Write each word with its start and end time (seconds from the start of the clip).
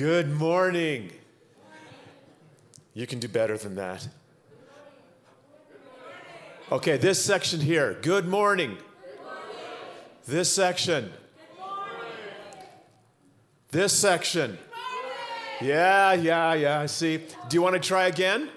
Good 0.00 0.30
morning. 0.30 1.12
You 2.94 3.06
can 3.06 3.18
do 3.18 3.28
better 3.28 3.58
than 3.58 3.74
that. 3.74 4.08
Okay, 6.72 6.96
this 6.96 7.22
section 7.22 7.60
here. 7.60 7.98
Good 8.00 8.26
morning. 8.26 8.78
This 10.26 10.50
section. 10.50 11.12
This 13.72 13.92
section. 13.92 14.56
Yeah, 15.60 16.14
yeah, 16.14 16.54
yeah. 16.54 16.80
I 16.80 16.86
See. 16.86 17.18
Do 17.18 17.54
you 17.54 17.60
want 17.60 17.74
to 17.74 17.86
try 17.86 18.06
again? 18.06 18.48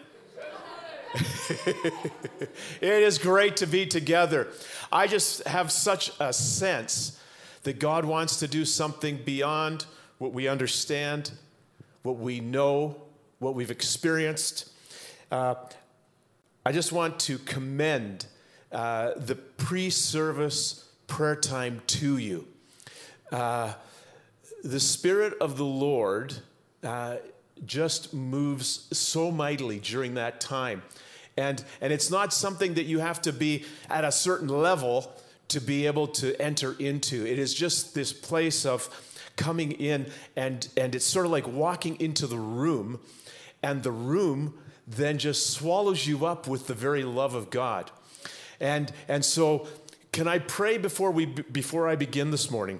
it 1.14 3.04
is 3.04 3.18
great 3.18 3.58
to 3.58 3.66
be 3.66 3.86
together. 3.86 4.48
I 4.94 5.08
just 5.08 5.46
have 5.46 5.74
such 5.74 6.10
a 6.22 6.32
sense 6.32 7.20
that 7.64 7.80
God 7.80 8.06
wants 8.06 8.40
to 8.40 8.48
do 8.48 8.64
something 8.64 9.18
beyond 9.26 9.88
what 10.24 10.32
we 10.32 10.48
understand, 10.48 11.32
what 12.04 12.18
we 12.18 12.40
know, 12.40 12.96
what 13.40 13.56
we've 13.56 13.72
experienced. 13.72 14.72
Uh, 15.30 15.56
I 16.66 16.72
just 16.72 16.94
want 16.94 17.20
to 17.22 17.38
commend 17.40 18.28
uh, 18.72 19.16
the 19.18 19.36
pre 19.36 19.90
service 19.90 20.88
prayer 21.08 21.36
time 21.36 21.82
to 21.88 22.18
you. 22.18 22.48
Uh, 23.34 23.74
the 24.64 24.80
Spirit 24.80 25.34
of 25.42 25.58
the 25.58 25.66
Lord 25.66 26.34
uh, 26.86 27.18
just 27.66 28.14
moves 28.14 28.88
so 28.98 29.30
mightily 29.30 29.80
during 29.80 30.14
that 30.14 30.40
time. 30.40 30.84
And, 31.36 31.62
and 31.82 31.92
it's 31.92 32.10
not 32.10 32.32
something 32.32 32.76
that 32.76 32.86
you 32.86 33.00
have 33.00 33.22
to 33.24 33.34
be 33.34 33.66
at 33.90 34.06
a 34.06 34.12
certain 34.12 34.48
level 34.48 35.12
to 35.50 35.60
be 35.60 35.86
able 35.86 36.08
to 36.08 36.42
enter 36.42 36.78
into. 36.80 37.28
It 37.28 37.40
is 37.40 37.54
just 37.54 37.94
this 37.94 38.14
place 38.14 38.66
of 38.66 38.90
coming 39.36 39.72
in, 39.74 40.08
and, 40.36 40.68
and 40.78 40.96
it's 40.96 41.06
sort 41.06 41.26
of 41.26 41.32
like 41.32 41.48
walking 41.48 42.00
into 42.00 42.28
the 42.28 42.38
room, 42.38 43.00
and 43.62 43.84
the 43.84 43.92
room 43.92 44.54
then 44.88 45.18
just 45.18 45.52
swallows 45.52 46.06
you 46.06 46.26
up 46.26 46.48
with 46.48 46.68
the 46.68 46.74
very 46.74 47.04
love 47.04 47.36
of 47.36 47.50
God. 47.50 47.90
And, 48.60 48.92
and 49.08 49.24
so, 49.24 49.68
can 50.12 50.28
I 50.28 50.40
pray 50.40 50.78
before, 50.78 51.12
we, 51.12 51.26
before 51.26 51.88
I 51.88 51.96
begin 51.96 52.32
this 52.32 52.52
morning? 52.52 52.80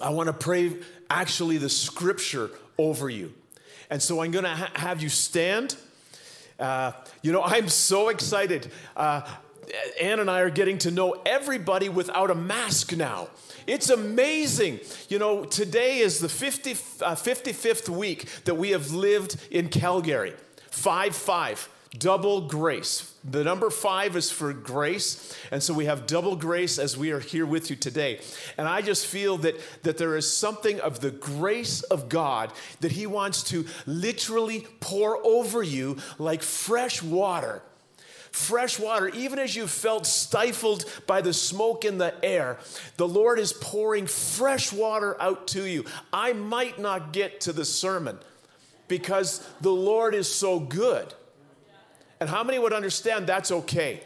I 0.00 0.10
want 0.10 0.28
to 0.28 0.32
pray 0.32 0.76
actually 1.10 1.58
the 1.58 1.68
scripture 1.68 2.50
over 2.78 3.08
you. 3.08 3.32
And 3.90 4.02
so 4.02 4.20
I'm 4.22 4.30
going 4.30 4.44
to 4.44 4.50
ha- 4.50 4.72
have 4.74 5.02
you 5.02 5.08
stand. 5.08 5.76
Uh, 6.58 6.92
you 7.22 7.32
know, 7.32 7.42
I'm 7.42 7.68
so 7.68 8.08
excited. 8.08 8.70
Uh, 8.96 9.22
Ann 10.00 10.20
and 10.20 10.30
I 10.30 10.40
are 10.40 10.50
getting 10.50 10.78
to 10.78 10.90
know 10.90 11.22
everybody 11.24 11.88
without 11.88 12.30
a 12.30 12.34
mask 12.34 12.96
now. 12.96 13.28
It's 13.66 13.90
amazing. 13.90 14.80
You 15.08 15.18
know, 15.18 15.44
today 15.44 15.98
is 15.98 16.20
the 16.20 16.28
50, 16.28 16.72
uh, 16.72 17.14
55th 17.14 17.88
week 17.88 18.28
that 18.44 18.54
we 18.54 18.70
have 18.70 18.92
lived 18.92 19.36
in 19.50 19.68
Calgary. 19.68 20.34
5 20.70 21.16
5, 21.16 21.68
double 21.98 22.42
grace. 22.42 23.12
The 23.28 23.42
number 23.42 23.70
five 23.70 24.14
is 24.14 24.30
for 24.30 24.52
grace. 24.52 25.36
And 25.50 25.62
so 25.62 25.74
we 25.74 25.86
have 25.86 26.06
double 26.06 26.36
grace 26.36 26.78
as 26.78 26.96
we 26.96 27.10
are 27.10 27.18
here 27.18 27.46
with 27.46 27.70
you 27.70 27.76
today. 27.76 28.20
And 28.56 28.68
I 28.68 28.82
just 28.82 29.06
feel 29.06 29.38
that, 29.38 29.56
that 29.82 29.98
there 29.98 30.16
is 30.16 30.30
something 30.30 30.80
of 30.80 31.00
the 31.00 31.10
grace 31.10 31.82
of 31.82 32.08
God 32.08 32.52
that 32.80 32.92
He 32.92 33.06
wants 33.06 33.42
to 33.44 33.66
literally 33.86 34.66
pour 34.80 35.18
over 35.26 35.62
you 35.62 35.96
like 36.18 36.42
fresh 36.42 37.02
water 37.02 37.62
fresh 38.30 38.78
water, 38.78 39.08
even 39.08 39.38
as 39.38 39.54
you 39.54 39.66
felt 39.66 40.06
stifled 40.06 40.84
by 41.06 41.20
the 41.20 41.32
smoke 41.32 41.84
in 41.84 41.98
the 41.98 42.14
air, 42.24 42.58
the 42.96 43.08
Lord 43.08 43.38
is 43.38 43.52
pouring 43.52 44.06
fresh 44.06 44.72
water 44.72 45.20
out 45.20 45.48
to 45.48 45.64
you. 45.64 45.84
I 46.12 46.32
might 46.32 46.78
not 46.78 47.12
get 47.12 47.40
to 47.42 47.52
the 47.52 47.64
sermon 47.64 48.18
because 48.88 49.46
the 49.60 49.72
Lord 49.72 50.14
is 50.14 50.32
so 50.32 50.60
good. 50.60 51.12
And 52.20 52.30
how 52.30 52.42
many 52.44 52.58
would 52.58 52.72
understand 52.72 53.26
that's 53.26 53.50
okay? 53.50 54.00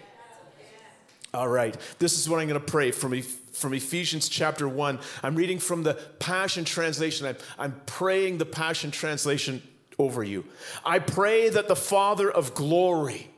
All 1.32 1.48
right, 1.48 1.77
this 2.00 2.18
is 2.18 2.28
what 2.28 2.40
I'm 2.40 2.48
going 2.48 2.61
to 2.61 2.66
pray 2.66 2.90
from, 2.90 3.20
from 3.22 3.72
Ephesians 3.72 4.28
chapter 4.28 4.68
1. 4.68 4.98
I'm 5.22 5.36
reading 5.36 5.61
from 5.61 5.84
the 5.84 5.95
Passion 6.18 6.64
Translation. 6.64 7.27
I'm, 7.27 7.36
I'm 7.56 7.80
praying 7.86 8.39
the 8.39 8.46
Passion 8.46 8.90
Translation 8.90 9.62
over 9.96 10.24
you. 10.24 10.45
I 10.84 10.98
pray 10.98 11.48
that 11.50 11.68
the 11.68 11.77
Father 11.77 12.28
of 12.28 12.55
glory, 12.55 13.30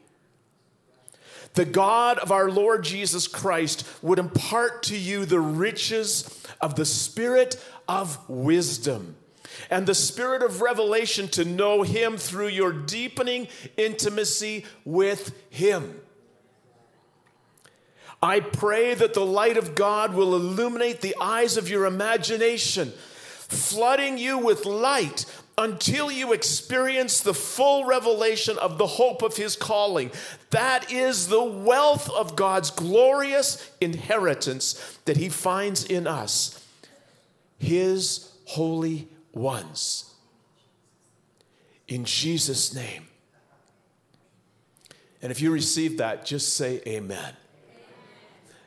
the 1.55 1.65
God 1.65 2.19
of 2.19 2.33
our 2.33 2.51
Lord 2.51 2.85
Jesus 2.85 3.29
Christ, 3.29 3.87
would 4.03 4.19
impart 4.19 4.83
to 4.85 4.97
you 4.97 5.25
the 5.25 5.41
riches 5.41 6.45
of 6.61 6.77
the 6.77 6.87
Spirit 6.87 7.63
of 7.89 8.19
wisdom 8.29 9.17
and 9.71 9.87
the 9.87 9.95
spirit 9.95 10.43
of 10.43 10.61
revelation 10.61 11.29
to 11.29 11.45
know 11.45 11.83
Him 11.83 12.17
through 12.17 12.49
your 12.49 12.73
deepening 12.73 13.49
intimacy 13.77 14.65
with 14.85 15.35
Him. 15.51 16.01
I 18.23 18.41
pray 18.41 18.95
that 18.95 19.15
the 19.15 19.27
light 19.27 19.57
of 19.57 19.75
God 19.75 20.15
will 20.15 20.35
illuminate 20.35 21.01
the 21.01 21.17
eyes 21.21 21.57
of 21.57 21.69
your 21.69 21.87
imagination, 21.87 22.93
flooding 23.49 24.17
you 24.17 24.39
with 24.39 24.65
light 24.65 25.27
until 25.59 26.11
you 26.11 26.33
experience 26.33 27.21
the 27.21 27.35
full 27.35 27.85
revelation 27.85 28.59
of 28.59 28.79
the 28.79 28.87
hope 28.87 29.23
of 29.23 29.37
His 29.37 29.57
calling. 29.57 30.11
That 30.51 30.91
is 30.91 31.29
the 31.29 31.43
wealth 31.43 32.11
of 32.11 32.37
God's 32.37 32.71
glorious 32.71 33.71
inheritance 33.81 34.99
that 35.05 35.17
He 35.17 35.29
finds 35.29 35.85
in 35.85 36.07
us, 36.07 36.65
His 37.59 38.33
holy 38.47 39.09
ones. 39.33 40.13
In 41.89 42.05
Jesus' 42.05 42.75
name. 42.75 43.09
And 45.21 45.31
if 45.31 45.41
you 45.41 45.53
receive 45.53 45.99
that, 45.99 46.25
just 46.25 46.57
say 46.57 46.81
amen. 46.87 47.35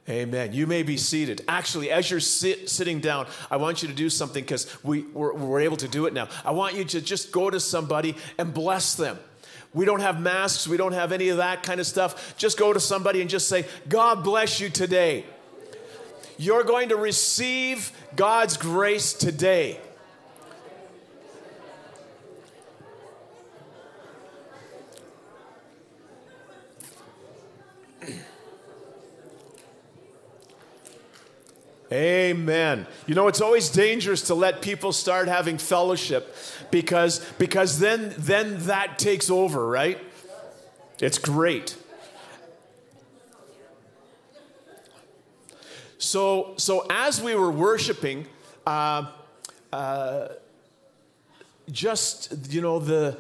Amen. 0.08 0.54
You 0.54 0.68
may 0.68 0.84
be 0.84 0.98
seated. 0.98 1.44
Actually, 1.48 1.90
as 1.90 2.12
you're 2.12 2.20
sit, 2.20 2.70
sitting 2.70 3.00
down, 3.00 3.26
I 3.50 3.58
want 3.58 3.82
you 3.82 3.88
to 3.88 3.94
do 3.94 4.10
something 4.10 4.44
because 4.44 4.68
we, 4.84 5.02
we're, 5.02 5.34
we're 5.34 5.62
able 5.62 5.78
to 5.78 5.88
do 5.88 6.06
it 6.06 6.14
now. 6.14 6.28
I 6.44 6.52
want 6.52 6.76
you 6.76 6.86
to 6.86 7.02
just 7.02 7.32
go 7.32 7.50
to 7.50 7.60
somebody 7.60 8.16
and 8.38 8.54
bless 8.54 8.94
them. 8.94 9.18
We 9.74 9.84
don't 9.84 10.02
have 10.02 10.22
masks, 10.22 10.68
we 10.68 10.78
don't 10.78 10.94
have 10.94 11.12
any 11.12 11.30
of 11.30 11.38
that 11.38 11.64
kind 11.64 11.80
of 11.80 11.88
stuff. 11.88 12.38
Just 12.38 12.58
go 12.58 12.72
to 12.72 12.80
somebody 12.80 13.20
and 13.22 13.30
just 13.30 13.50
say, 13.50 13.66
God 13.90 14.24
bless 14.24 14.60
you 14.62 14.70
today. 14.70 15.26
You're 16.38 16.64
going 16.64 16.90
to 16.90 16.96
receive 16.96 17.92
God's 18.16 18.58
grace 18.58 19.12
today. 19.12 19.80
Amen. 31.92 32.88
You 33.06 33.14
know, 33.14 33.28
it's 33.28 33.42
always 33.42 33.70
dangerous 33.70 34.24
to 34.24 34.36
let 34.36 34.62
people 34.62 34.92
start 34.92 35.28
having 35.28 35.58
fellowship 35.58 36.36
because, 36.72 37.20
because 37.38 37.80
then, 37.80 38.14
then 38.18 38.66
that 38.66 38.98
takes 38.98 39.30
over, 39.30 39.68
right? 39.68 40.00
It's 41.00 41.20
great. 41.20 41.78
So, 46.00 46.56
so 46.58 46.86
as 46.90 47.22
we 47.22 47.36
were 47.36 47.52
worshiping, 47.52 48.26
uh, 48.66 49.12
uh, 49.72 50.30
just, 51.72 52.52
you 52.52 52.62
know, 52.62 52.80
the, 52.80 53.18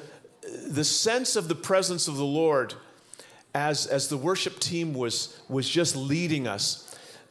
the 0.68 0.84
sense 0.84 1.36
of 1.36 1.48
the 1.48 1.56
presence 1.56 2.08
of 2.08 2.18
the 2.18 2.26
Lord 2.26 2.74
as, 3.54 3.88
as 3.88 4.10
the 4.10 4.18
worship 4.18 4.60
team 4.60 4.94
was, 4.94 5.40
was 5.48 5.70
just 5.70 5.96
leading 5.96 6.48
us 6.48 6.85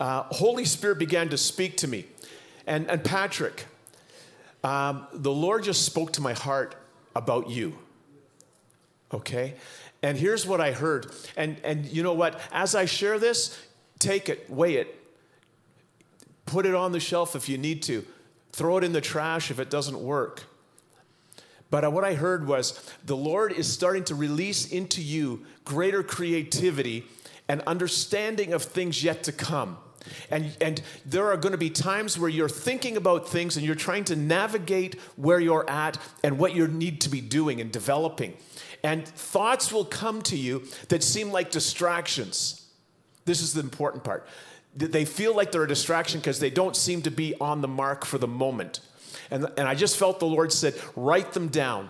uh, 0.04 0.22
Holy 0.32 0.66
Spirit 0.66 0.98
began 0.98 1.31
to 1.31 1.38
speak 1.38 1.78
to 1.78 1.88
me. 1.88 2.04
And, 2.66 2.91
and 2.91 3.03
Patrick, 3.03 3.65
um, 4.62 5.06
the 5.15 5.31
Lord 5.31 5.65
just 5.65 5.87
spoke 5.87 6.12
to 6.12 6.20
my 6.20 6.34
heart 6.34 6.75
about 7.16 7.48
you. 7.48 7.78
Okay? 9.15 9.54
And 10.03 10.18
here's 10.18 10.47
what 10.47 10.60
I 10.60 10.72
heard. 10.72 11.10
And, 11.39 11.56
and 11.65 11.86
you 11.86 12.03
know 12.03 12.12
what? 12.12 12.39
As 12.53 12.74
I 12.74 12.84
share 12.84 13.18
this, 13.18 13.59
take 13.98 14.28
it, 14.28 14.51
weigh 14.51 14.74
it, 14.74 14.95
put 16.45 16.66
it 16.66 16.74
on 16.74 16.92
the 16.92 17.00
shelf 17.00 17.34
if 17.34 17.48
you 17.48 17.57
need 17.57 17.83
to, 17.84 18.04
throw 18.53 18.77
it 18.77 18.84
in 18.84 18.92
the 18.92 19.00
trash 19.00 19.50
if 19.50 19.59
it 19.59 19.71
doesn't 19.71 19.98
work. 19.98 20.42
But 21.71 21.86
uh, 21.86 21.91
what 21.91 22.04
I 22.04 22.12
heard 22.12 22.47
was 22.47 22.78
the 23.07 23.16
Lord 23.16 23.53
is 23.53 23.72
starting 23.72 24.04
to 24.04 24.15
release 24.15 24.71
into 24.71 25.00
you 25.00 25.47
greater 25.65 26.03
creativity 26.03 27.07
and 27.48 27.62
understanding 27.62 28.53
of 28.53 28.62
things 28.62 29.03
yet 29.03 29.22
to 29.22 29.33
come. 29.33 29.78
And, 30.30 30.56
and 30.60 30.83
there 31.06 31.27
are 31.33 31.36
going 31.36 31.53
to 31.53 31.59
be 31.59 31.71
times 31.71 32.18
where 32.18 32.30
you're 32.30 32.48
thinking 32.48 32.97
about 32.97 33.28
things 33.28 33.56
and 33.56 33.65
you're 33.65 33.74
trying 33.74 34.04
to 34.04 34.16
navigate 34.16 35.01
where 35.16 35.41
you're 35.41 35.68
at 35.68 35.98
and 36.22 36.39
what 36.39 36.54
you 36.54 36.66
need 36.68 37.01
to 37.03 37.09
be 37.09 37.21
doing 37.21 37.60
and 37.60 37.71
developing. 37.72 38.36
And 38.83 39.06
thoughts 39.06 39.72
will 39.72 39.84
come 39.84 40.22
to 40.22 40.36
you 40.36 40.65
that 40.89 41.03
seem 41.03 41.33
like 41.33 41.51
distractions. 41.51 42.66
This 43.24 43.41
is 43.41 43.54
the 43.54 43.60
important 43.60 44.04
part. 44.04 44.27
They 44.77 45.04
feel 45.04 45.34
like 45.34 45.53
they're 45.53 45.62
a 45.62 45.68
distraction 45.68 46.21
because 46.21 46.41
they 46.41 46.50
don't 46.50 46.77
seem 46.77 47.03
to 47.03 47.10
be 47.10 47.34
on 47.41 47.60
the 47.60 47.68
mark 47.68 48.04
for 48.04 48.18
the 48.18 48.28
moment. 48.28 48.80
And, 49.30 49.47
and 49.57 49.66
I 49.66 49.74
just 49.74 49.97
felt 49.97 50.21
the 50.21 50.27
Lord 50.27 50.53
said, 50.53 50.74
write 50.97 51.33
them 51.33 51.48
down. 51.48 51.89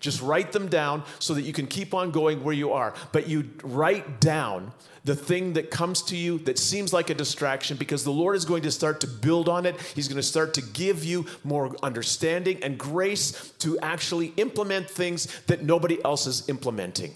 Just 0.00 0.20
write 0.20 0.52
them 0.52 0.68
down 0.68 1.02
so 1.18 1.34
that 1.34 1.42
you 1.42 1.52
can 1.52 1.66
keep 1.66 1.94
on 1.94 2.10
going 2.10 2.42
where 2.44 2.54
you 2.54 2.72
are. 2.72 2.94
But 3.12 3.28
you 3.28 3.50
write 3.62 4.20
down 4.20 4.72
the 5.04 5.14
thing 5.14 5.52
that 5.52 5.70
comes 5.70 6.02
to 6.02 6.16
you 6.16 6.38
that 6.40 6.58
seems 6.58 6.92
like 6.92 7.10
a 7.10 7.14
distraction 7.14 7.76
because 7.76 8.02
the 8.02 8.10
Lord 8.10 8.34
is 8.34 8.44
going 8.44 8.62
to 8.64 8.72
start 8.72 9.00
to 9.02 9.06
build 9.06 9.48
on 9.48 9.64
it. 9.64 9.80
He's 9.94 10.08
going 10.08 10.16
to 10.16 10.22
start 10.22 10.52
to 10.54 10.62
give 10.62 11.04
you 11.04 11.26
more 11.44 11.76
understanding 11.82 12.62
and 12.64 12.76
grace 12.76 13.52
to 13.60 13.78
actually 13.78 14.32
implement 14.36 14.90
things 14.90 15.26
that 15.42 15.62
nobody 15.62 16.04
else 16.04 16.26
is 16.26 16.48
implementing. 16.48 17.14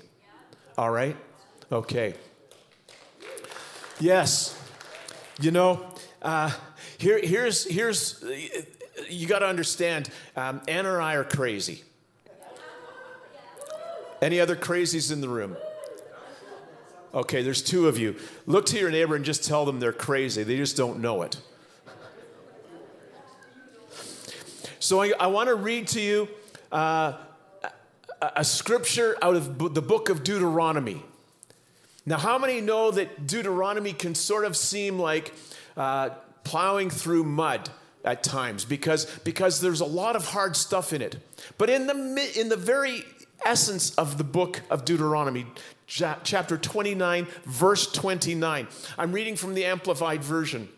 All 0.79 0.91
right? 0.91 1.17
Okay. 1.73 2.15
Yes. 3.99 4.57
You 5.41 5.51
know, 5.51 5.85
uh, 6.23 6.53
here, 6.97 7.19
here's, 7.19 7.65
here's, 7.65 8.23
you 9.09 9.27
got 9.27 9.41
to 9.41 9.47
understand, 9.47 10.11
um, 10.37 10.63
Anna 10.69 10.95
and 10.95 11.03
I 11.03 11.15
are 11.15 11.25
crazy. 11.25 11.83
Any 14.23 14.41
other 14.41 14.57
crazies 14.57 15.11
in 15.11 15.21
the 15.21 15.29
room? 15.29 15.57
Okay, 17.13 17.43
there's 17.43 17.63
two 17.63 17.89
of 17.89 17.99
you. 17.99 18.17
Look 18.47 18.67
to 18.67 18.79
your 18.79 18.91
neighbor 18.91 19.17
and 19.17 19.25
just 19.25 19.45
tell 19.45 19.65
them 19.65 19.81
they're 19.81 19.93
crazy. 19.93 20.43
They 20.43 20.57
just 20.57 20.77
don't 20.77 21.01
know 21.01 21.23
it. 21.23 21.37
So 24.79 25.03
I, 25.03 25.13
I 25.19 25.27
want 25.27 25.49
to 25.49 25.55
read 25.55 25.89
to 25.89 26.01
you 26.01 26.29
uh, 26.71 27.15
a, 28.21 28.45
scripture 28.45 29.17
out 29.21 29.37
of 29.37 29.75
the 29.75 29.83
book 29.83 30.09
of 30.09 30.23
Deuteronomy. 30.23 31.03
Now, 32.07 32.17
how 32.17 32.39
many 32.39 32.61
know 32.61 32.91
that 32.91 33.27
Deuteronomy 33.27 33.93
can 33.93 34.15
sort 34.15 34.45
of 34.45 34.57
seem 34.57 34.99
like 34.99 35.35
uh, 35.77 36.11
plowing 36.45 36.91
through 36.91 37.25
mud 37.25 37.71
at 38.05 38.23
times 38.23 38.65
because, 38.65 39.05
because 39.19 39.61
there's 39.61 39.81
a 39.81 39.87
lot 39.87 40.17
of 40.17 40.27
hard 40.27 40.57
stuff 40.57 40.93
in 40.93 41.03
it? 41.03 41.17
But 41.59 41.71
in 41.71 41.87
the, 41.87 42.33
in 42.41 42.49
the 42.49 42.57
very 42.57 43.05
essence 43.45 43.95
of 43.95 44.19
the 44.19 44.25
book 44.25 44.63
of 44.71 44.85
Deuteronomy, 44.85 45.47
chapter 45.87 46.57
29, 46.57 47.27
verse 47.45 47.91
29. 47.91 48.69
I'm 48.99 49.13
reading 49.13 49.37
from 49.37 49.55
the 49.55 49.65
Amplified 49.65 50.23
Version. 50.23 50.69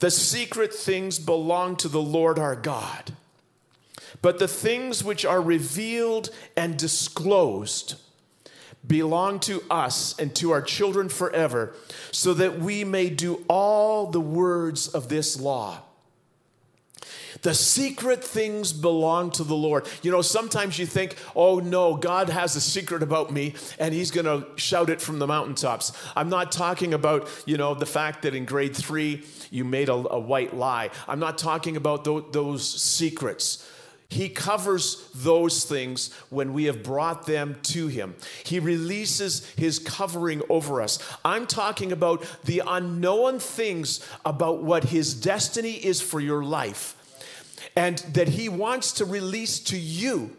The 0.00 0.10
secret 0.10 0.72
things 0.72 1.18
belong 1.18 1.76
to 1.76 1.88
the 1.88 2.00
Lord 2.00 2.38
our 2.38 2.56
God, 2.56 3.12
but 4.22 4.38
the 4.38 4.48
things 4.48 5.04
which 5.04 5.26
are 5.26 5.42
revealed 5.42 6.30
and 6.56 6.78
disclosed 6.78 7.96
belong 8.86 9.40
to 9.40 9.62
us 9.70 10.18
and 10.18 10.34
to 10.36 10.52
our 10.52 10.62
children 10.62 11.10
forever, 11.10 11.74
so 12.10 12.32
that 12.32 12.58
we 12.58 12.82
may 12.82 13.10
do 13.10 13.44
all 13.46 14.06
the 14.06 14.20
words 14.20 14.88
of 14.88 15.10
this 15.10 15.38
law. 15.38 15.82
The 17.42 17.54
secret 17.54 18.22
things 18.22 18.72
belong 18.72 19.30
to 19.32 19.44
the 19.44 19.54
Lord. 19.54 19.88
You 20.02 20.10
know, 20.10 20.22
sometimes 20.22 20.78
you 20.78 20.86
think, 20.86 21.16
oh 21.34 21.58
no, 21.58 21.96
God 21.96 22.28
has 22.28 22.56
a 22.56 22.60
secret 22.60 23.02
about 23.02 23.32
me 23.32 23.54
and 23.78 23.94
he's 23.94 24.10
going 24.10 24.26
to 24.26 24.46
shout 24.56 24.90
it 24.90 25.00
from 25.00 25.18
the 25.18 25.26
mountaintops. 25.26 25.92
I'm 26.16 26.28
not 26.28 26.52
talking 26.52 26.94
about, 26.94 27.28
you 27.46 27.56
know, 27.56 27.74
the 27.74 27.86
fact 27.86 28.22
that 28.22 28.34
in 28.34 28.44
grade 28.44 28.76
three 28.76 29.24
you 29.50 29.64
made 29.64 29.88
a, 29.88 29.94
a 29.94 30.18
white 30.18 30.54
lie. 30.54 30.90
I'm 31.08 31.18
not 31.18 31.38
talking 31.38 31.76
about 31.76 32.04
th- 32.04 32.24
those 32.32 32.68
secrets. 32.68 33.66
He 34.10 34.28
covers 34.28 35.08
those 35.14 35.64
things 35.64 36.12
when 36.30 36.52
we 36.52 36.64
have 36.64 36.82
brought 36.82 37.26
them 37.26 37.58
to 37.62 37.86
Him. 37.86 38.16
He 38.44 38.58
releases 38.58 39.48
His 39.50 39.78
covering 39.78 40.42
over 40.48 40.82
us. 40.82 40.98
I'm 41.24 41.46
talking 41.46 41.92
about 41.92 42.26
the 42.44 42.62
unknown 42.66 43.38
things 43.38 44.04
about 44.24 44.64
what 44.64 44.84
His 44.84 45.14
destiny 45.14 45.74
is 45.74 46.00
for 46.00 46.20
your 46.20 46.42
life 46.44 46.96
and 47.76 47.98
that 47.98 48.28
He 48.28 48.48
wants 48.48 48.92
to 48.92 49.04
release 49.04 49.58
to 49.60 49.78
you 49.78 50.36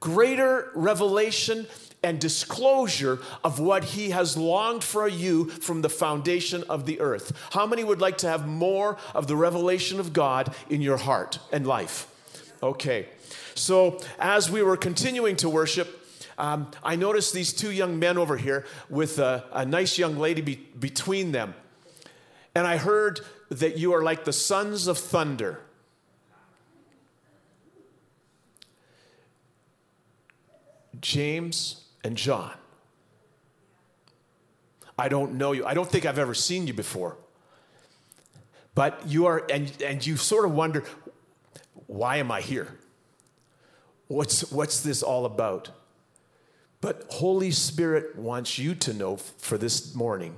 greater 0.00 0.70
revelation 0.74 1.66
and 2.02 2.20
disclosure 2.20 3.20
of 3.44 3.60
what 3.60 3.84
He 3.84 4.10
has 4.10 4.36
longed 4.36 4.82
for 4.82 5.06
you 5.08 5.48
from 5.48 5.82
the 5.82 5.88
foundation 5.88 6.64
of 6.68 6.86
the 6.86 7.00
earth. 7.00 7.32
How 7.52 7.66
many 7.66 7.84
would 7.84 8.00
like 8.00 8.18
to 8.18 8.28
have 8.28 8.46
more 8.46 8.96
of 9.14 9.28
the 9.28 9.36
revelation 9.36 10.00
of 10.00 10.12
God 10.12 10.52
in 10.68 10.82
your 10.82 10.96
heart 10.96 11.38
and 11.52 11.66
life? 11.66 12.08
Okay, 12.62 13.08
so 13.54 14.00
as 14.18 14.50
we 14.50 14.62
were 14.62 14.76
continuing 14.76 15.36
to 15.36 15.48
worship, 15.48 16.00
um, 16.38 16.70
I 16.82 16.96
noticed 16.96 17.32
these 17.32 17.52
two 17.52 17.70
young 17.70 17.98
men 17.98 18.18
over 18.18 18.36
here 18.36 18.66
with 18.88 19.18
a, 19.18 19.44
a 19.52 19.64
nice 19.64 19.98
young 19.98 20.18
lady 20.18 20.40
be, 20.40 20.56
between 20.56 21.32
them. 21.32 21.54
And 22.54 22.66
I 22.66 22.76
heard 22.76 23.20
that 23.50 23.78
you 23.78 23.92
are 23.92 24.02
like 24.02 24.24
the 24.24 24.32
sons 24.32 24.86
of 24.86 24.98
thunder. 24.98 25.60
James 31.02 31.84
and 32.02 32.16
John. 32.16 32.52
I 34.98 35.08
don't 35.08 35.34
know 35.34 35.52
you. 35.52 35.66
I 35.66 35.74
don't 35.74 35.88
think 35.88 36.06
I've 36.06 36.18
ever 36.18 36.34
seen 36.34 36.66
you 36.66 36.72
before. 36.72 37.18
But 38.74 39.06
you 39.06 39.26
are, 39.26 39.44
and, 39.50 39.70
and 39.82 40.04
you 40.06 40.16
sort 40.16 40.44
of 40.44 40.54
wonder, 40.54 40.84
why 41.86 42.16
am 42.16 42.30
I 42.30 42.40
here? 42.40 42.78
What's, 44.08 44.50
what's 44.50 44.80
this 44.80 45.02
all 45.02 45.26
about? 45.26 45.70
But 46.80 47.06
Holy 47.10 47.50
Spirit 47.50 48.16
wants 48.16 48.58
you 48.58 48.74
to 48.76 48.92
know 48.92 49.16
for 49.16 49.58
this 49.58 49.94
morning 49.94 50.36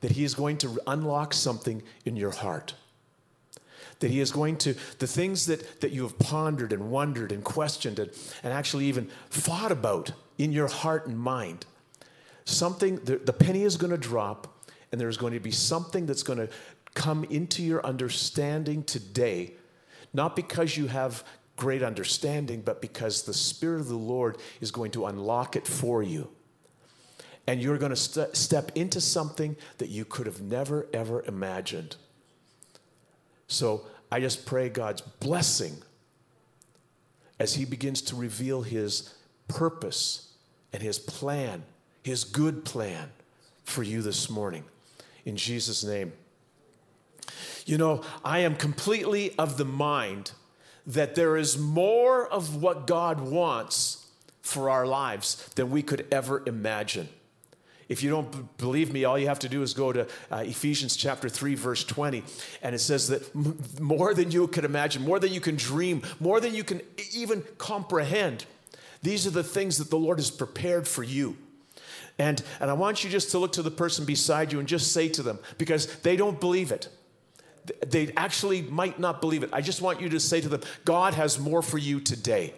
that 0.00 0.12
He 0.12 0.24
is 0.24 0.34
going 0.34 0.58
to 0.58 0.78
unlock 0.86 1.34
something 1.34 1.82
in 2.04 2.16
your 2.16 2.30
heart 2.30 2.74
that 4.00 4.10
he 4.10 4.20
is 4.20 4.30
going 4.30 4.56
to, 4.56 4.74
the 4.98 5.06
things 5.06 5.46
that, 5.46 5.80
that 5.80 5.90
you 5.90 6.02
have 6.02 6.18
pondered 6.18 6.72
and 6.72 6.90
wondered 6.90 7.32
and 7.32 7.42
questioned 7.44 7.98
and, 7.98 8.10
and 8.42 8.52
actually 8.52 8.86
even 8.86 9.08
thought 9.30 9.72
about 9.72 10.12
in 10.36 10.52
your 10.52 10.68
heart 10.68 11.06
and 11.06 11.18
mind, 11.18 11.66
something, 12.44 12.96
the, 13.04 13.16
the 13.16 13.32
penny 13.32 13.62
is 13.62 13.76
going 13.76 13.90
to 13.90 13.98
drop 13.98 14.62
and 14.90 15.00
there's 15.00 15.16
going 15.16 15.34
to 15.34 15.40
be 15.40 15.50
something 15.50 16.06
that's 16.06 16.22
going 16.22 16.38
to 16.38 16.48
come 16.94 17.24
into 17.24 17.62
your 17.62 17.84
understanding 17.84 18.82
today, 18.82 19.54
not 20.12 20.34
because 20.34 20.76
you 20.76 20.86
have 20.86 21.24
great 21.56 21.82
understanding, 21.82 22.62
but 22.62 22.80
because 22.80 23.22
the 23.22 23.34
Spirit 23.34 23.80
of 23.80 23.88
the 23.88 23.96
Lord 23.96 24.38
is 24.60 24.70
going 24.70 24.92
to 24.92 25.06
unlock 25.06 25.56
it 25.56 25.66
for 25.66 26.02
you. 26.02 26.28
And 27.46 27.60
you're 27.62 27.78
going 27.78 27.90
to 27.90 27.96
st- 27.96 28.36
step 28.36 28.72
into 28.74 29.00
something 29.00 29.56
that 29.78 29.88
you 29.88 30.04
could 30.04 30.26
have 30.26 30.40
never, 30.40 30.86
ever 30.92 31.24
imagined. 31.24 31.96
So 33.48 33.86
I 34.12 34.20
just 34.20 34.46
pray 34.46 34.68
God's 34.68 35.00
blessing 35.00 35.78
as 37.40 37.54
He 37.54 37.64
begins 37.64 38.02
to 38.02 38.16
reveal 38.16 38.62
His 38.62 39.14
purpose 39.48 40.32
and 40.72 40.82
His 40.82 40.98
plan, 40.98 41.64
His 42.02 42.24
good 42.24 42.64
plan 42.64 43.10
for 43.64 43.82
you 43.82 44.02
this 44.02 44.30
morning. 44.30 44.64
In 45.24 45.36
Jesus' 45.36 45.82
name. 45.82 46.12
You 47.66 47.76
know, 47.76 48.02
I 48.24 48.40
am 48.40 48.54
completely 48.54 49.36
of 49.36 49.58
the 49.58 49.64
mind 49.64 50.32
that 50.86 51.14
there 51.14 51.36
is 51.36 51.58
more 51.58 52.26
of 52.26 52.56
what 52.62 52.86
God 52.86 53.20
wants 53.20 54.06
for 54.40 54.70
our 54.70 54.86
lives 54.86 55.50
than 55.54 55.70
we 55.70 55.82
could 55.82 56.06
ever 56.10 56.42
imagine. 56.46 57.10
If 57.88 58.02
you 58.02 58.10
don't 58.10 58.30
b- 58.30 58.38
believe 58.58 58.92
me, 58.92 59.04
all 59.04 59.18
you 59.18 59.28
have 59.28 59.38
to 59.40 59.48
do 59.48 59.62
is 59.62 59.72
go 59.72 59.92
to 59.92 60.06
uh, 60.30 60.44
Ephesians 60.46 60.94
chapter 60.94 61.28
3, 61.28 61.54
verse 61.54 61.84
20. 61.84 62.22
And 62.62 62.74
it 62.74 62.80
says 62.80 63.08
that 63.08 63.34
m- 63.34 63.58
more 63.80 64.12
than 64.12 64.30
you 64.30 64.46
can 64.46 64.64
imagine, 64.64 65.02
more 65.02 65.18
than 65.18 65.32
you 65.32 65.40
can 65.40 65.56
dream, 65.56 66.02
more 66.20 66.40
than 66.40 66.54
you 66.54 66.64
can 66.64 66.82
even 67.12 67.42
comprehend, 67.56 68.44
these 69.02 69.26
are 69.26 69.30
the 69.30 69.44
things 69.44 69.78
that 69.78 69.90
the 69.90 69.98
Lord 69.98 70.18
has 70.18 70.30
prepared 70.30 70.86
for 70.86 71.02
you. 71.02 71.36
And, 72.18 72.42
and 72.60 72.68
I 72.68 72.74
want 72.74 73.04
you 73.04 73.10
just 73.10 73.30
to 73.30 73.38
look 73.38 73.52
to 73.52 73.62
the 73.62 73.70
person 73.70 74.04
beside 74.04 74.52
you 74.52 74.58
and 74.58 74.68
just 74.68 74.92
say 74.92 75.08
to 75.10 75.22
them, 75.22 75.38
because 75.56 75.86
they 76.00 76.16
don't 76.16 76.40
believe 76.40 76.72
it. 76.72 76.88
They 77.86 78.12
actually 78.16 78.62
might 78.62 78.98
not 78.98 79.20
believe 79.20 79.42
it. 79.42 79.50
I 79.52 79.60
just 79.60 79.80
want 79.80 80.00
you 80.00 80.08
to 80.10 80.20
say 80.20 80.40
to 80.40 80.48
them, 80.48 80.62
God 80.84 81.14
has 81.14 81.38
more 81.38 81.62
for 81.62 81.78
you 81.78 82.00
today. 82.00 82.54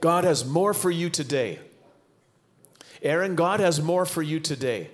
God 0.00 0.24
has 0.24 0.44
more 0.44 0.72
for 0.72 0.90
you 0.90 1.10
today. 1.10 1.58
Aaron, 3.02 3.34
God 3.34 3.60
has 3.60 3.80
more 3.80 4.04
for 4.04 4.22
you 4.22 4.40
today. 4.40 4.90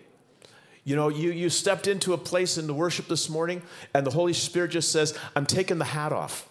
You 0.84 0.96
know, 0.96 1.08
you, 1.08 1.30
you 1.32 1.48
stepped 1.48 1.86
into 1.86 2.12
a 2.12 2.18
place 2.18 2.58
in 2.58 2.66
the 2.66 2.74
worship 2.74 3.08
this 3.08 3.30
morning, 3.30 3.62
and 3.94 4.06
the 4.06 4.10
Holy 4.10 4.34
Spirit 4.34 4.72
just 4.72 4.92
says, 4.92 5.18
I'm 5.34 5.46
taking 5.46 5.78
the 5.78 5.86
hat 5.86 6.12
off 6.12 6.48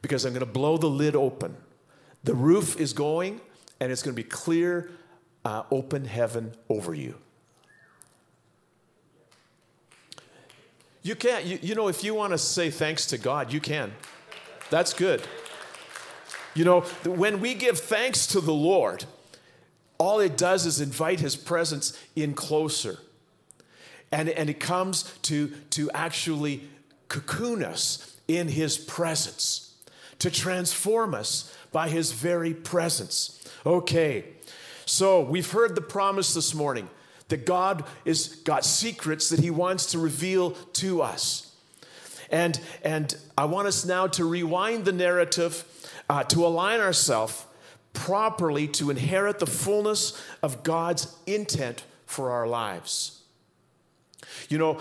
because 0.00 0.24
I'm 0.24 0.32
going 0.32 0.46
to 0.46 0.52
blow 0.52 0.76
the 0.76 0.88
lid 0.88 1.16
open. 1.16 1.56
The 2.22 2.34
roof 2.34 2.78
is 2.80 2.92
going, 2.92 3.40
and 3.80 3.90
it's 3.90 4.02
going 4.02 4.14
to 4.14 4.22
be 4.22 4.28
clear, 4.28 4.90
uh, 5.44 5.64
open 5.72 6.04
heaven 6.04 6.54
over 6.68 6.94
you. 6.94 7.16
You 11.02 11.14
can't, 11.14 11.44
you, 11.44 11.58
you 11.62 11.74
know, 11.74 11.88
if 11.88 12.02
you 12.02 12.14
want 12.14 12.32
to 12.32 12.38
say 12.38 12.70
thanks 12.70 13.06
to 13.06 13.18
God, 13.18 13.52
you 13.52 13.60
can. 13.60 13.92
That's 14.70 14.92
good. 14.92 15.22
You 16.54 16.64
know, 16.64 16.80
when 17.04 17.40
we 17.40 17.54
give 17.54 17.78
thanks 17.78 18.26
to 18.28 18.40
the 18.40 18.54
Lord, 18.54 19.04
all 19.98 20.20
it 20.20 20.36
does 20.36 20.66
is 20.66 20.80
invite 20.80 21.20
his 21.20 21.36
presence 21.36 21.98
in 22.14 22.34
closer. 22.34 22.98
And, 24.12 24.28
and 24.28 24.48
it 24.48 24.60
comes 24.60 25.02
to, 25.22 25.48
to 25.70 25.90
actually 25.92 26.68
cocoon 27.08 27.62
us 27.64 28.16
in 28.28 28.48
his 28.48 28.78
presence, 28.78 29.74
to 30.18 30.30
transform 30.30 31.14
us 31.14 31.56
by 31.72 31.88
his 31.88 32.12
very 32.12 32.54
presence. 32.54 33.48
Okay, 33.64 34.24
so 34.84 35.20
we've 35.20 35.50
heard 35.50 35.74
the 35.74 35.80
promise 35.80 36.34
this 36.34 36.54
morning 36.54 36.88
that 37.28 37.44
God 37.44 37.84
is 38.04 38.36
got 38.44 38.64
secrets 38.64 39.28
that 39.30 39.40
he 39.40 39.50
wants 39.50 39.86
to 39.86 39.98
reveal 39.98 40.52
to 40.74 41.02
us. 41.02 41.52
And, 42.30 42.58
and 42.82 43.16
I 43.36 43.44
want 43.46 43.68
us 43.68 43.84
now 43.84 44.06
to 44.08 44.24
rewind 44.24 44.84
the 44.84 44.92
narrative 44.92 45.64
uh, 46.08 46.22
to 46.24 46.46
align 46.46 46.80
ourselves 46.80 47.44
properly 47.96 48.68
to 48.68 48.90
inherit 48.90 49.40
the 49.40 49.46
fullness 49.46 50.22
of 50.42 50.62
God's 50.62 51.16
intent 51.26 51.82
for 52.04 52.30
our 52.30 52.46
lives. 52.46 53.22
You 54.48 54.58
know, 54.58 54.80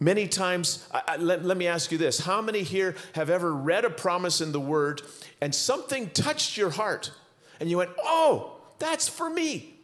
many 0.00 0.26
times, 0.26 0.88
I, 0.92 1.16
let, 1.16 1.44
let 1.44 1.56
me 1.56 1.68
ask 1.68 1.92
you 1.92 1.98
this 1.98 2.20
how 2.20 2.40
many 2.40 2.62
here 2.62 2.96
have 3.14 3.30
ever 3.30 3.52
read 3.54 3.84
a 3.84 3.90
promise 3.90 4.40
in 4.40 4.50
the 4.50 4.60
Word 4.60 5.02
and 5.40 5.54
something 5.54 6.10
touched 6.10 6.56
your 6.56 6.70
heart 6.70 7.12
and 7.60 7.70
you 7.70 7.76
went, 7.76 7.90
oh, 8.02 8.56
that's 8.78 9.08
for 9.08 9.30
me? 9.30 9.74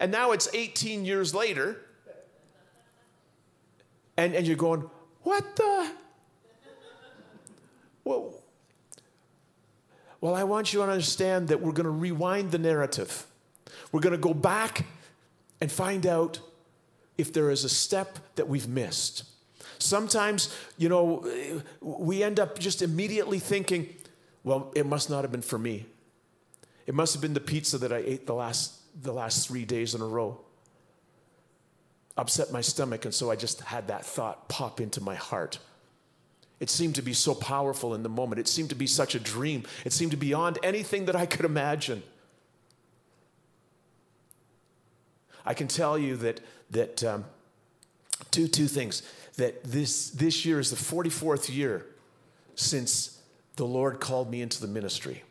And 0.00 0.10
now 0.10 0.32
it's 0.32 0.48
18 0.54 1.04
years 1.04 1.34
later, 1.34 1.76
and, 4.16 4.34
and 4.34 4.46
you're 4.46 4.56
going, 4.56 4.88
what 5.22 5.56
the? 5.56 5.90
Well, 8.04 8.32
well, 10.20 10.34
I 10.34 10.44
want 10.44 10.72
you 10.72 10.80
to 10.80 10.90
understand 10.90 11.48
that 11.48 11.60
we're 11.60 11.72
going 11.72 11.84
to 11.84 11.90
rewind 11.90 12.50
the 12.50 12.58
narrative. 12.58 13.26
We're 13.92 14.00
going 14.00 14.14
to 14.14 14.18
go 14.18 14.34
back 14.34 14.86
and 15.60 15.70
find 15.70 16.06
out 16.06 16.40
if 17.16 17.32
there 17.32 17.50
is 17.50 17.64
a 17.64 17.68
step 17.68 18.18
that 18.36 18.48
we've 18.48 18.68
missed. 18.68 19.24
Sometimes, 19.78 20.54
you 20.76 20.88
know, 20.88 21.24
we 21.80 22.22
end 22.22 22.40
up 22.40 22.58
just 22.58 22.82
immediately 22.82 23.38
thinking, 23.38 23.88
well, 24.42 24.72
it 24.74 24.86
must 24.86 25.08
not 25.08 25.22
have 25.22 25.30
been 25.30 25.42
for 25.42 25.58
me. 25.58 25.86
It 26.86 26.94
must 26.94 27.12
have 27.14 27.22
been 27.22 27.34
the 27.34 27.40
pizza 27.40 27.78
that 27.78 27.92
I 27.92 27.98
ate 27.98 28.26
the 28.26 28.34
last, 28.34 28.74
the 29.02 29.12
last 29.12 29.46
three 29.46 29.64
days 29.64 29.94
in 29.94 30.00
a 30.00 30.06
row. 30.06 30.40
Upset 32.16 32.50
my 32.50 32.60
stomach, 32.60 33.04
and 33.04 33.14
so 33.14 33.30
I 33.30 33.36
just 33.36 33.60
had 33.60 33.88
that 33.88 34.04
thought 34.04 34.48
pop 34.48 34.80
into 34.80 35.00
my 35.00 35.14
heart. 35.14 35.58
It 36.60 36.70
seemed 36.70 36.96
to 36.96 37.02
be 37.02 37.12
so 37.12 37.34
powerful 37.34 37.94
in 37.94 38.02
the 38.02 38.08
moment. 38.08 38.40
It 38.40 38.48
seemed 38.48 38.70
to 38.70 38.74
be 38.74 38.86
such 38.86 39.14
a 39.14 39.20
dream. 39.20 39.64
It 39.84 39.92
seemed 39.92 40.10
to 40.10 40.16
be 40.16 40.28
beyond 40.28 40.58
anything 40.62 41.04
that 41.06 41.14
I 41.14 41.26
could 41.26 41.44
imagine. 41.44 42.02
I 45.46 45.54
can 45.54 45.68
tell 45.68 45.96
you 45.96 46.16
that, 46.16 46.40
that 46.70 47.04
um, 47.04 47.24
two, 48.30 48.48
two 48.48 48.66
things 48.66 49.02
that 49.36 49.62
this, 49.64 50.10
this 50.10 50.44
year 50.44 50.58
is 50.58 50.70
the 50.70 50.76
44th 50.76 51.54
year 51.54 51.86
since 52.56 53.20
the 53.56 53.64
Lord 53.64 54.00
called 54.00 54.30
me 54.30 54.42
into 54.42 54.60
the 54.60 54.66
ministry. 54.66 55.22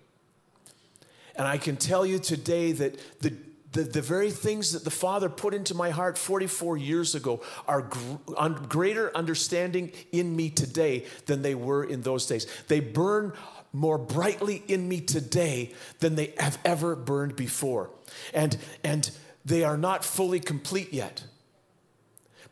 And 1.36 1.48
I 1.48 1.58
can 1.58 1.76
tell 1.76 2.06
you 2.06 2.20
today 2.20 2.72
that 2.72 2.98
the, 3.22 3.34
the, 3.74 3.84
the 3.84 4.02
very 4.02 4.32
things 4.32 4.72
that 4.74 4.84
the 4.84 4.92
Father 4.92 5.30
put 5.30 5.54
into 5.54 5.74
my 5.74 5.90
heart 5.90 6.18
44 6.18 6.78
years 6.78 7.16
ago 7.16 7.42
are 7.68 7.82
gr- 7.82 8.50
greater 8.68 9.16
understanding 9.16 9.92
in 10.12 10.36
me 10.36 10.50
today 10.50 11.06
than 11.26 11.42
they 11.42 11.56
were 11.56 11.84
in 11.84 12.02
those 12.02 12.26
days. 12.26 12.48
They 12.68 12.80
burn 12.80 13.34
more 13.74 13.98
brightly 13.98 14.64
in 14.68 14.88
me 14.88 15.02
today 15.02 15.74
than 16.00 16.16
they 16.16 16.34
have 16.40 16.58
ever 16.64 16.96
burned 16.96 17.36
before. 17.36 17.90
And, 18.34 18.58
and 18.84 19.12
they 19.46 19.64
are 19.64 19.78
not 19.78 20.06
fully 20.06 20.40
complete 20.40 20.94
yet. 20.94 21.24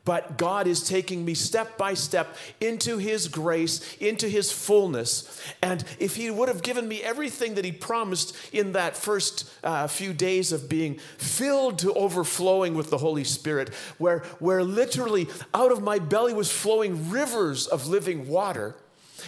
But 0.06 0.38
God 0.38 0.68
is 0.68 0.88
taking 0.88 1.26
me 1.26 1.34
step 1.34 1.78
by 1.78 1.96
step 1.96 2.38
into 2.62 2.98
His 2.98 3.28
grace, 3.28 3.98
into 3.98 4.30
His 4.30 4.52
fullness. 4.52 5.42
And 5.62 5.84
if 6.00 6.16
He 6.16 6.30
would 6.30 6.48
have 6.48 6.62
given 6.62 6.88
me 6.88 7.02
everything 7.02 7.56
that 7.56 7.66
He 7.66 7.72
promised 7.72 8.36
in 8.54 8.74
that 8.74 8.96
first 8.96 9.50
uh, 9.64 9.88
few 9.88 10.14
days 10.14 10.52
of 10.52 10.70
being 10.70 11.00
filled 11.18 11.80
to 11.80 11.94
overflowing 11.94 12.76
with 12.76 12.92
the 12.92 13.00
Holy 13.00 13.24
Spirit, 13.24 13.74
where, 13.98 14.20
where 14.40 14.64
literally 14.64 15.28
out 15.54 15.72
of 15.72 15.82
my 15.82 16.00
belly 16.00 16.34
was 16.34 16.52
flowing 16.52 17.10
rivers 17.10 17.66
of 17.68 17.88
living 17.88 18.28
water, 18.28 18.76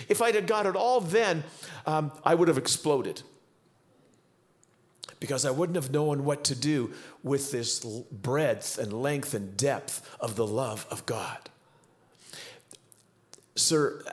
if 0.08 0.22
I'd 0.22 0.36
have 0.36 0.48
got 0.48 0.68
it 0.68 0.76
all 0.76 1.02
then, 1.02 1.44
um, 1.88 2.12
I 2.24 2.36
would 2.36 2.48
have 2.50 2.58
exploded 2.58 3.24
because 5.20 5.46
I 5.46 5.52
wouldn't 5.52 5.76
have 5.76 5.92
known 5.92 6.26
what 6.26 6.44
to 6.46 6.56
do 6.56 6.94
with 7.24 7.52
this 7.52 7.80
breadth 7.80 8.78
and 8.78 8.94
length 8.94 9.34
and 9.34 9.58
depth 9.58 10.08
of 10.20 10.36
the 10.36 10.46
love 10.46 10.86
of 10.92 11.06
God. 11.06 11.38
Sir, 13.56 14.04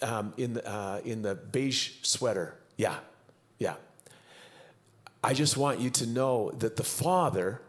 uh, 0.00 0.06
um, 0.06 0.34
in, 0.36 0.54
the, 0.54 0.68
uh, 0.68 1.00
in 1.04 1.22
the 1.22 1.34
beige 1.34 1.94
sweater, 2.02 2.54
yeah, 2.76 2.96
yeah. 3.58 3.74
I 5.24 5.34
just 5.34 5.56
want 5.56 5.80
you 5.80 5.90
to 5.90 6.06
know 6.06 6.52
that 6.52 6.76
the 6.76 6.84
Father 6.84 7.60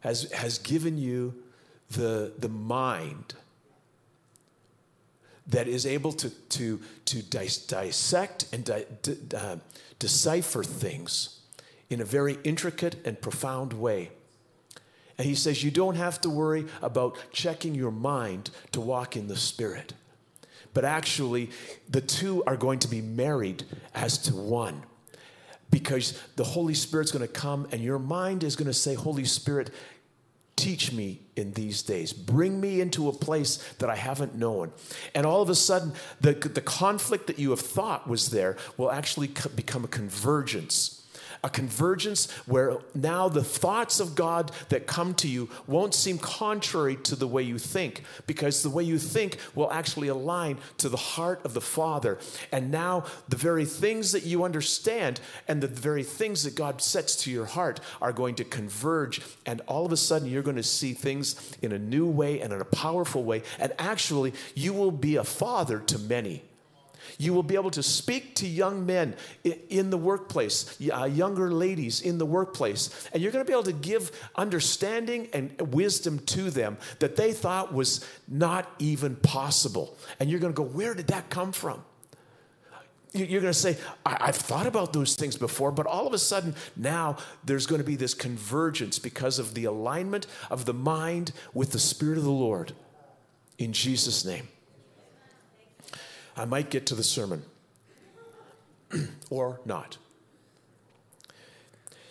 has, 0.00 0.30
has 0.30 0.58
given 0.58 0.96
you 0.96 1.34
the, 1.90 2.32
the 2.38 2.48
mind 2.48 3.34
that 5.48 5.66
is 5.66 5.86
able 5.86 6.12
to, 6.12 6.30
to, 6.30 6.80
to 7.06 7.22
dis- 7.22 7.66
dissect 7.66 8.46
and 8.52 8.64
di- 8.64 8.84
uh, 9.34 9.56
decipher 9.98 10.62
things 10.62 11.37
in 11.90 12.00
a 12.00 12.04
very 12.04 12.38
intricate 12.44 12.96
and 13.06 13.20
profound 13.20 13.72
way. 13.72 14.10
And 15.16 15.26
he 15.26 15.34
says, 15.34 15.64
You 15.64 15.70
don't 15.70 15.96
have 15.96 16.20
to 16.22 16.30
worry 16.30 16.66
about 16.80 17.18
checking 17.32 17.74
your 17.74 17.90
mind 17.90 18.50
to 18.72 18.80
walk 18.80 19.16
in 19.16 19.28
the 19.28 19.36
Spirit. 19.36 19.92
But 20.74 20.84
actually, 20.84 21.50
the 21.88 22.00
two 22.00 22.44
are 22.44 22.56
going 22.56 22.78
to 22.80 22.88
be 22.88 23.00
married 23.00 23.64
as 23.94 24.18
to 24.18 24.34
one. 24.34 24.82
Because 25.70 26.18
the 26.36 26.44
Holy 26.44 26.74
Spirit's 26.74 27.10
going 27.10 27.26
to 27.26 27.32
come 27.32 27.66
and 27.72 27.82
your 27.82 27.98
mind 27.98 28.42
is 28.42 28.56
going 28.56 28.68
to 28.68 28.74
say, 28.74 28.94
Holy 28.94 29.24
Spirit, 29.24 29.70
teach 30.56 30.92
me 30.92 31.20
in 31.36 31.52
these 31.52 31.82
days. 31.82 32.12
Bring 32.12 32.60
me 32.60 32.80
into 32.80 33.08
a 33.08 33.12
place 33.12 33.56
that 33.78 33.90
I 33.90 33.96
haven't 33.96 34.34
known. 34.34 34.72
And 35.14 35.26
all 35.26 35.42
of 35.42 35.50
a 35.50 35.54
sudden, 35.54 35.92
the, 36.20 36.32
the 36.32 36.60
conflict 36.60 37.26
that 37.26 37.38
you 37.38 37.50
have 37.50 37.60
thought 37.60 38.08
was 38.08 38.30
there 38.30 38.56
will 38.76 38.90
actually 38.90 39.28
become 39.54 39.84
a 39.84 39.88
convergence 39.88 40.97
a 41.42 41.50
convergence 41.50 42.30
where 42.46 42.78
now 42.94 43.28
the 43.28 43.44
thoughts 43.44 44.00
of 44.00 44.14
God 44.14 44.52
that 44.68 44.86
come 44.86 45.14
to 45.14 45.28
you 45.28 45.48
won't 45.66 45.94
seem 45.94 46.18
contrary 46.18 46.96
to 46.96 47.16
the 47.16 47.28
way 47.28 47.42
you 47.42 47.58
think, 47.58 48.02
because 48.26 48.62
the 48.62 48.70
way 48.70 48.82
you 48.82 48.98
think 48.98 49.38
will 49.54 49.70
actually 49.70 50.08
align 50.08 50.58
to 50.78 50.88
the 50.88 50.96
heart 50.96 51.44
of 51.44 51.54
the 51.54 51.60
Father. 51.60 52.18
And 52.52 52.70
now 52.70 53.04
the 53.28 53.36
very 53.36 53.64
things 53.64 54.12
that 54.12 54.24
you 54.24 54.44
understand 54.44 55.20
and 55.46 55.60
the 55.60 55.68
very 55.68 56.02
things 56.02 56.44
that 56.44 56.54
God 56.54 56.82
sets 56.82 57.16
to 57.16 57.30
your 57.30 57.46
heart 57.46 57.80
are 58.00 58.12
going 58.12 58.34
to 58.36 58.44
converge. 58.44 59.20
And 59.46 59.60
all 59.62 59.86
of 59.86 59.92
a 59.92 59.96
sudden, 59.96 60.28
you're 60.28 60.42
going 60.42 60.56
to 60.56 60.62
see 60.62 60.92
things 60.92 61.56
in 61.62 61.72
a 61.72 61.78
new 61.78 62.06
way 62.06 62.40
and 62.40 62.52
in 62.52 62.60
a 62.60 62.64
powerful 62.64 63.24
way. 63.24 63.42
And 63.58 63.72
actually, 63.78 64.34
you 64.54 64.72
will 64.72 64.90
be 64.90 65.16
a 65.16 65.24
father 65.24 65.78
to 65.80 65.98
many. 65.98 66.42
You 67.20 67.34
will 67.34 67.42
be 67.42 67.56
able 67.56 67.72
to 67.72 67.82
speak 67.82 68.36
to 68.36 68.46
young 68.46 68.86
men 68.86 69.16
in 69.42 69.90
the 69.90 69.98
workplace, 69.98 70.80
uh, 70.92 71.04
younger 71.04 71.50
ladies 71.50 72.00
in 72.00 72.16
the 72.16 72.24
workplace, 72.24 73.08
and 73.12 73.20
you're 73.20 73.32
going 73.32 73.44
to 73.44 73.48
be 73.48 73.52
able 73.52 73.64
to 73.64 73.72
give 73.72 74.12
understanding 74.36 75.28
and 75.32 75.60
wisdom 75.74 76.20
to 76.20 76.50
them 76.50 76.78
that 77.00 77.16
they 77.16 77.32
thought 77.32 77.74
was 77.74 78.06
not 78.28 78.70
even 78.78 79.16
possible. 79.16 79.96
And 80.20 80.30
you're 80.30 80.38
going 80.38 80.52
to 80.52 80.56
go, 80.56 80.62
Where 80.62 80.94
did 80.94 81.08
that 81.08 81.28
come 81.28 81.50
from? 81.50 81.82
You're 83.12 83.40
going 83.40 83.52
to 83.52 83.58
say, 83.58 83.78
I- 84.04 84.26
have 84.26 84.36
thought 84.36 84.66
about 84.66 84.92
those 84.92 85.16
things 85.16 85.36
before, 85.36 85.72
but 85.72 85.86
all 85.86 86.06
of 86.06 86.12
a 86.12 86.18
sudden 86.18 86.54
now 86.76 87.16
there's 87.42 87.66
going 87.66 87.80
to 87.80 87.86
be 87.86 87.96
this 87.96 88.14
convergence 88.14 88.98
because 88.98 89.38
of 89.38 89.54
the 89.54 89.64
alignment 89.64 90.26
of 90.50 90.66
the 90.66 90.74
mind 90.74 91.32
with 91.54 91.72
the 91.72 91.78
Spirit 91.78 92.18
of 92.18 92.24
the 92.24 92.30
Lord. 92.30 92.74
In 93.56 93.72
Jesus' 93.72 94.24
name. 94.24 94.48
I 96.38 96.44
might 96.44 96.70
get 96.70 96.86
to 96.86 96.94
the 96.94 97.02
sermon 97.02 97.42
or 99.30 99.60
not. 99.64 99.98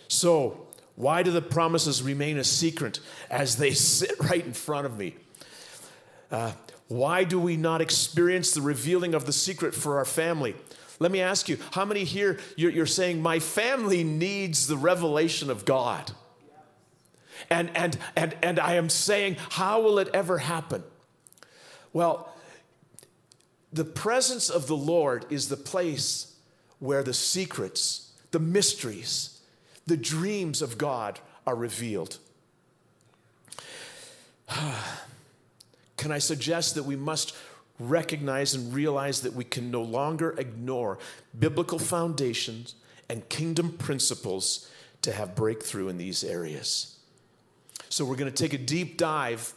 So, 0.06 0.66
why 0.96 1.22
do 1.22 1.30
the 1.30 1.40
promises 1.42 2.02
remain 2.02 2.38
a 2.38 2.44
secret 2.44 3.00
as 3.30 3.56
they 3.56 3.70
sit 3.72 4.12
right 4.20 4.44
in 4.44 4.52
front 4.52 4.86
of 4.86 4.98
me? 4.98 5.16
Uh, 6.30 6.52
why 6.88 7.24
do 7.24 7.40
we 7.40 7.56
not 7.56 7.80
experience 7.80 8.52
the 8.52 8.60
revealing 8.60 9.14
of 9.14 9.24
the 9.24 9.32
secret 9.32 9.74
for 9.74 9.96
our 9.96 10.04
family? 10.04 10.54
Let 10.98 11.10
me 11.10 11.20
ask 11.20 11.48
you, 11.48 11.58
how 11.72 11.84
many 11.84 12.04
here 12.04 12.38
you're, 12.56 12.70
you're 12.70 12.86
saying, 12.86 13.22
My 13.22 13.38
family 13.38 14.04
needs 14.04 14.66
the 14.66 14.76
revelation 14.76 15.50
of 15.50 15.64
God? 15.64 16.12
And, 17.48 17.70
and, 17.74 17.96
and, 18.16 18.36
and 18.42 18.58
I 18.58 18.74
am 18.74 18.90
saying, 18.90 19.36
How 19.50 19.80
will 19.80 19.98
it 19.98 20.08
ever 20.12 20.38
happen? 20.38 20.82
Well, 21.92 22.34
the 23.72 23.84
presence 23.84 24.48
of 24.48 24.66
the 24.66 24.76
Lord 24.76 25.26
is 25.30 25.48
the 25.48 25.56
place 25.56 26.34
where 26.78 27.02
the 27.02 27.14
secrets, 27.14 28.12
the 28.30 28.38
mysteries, 28.38 29.40
the 29.86 29.96
dreams 29.96 30.62
of 30.62 30.78
God 30.78 31.20
are 31.46 31.56
revealed. 31.56 32.18
can 35.96 36.12
I 36.12 36.18
suggest 36.18 36.74
that 36.76 36.84
we 36.84 36.96
must 36.96 37.34
recognize 37.78 38.54
and 38.54 38.74
realize 38.74 39.20
that 39.22 39.34
we 39.34 39.44
can 39.44 39.70
no 39.70 39.82
longer 39.82 40.34
ignore 40.38 40.98
biblical 41.38 41.78
foundations 41.78 42.74
and 43.08 43.28
kingdom 43.28 43.72
principles 43.72 44.68
to 45.02 45.12
have 45.12 45.34
breakthrough 45.34 45.88
in 45.88 45.98
these 45.98 46.24
areas. 46.24 46.96
So, 47.88 48.04
we're 48.04 48.16
going 48.16 48.32
to 48.32 48.42
take 48.42 48.52
a 48.52 48.58
deep 48.58 48.98
dive 48.98 49.54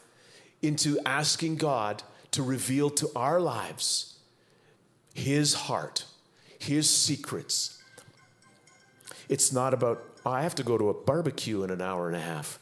into 0.62 1.00
asking 1.06 1.58
God 1.58 2.03
to 2.31 2.43
reveal 2.43 2.89
to 2.89 3.09
our 3.15 3.39
lives 3.39 4.17
His 5.13 5.53
heart, 5.53 6.05
His 6.57 6.89
secrets. 6.89 7.81
It's 9.29 9.51
not 9.51 9.73
about, 9.73 10.03
oh, 10.25 10.31
I 10.31 10.41
have 10.41 10.55
to 10.55 10.63
go 10.63 10.77
to 10.77 10.89
a 10.89 10.93
barbecue 10.93 11.63
in 11.63 11.69
an 11.69 11.81
hour 11.81 12.07
and 12.07 12.15
a 12.15 12.21
half. 12.21 12.59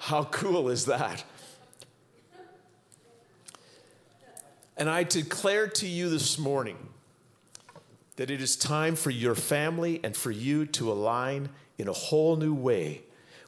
How 0.00 0.24
cool 0.24 0.68
is 0.68 0.86
that? 0.86 1.24
And 4.76 4.90
I 4.90 5.04
declare 5.04 5.68
to 5.68 5.86
you 5.86 6.08
this 6.08 6.38
morning 6.38 6.76
that 8.16 8.30
it 8.30 8.42
is 8.42 8.56
time 8.56 8.96
for 8.96 9.10
your 9.10 9.34
family 9.34 10.00
and 10.02 10.16
for 10.16 10.30
you 10.30 10.66
to 10.66 10.90
align 10.90 11.48
in 11.78 11.88
a 11.88 11.92
whole 11.92 12.36
new 12.36 12.54
way 12.54 13.02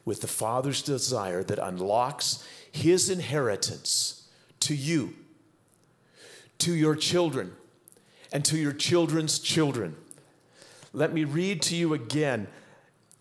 with 0.04 0.20
the 0.20 0.28
Father's 0.28 0.82
desire 0.82 1.42
that 1.42 1.58
unlocks 1.58 2.46
His 2.70 3.10
inheritance 3.10 4.25
to 4.66 4.74
you, 4.74 5.14
to 6.58 6.74
your 6.74 6.96
children, 6.96 7.52
and 8.32 8.44
to 8.44 8.58
your 8.58 8.72
children's 8.72 9.38
children. 9.38 9.96
Let 10.92 11.12
me 11.12 11.22
read 11.22 11.62
to 11.62 11.76
you 11.76 11.94
again 11.94 12.48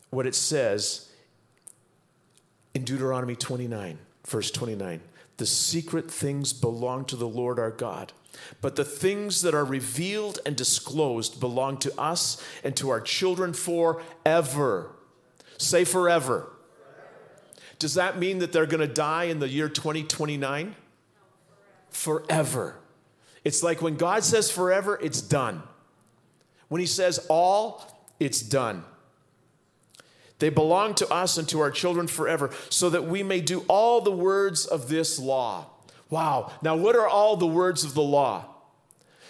what 0.09 0.25
it 0.25 0.33
says 0.33 1.11
in 2.73 2.83
Deuteronomy 2.83 3.35
29, 3.35 3.99
verse 4.25 4.49
29. 4.49 5.01
The 5.37 5.45
secret 5.45 6.09
things 6.09 6.51
belong 6.51 7.05
to 7.05 7.15
the 7.15 7.27
Lord 7.27 7.59
our 7.59 7.69
God. 7.69 8.11
But 8.59 8.75
the 8.75 8.85
things 8.85 9.43
that 9.43 9.53
are 9.53 9.65
revealed 9.65 10.39
and 10.47 10.55
disclosed 10.55 11.39
belong 11.39 11.77
to 11.77 11.99
us 11.99 12.43
and 12.63 12.75
to 12.77 12.89
our 12.89 13.01
children 13.01 13.53
forever. 13.53 14.89
Say 15.59 15.85
forever. 15.85 16.51
Does 17.77 17.93
that 17.93 18.17
mean 18.17 18.39
that 18.39 18.51
they're 18.51 18.65
going 18.65 18.87
to 18.87 18.93
die 18.93 19.25
in 19.25 19.39
the 19.39 19.47
year 19.47 19.69
2029? 19.69 20.75
Forever. 21.95 22.75
It's 23.45 23.63
like 23.63 23.81
when 23.81 23.95
God 23.95 24.25
says 24.25 24.51
forever, 24.51 24.99
it's 25.01 25.21
done. 25.21 25.63
When 26.67 26.81
He 26.81 26.87
says 26.87 27.25
all, 27.29 27.87
it's 28.19 28.41
done. 28.41 28.83
They 30.39 30.49
belong 30.49 30.93
to 30.95 31.07
us 31.07 31.37
and 31.37 31.47
to 31.49 31.61
our 31.61 31.71
children 31.71 32.07
forever, 32.07 32.51
so 32.69 32.89
that 32.89 33.05
we 33.05 33.23
may 33.23 33.39
do 33.39 33.63
all 33.69 34.01
the 34.01 34.11
words 34.11 34.65
of 34.65 34.89
this 34.89 35.17
law. 35.17 35.67
Wow. 36.09 36.51
Now, 36.61 36.75
what 36.75 36.97
are 36.97 37.07
all 37.07 37.37
the 37.37 37.47
words 37.47 37.85
of 37.85 37.93
the 37.93 38.03
law? 38.03 38.45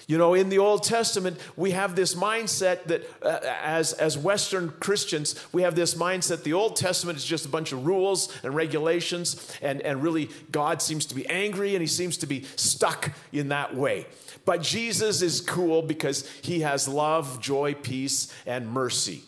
You 0.08 0.20
know, 0.20 0.36
in 0.36 0.50
the 0.50 0.60
Old 0.60 0.84
Testament, 0.84 1.40
we 1.56 1.72
have 1.72 1.96
this 1.96 2.14
mindset 2.14 2.84
that 2.86 3.10
uh, 3.24 3.40
as, 3.64 3.94
as 3.94 4.18
Western 4.18 4.70
Christians, 4.80 5.36
we 5.52 5.64
have 5.64 5.76
this 5.76 5.96
mindset 5.96 6.44
the 6.44 6.54
Old 6.54 6.76
Testament 6.76 7.18
is 7.18 7.26
just 7.26 7.46
a 7.46 7.50
bunch 7.50 7.72
of 7.72 7.88
rules 7.88 8.32
and 8.44 8.54
regulations, 8.54 9.52
and, 9.64 9.82
and 9.82 10.04
really 10.04 10.30
God 10.52 10.82
seems 10.82 11.08
to 11.08 11.16
be 11.16 11.28
angry 11.28 11.74
and 11.74 11.82
he 11.82 11.88
seems 11.88 12.18
to 12.18 12.28
be 12.28 12.44
stuck 12.56 13.14
in 13.32 13.50
that 13.50 13.76
way. 13.76 14.06
But 14.46 14.62
Jesus 14.62 15.24
is 15.24 15.42
cool 15.42 15.82
because 15.82 16.30
he 16.44 16.60
has 16.60 16.88
love, 16.88 17.42
joy, 17.42 17.74
peace, 17.74 18.32
and 18.46 18.70
mercy. 18.70 19.24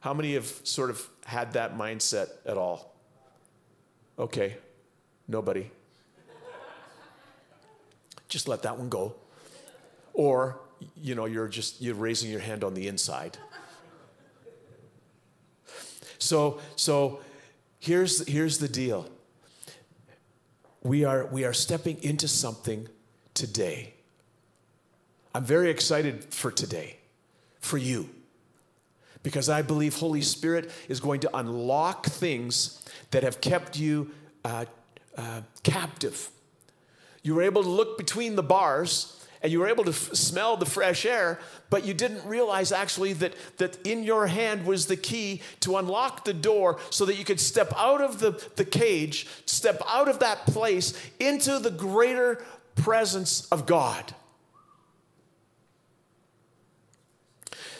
How 0.00 0.14
many 0.14 0.34
have 0.34 0.46
sort 0.64 0.88
of 0.88 1.06
had 1.26 1.52
that 1.52 1.76
mindset 1.76 2.30
at 2.46 2.56
all? 2.56 2.94
Okay, 4.18 4.56
nobody. 5.28 5.70
Just 8.28 8.48
let 8.48 8.62
that 8.62 8.78
one 8.78 8.88
go. 8.88 9.14
Or, 10.14 10.60
you 10.96 11.14
know, 11.14 11.26
you're 11.26 11.48
just 11.48 11.80
you're 11.80 11.94
raising 11.94 12.30
your 12.30 12.40
hand 12.40 12.64
on 12.64 12.74
the 12.74 12.88
inside. 12.88 13.38
So, 16.18 16.60
so 16.76 17.20
here's, 17.80 18.26
here's 18.28 18.58
the 18.58 18.68
deal. 18.68 19.08
We 20.82 21.04
are, 21.04 21.26
we 21.26 21.44
are 21.44 21.52
stepping 21.52 22.02
into 22.02 22.28
something 22.28 22.88
today. 23.34 23.94
I'm 25.34 25.44
very 25.44 25.70
excited 25.70 26.32
for 26.32 26.52
today, 26.52 26.98
for 27.58 27.78
you 27.78 28.08
because 29.22 29.48
I 29.48 29.62
believe 29.62 29.96
Holy 29.96 30.22
Spirit 30.22 30.70
is 30.88 31.00
going 31.00 31.20
to 31.20 31.36
unlock 31.36 32.06
things 32.06 32.84
that 33.10 33.22
have 33.22 33.40
kept 33.40 33.78
you 33.78 34.10
uh, 34.44 34.64
uh, 35.16 35.42
captive. 35.62 36.28
You 37.22 37.34
were 37.36 37.42
able 37.42 37.62
to 37.62 37.68
look 37.68 37.98
between 37.98 38.36
the 38.36 38.42
bars 38.42 39.21
and 39.42 39.50
you 39.50 39.58
were 39.58 39.68
able 39.68 39.84
to 39.84 39.90
f- 39.90 40.14
smell 40.14 40.56
the 40.56 40.66
fresh 40.66 41.04
air, 41.04 41.40
but 41.68 41.84
you 41.84 41.92
didn't 41.92 42.24
realize 42.24 42.70
actually 42.70 43.12
that, 43.14 43.34
that 43.58 43.84
in 43.86 44.04
your 44.04 44.28
hand 44.28 44.64
was 44.64 44.86
the 44.86 44.96
key 44.96 45.40
to 45.60 45.76
unlock 45.76 46.24
the 46.24 46.32
door 46.32 46.78
so 46.90 47.04
that 47.04 47.16
you 47.16 47.24
could 47.24 47.40
step 47.40 47.72
out 47.76 48.00
of 48.00 48.20
the, 48.20 48.30
the 48.56 48.64
cage, 48.64 49.26
step 49.44 49.82
out 49.88 50.08
of 50.08 50.20
that 50.20 50.46
place 50.46 50.94
into 51.18 51.58
the 51.58 51.70
greater 51.70 52.44
presence 52.76 53.46
of 53.48 53.66
God. 53.66 54.14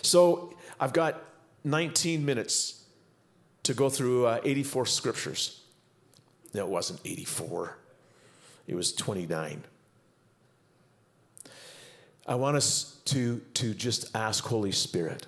So 0.02 0.52
I've 0.80 0.92
got 0.92 1.22
19 1.64 2.24
minutes 2.24 2.82
to 3.62 3.72
go 3.72 3.88
through 3.88 4.26
uh, 4.26 4.40
84 4.42 4.86
scriptures. 4.86 5.60
No, 6.54 6.64
it 6.66 6.68
wasn't 6.68 7.00
84, 7.04 7.78
it 8.66 8.74
was 8.74 8.92
29. 8.92 9.62
I 12.26 12.36
want 12.36 12.56
us 12.56 13.00
to, 13.06 13.40
to 13.54 13.74
just 13.74 14.14
ask 14.14 14.44
Holy 14.44 14.72
Spirit 14.72 15.26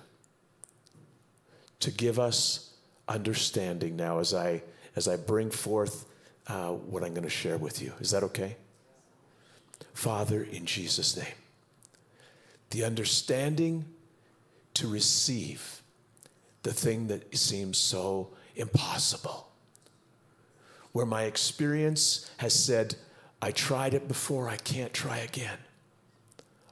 to 1.81 1.91
give 1.91 2.19
us 2.19 2.73
understanding 3.07 3.95
now 3.95 4.19
as 4.19 4.33
I, 4.33 4.63
as 4.95 5.07
I 5.07 5.17
bring 5.17 5.51
forth 5.51 6.05
uh, 6.47 6.69
what 6.69 7.03
I'm 7.03 7.13
going 7.13 7.23
to 7.23 7.29
share 7.29 7.57
with 7.57 7.81
you. 7.81 7.93
Is 7.99 8.11
that 8.11 8.23
okay? 8.23 8.55
Father, 9.93 10.43
in 10.43 10.65
Jesus' 10.65 11.17
name, 11.17 11.35
the 12.69 12.83
understanding 12.83 13.85
to 14.75 14.87
receive 14.87 15.81
the 16.63 16.73
thing 16.73 17.07
that 17.07 17.35
seems 17.37 17.77
so 17.77 18.29
impossible. 18.55 19.47
Where 20.91 21.05
my 21.05 21.23
experience 21.23 22.29
has 22.37 22.53
said, 22.53 22.95
I 23.41 23.51
tried 23.51 23.93
it 23.93 24.07
before, 24.07 24.49
I 24.49 24.57
can't 24.57 24.93
try 24.93 25.17
again. 25.17 25.57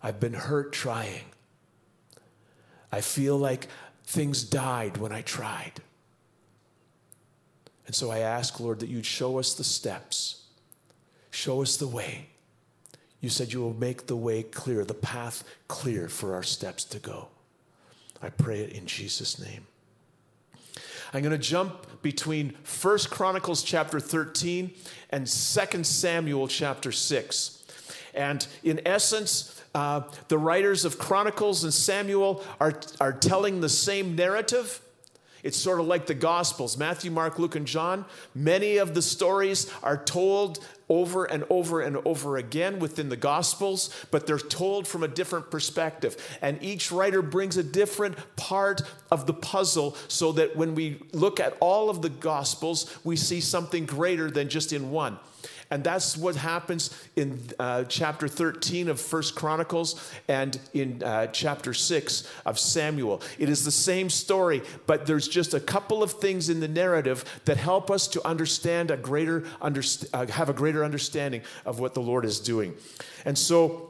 I've 0.04 0.20
been 0.20 0.34
hurt 0.34 0.74
trying. 0.74 1.24
I 2.92 3.02
feel 3.02 3.38
like 3.38 3.70
things 4.04 4.44
died 4.44 4.98
when 4.98 5.14
I 5.14 5.22
tried. 5.22 5.82
And 7.88 7.96
so 7.96 8.12
I 8.12 8.20
ask, 8.20 8.60
Lord, 8.60 8.82
that 8.82 8.90
you'd 8.90 9.06
show 9.06 9.40
us 9.40 9.54
the 9.54 9.64
steps, 9.64 10.44
show 11.32 11.62
us 11.62 11.78
the 11.78 11.88
way. 11.88 12.28
You 13.22 13.30
said 13.30 13.54
you 13.54 13.62
will 13.62 13.74
make 13.74 14.08
the 14.08 14.16
way 14.18 14.44
clear, 14.44 14.84
the 14.84 14.94
path 14.94 15.44
clear 15.70 16.10
for 16.10 16.34
our 16.34 16.44
steps 16.44 16.84
to 16.86 17.00
go. 17.00 17.30
I 18.22 18.30
pray 18.30 18.60
it 18.60 18.74
in 18.74 18.86
Jesus' 18.86 19.40
name. 19.40 19.66
I'm 21.14 21.22
going 21.22 21.32
to 21.32 21.38
jump 21.38 22.02
between 22.02 22.56
1 22.82 22.98
Chronicles 23.10 23.64
chapter 23.64 24.00
13 24.00 24.74
and 25.12 25.28
2 25.28 25.84
Samuel 25.84 26.48
chapter 26.48 26.92
6. 26.92 27.64
And 28.14 28.46
in 28.64 28.82
essence, 28.86 29.63
uh, 29.74 30.02
the 30.28 30.38
writers 30.38 30.86
of 30.86 31.00
Chronicles 31.00 31.64
and 31.64 31.74
Samuel 31.74 32.44
are, 32.60 32.74
are 33.02 33.14
telling 33.14 33.62
the 33.62 33.70
same 33.70 34.16
narrative. 34.16 34.80
It's 35.44 35.58
sort 35.58 35.82
of 35.82 35.88
like 35.88 36.06
the 36.06 36.14
Gospels 36.14 36.78
Matthew, 36.78 37.12
Mark, 37.12 37.38
Luke, 37.38 37.56
and 37.56 37.68
John. 37.68 38.06
Many 38.34 38.78
of 38.78 38.94
the 38.94 39.02
stories 39.02 39.70
are 39.84 39.98
told 39.98 40.66
over 40.88 41.26
and 41.26 41.44
over 41.50 41.82
and 41.82 41.98
over 42.06 42.38
again 42.38 42.80
within 42.80 43.10
the 43.10 43.18
Gospels, 43.18 43.90
but 44.10 44.26
they're 44.26 44.38
told 44.38 44.88
from 44.88 45.04
a 45.04 45.08
different 45.08 45.52
perspective. 45.52 46.16
And 46.42 46.62
each 46.64 46.92
writer 46.92 47.22
brings 47.22 47.58
a 47.58 47.64
different 47.64 48.16
part 48.38 48.84
of 49.12 49.28
the 49.28 49.34
puzzle 49.34 49.98
so 50.08 50.32
that 50.34 50.56
when 50.56 50.76
we 50.76 51.02
look 51.12 51.40
at 51.40 51.58
all 51.60 51.90
of 51.90 52.02
the 52.02 52.10
Gospels, 52.10 52.98
we 53.04 53.18
see 53.18 53.42
something 53.42 53.86
greater 53.86 54.32
than 54.32 54.48
just 54.48 54.72
in 54.72 54.92
one. 54.92 55.20
And 55.74 55.84
that's 55.84 56.16
what 56.16 56.36
happens 56.36 56.96
in 57.16 57.40
uh, 57.58 57.86
chapter 57.86 58.28
13 58.28 58.90
of 58.90 59.02
First 59.02 59.34
Chronicles 59.34 60.08
and 60.28 60.60
in 60.76 61.02
uh, 61.02 61.26
chapter 61.28 61.74
6 61.74 62.30
of 62.46 62.60
Samuel. 62.60 63.24
It 63.40 63.50
is 63.50 63.66
the 63.66 63.72
same 63.72 64.12
story, 64.12 64.62
but 64.86 65.08
there's 65.08 65.28
just 65.28 65.56
a 65.56 65.60
couple 65.60 66.04
of 66.04 66.12
things 66.12 66.48
in 66.48 66.60
the 66.60 66.68
narrative 66.68 67.26
that 67.46 67.58
help 67.58 67.90
us 67.90 68.08
to 68.10 68.24
understand 68.24 68.92
a 68.92 68.98
greater, 68.98 69.42
underst- 69.64 70.08
uh, 70.14 70.28
have 70.28 70.48
a 70.48 70.54
greater 70.54 70.86
understanding 70.86 71.42
of 71.66 71.80
what 71.80 71.96
the 71.96 72.02
Lord 72.02 72.24
is 72.24 72.40
doing. 72.40 72.76
And 73.26 73.36
so, 73.36 73.90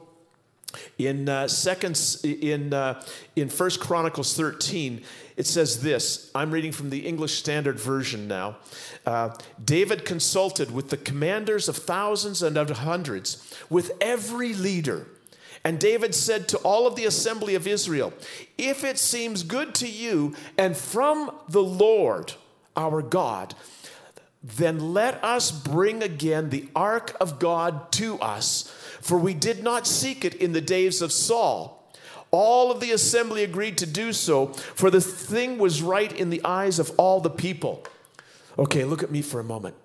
In 0.98 1.28
uh, 1.28 1.46
second, 1.48 2.00
in 2.24 2.72
uh, 2.72 3.00
in 3.36 3.48
First 3.48 3.78
Chronicles 3.78 4.34
13, 4.36 5.02
it 5.36 5.46
says 5.46 5.82
this. 5.82 6.30
I'm 6.34 6.50
reading 6.50 6.72
from 6.72 6.90
the 6.90 7.06
English 7.06 7.34
Standard 7.34 7.78
Version 7.78 8.28
now. 8.28 8.56
Uh, 9.04 9.30
David 9.62 10.04
consulted 10.04 10.70
with 10.70 10.90
the 10.90 10.96
commanders 10.96 11.68
of 11.68 11.76
thousands 11.76 12.42
and 12.42 12.56
of 12.56 12.70
hundreds, 12.70 13.56
with 13.68 13.92
every 14.00 14.54
leader. 14.54 15.08
And 15.64 15.80
David 15.80 16.14
said 16.14 16.46
to 16.48 16.58
all 16.58 16.86
of 16.86 16.94
the 16.94 17.06
assembly 17.06 17.54
of 17.54 17.66
Israel, 17.66 18.12
If 18.58 18.84
it 18.84 18.98
seems 18.98 19.42
good 19.42 19.74
to 19.76 19.88
you 19.88 20.36
and 20.58 20.76
from 20.76 21.34
the 21.48 21.62
Lord 21.62 22.34
our 22.76 23.02
God, 23.02 23.54
then 24.42 24.92
let 24.92 25.24
us 25.24 25.50
bring 25.50 26.02
again 26.02 26.50
the 26.50 26.68
ark 26.76 27.16
of 27.18 27.38
God 27.38 27.90
to 27.92 28.18
us, 28.20 28.70
for 29.00 29.18
we 29.18 29.32
did 29.32 29.64
not 29.64 29.86
seek 29.86 30.24
it 30.24 30.34
in 30.34 30.52
the 30.52 30.60
days 30.60 31.00
of 31.00 31.10
Saul. 31.10 31.83
All 32.34 32.72
of 32.72 32.80
the 32.80 32.90
assembly 32.90 33.44
agreed 33.44 33.78
to 33.78 33.86
do 33.86 34.12
so, 34.12 34.48
for 34.48 34.90
the 34.90 35.00
thing 35.00 35.56
was 35.56 35.82
right 35.82 36.12
in 36.12 36.30
the 36.30 36.44
eyes 36.44 36.80
of 36.80 36.90
all 36.96 37.20
the 37.20 37.30
people. 37.30 37.86
Okay, 38.58 38.82
look 38.84 39.04
at 39.04 39.12
me 39.12 39.22
for 39.22 39.38
a 39.38 39.44
moment. 39.44 39.76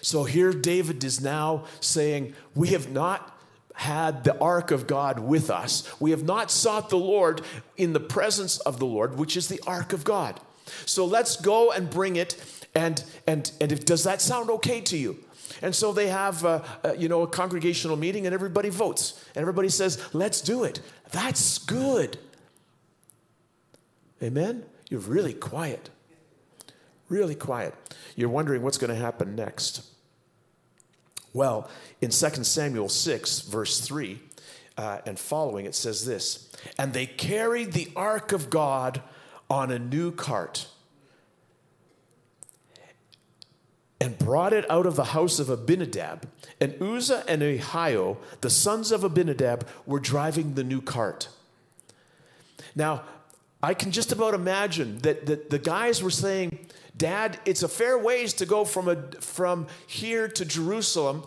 So 0.00 0.24
here 0.24 0.54
David 0.54 1.04
is 1.04 1.20
now 1.20 1.64
saying, 1.80 2.32
We 2.54 2.68
have 2.68 2.90
not 2.90 3.38
had 3.74 4.24
the 4.24 4.38
ark 4.38 4.70
of 4.70 4.86
God 4.86 5.18
with 5.18 5.50
us. 5.50 5.86
We 6.00 6.12
have 6.12 6.24
not 6.24 6.50
sought 6.50 6.88
the 6.88 6.96
Lord 6.96 7.42
in 7.76 7.92
the 7.92 8.00
presence 8.00 8.58
of 8.60 8.78
the 8.78 8.86
Lord, 8.86 9.18
which 9.18 9.36
is 9.36 9.48
the 9.48 9.60
ark 9.66 9.92
of 9.92 10.04
God. 10.04 10.40
So 10.86 11.04
let's 11.04 11.36
go 11.36 11.72
and 11.72 11.90
bring 11.90 12.16
it. 12.16 12.42
And 12.74 13.04
and 13.26 13.52
and 13.60 13.70
if, 13.70 13.84
does 13.84 14.04
that 14.04 14.22
sound 14.22 14.48
okay 14.48 14.80
to 14.80 14.96
you? 14.96 15.18
And 15.60 15.74
so 15.74 15.92
they 15.92 16.08
have, 16.08 16.44
a, 16.44 16.64
a, 16.82 16.96
you 16.96 17.08
know, 17.08 17.22
a 17.22 17.26
congregational 17.26 17.96
meeting, 17.96 18.26
and 18.26 18.34
everybody 18.34 18.70
votes, 18.70 19.22
and 19.34 19.42
everybody 19.42 19.68
says, 19.68 20.02
"Let's 20.12 20.40
do 20.40 20.64
it." 20.64 20.80
That's 21.10 21.58
good. 21.58 22.18
Amen. 24.22 24.64
You're 24.88 25.00
really 25.00 25.34
quiet. 25.34 25.90
Really 27.08 27.34
quiet. 27.34 27.74
You're 28.16 28.28
wondering 28.28 28.62
what's 28.62 28.78
going 28.78 28.90
to 28.90 28.96
happen 28.96 29.34
next. 29.34 29.84
Well, 31.32 31.68
in 32.00 32.10
2 32.10 32.44
Samuel 32.44 32.88
6, 32.88 33.40
verse 33.42 33.80
3 33.80 34.20
uh, 34.76 34.98
and 35.06 35.18
following, 35.18 35.66
it 35.66 35.74
says 35.74 36.04
this 36.04 36.52
And 36.78 36.92
they 36.92 37.06
carried 37.06 37.72
the 37.72 37.90
ark 37.96 38.32
of 38.32 38.50
God 38.50 39.02
on 39.48 39.70
a 39.70 39.78
new 39.78 40.12
cart 40.12 40.66
and 44.02 44.18
brought 44.18 44.52
it 44.52 44.68
out 44.68 44.84
of 44.84 44.96
the 44.96 45.04
house 45.04 45.38
of 45.38 45.48
Abinadab. 45.48 46.28
And 46.60 46.74
Uzzah 46.82 47.22
and 47.28 47.40
Ahio, 47.40 48.16
the 48.40 48.50
sons 48.50 48.90
of 48.90 49.04
Abinadab, 49.04 49.64
were 49.86 50.00
driving 50.00 50.54
the 50.54 50.64
new 50.64 50.80
cart. 50.80 51.28
Now, 52.74 53.04
I 53.62 53.74
can 53.74 53.92
just 53.92 54.10
about 54.10 54.34
imagine 54.34 54.98
that, 55.02 55.26
that 55.26 55.50
the 55.50 55.58
guys 55.60 56.02
were 56.02 56.10
saying, 56.10 56.58
Dad, 56.96 57.38
it's 57.44 57.62
a 57.62 57.68
fair 57.68 57.96
ways 57.96 58.32
to 58.34 58.44
go 58.44 58.64
from, 58.64 58.88
a, 58.88 58.96
from 59.20 59.68
here 59.86 60.26
to 60.26 60.44
Jerusalem, 60.44 61.22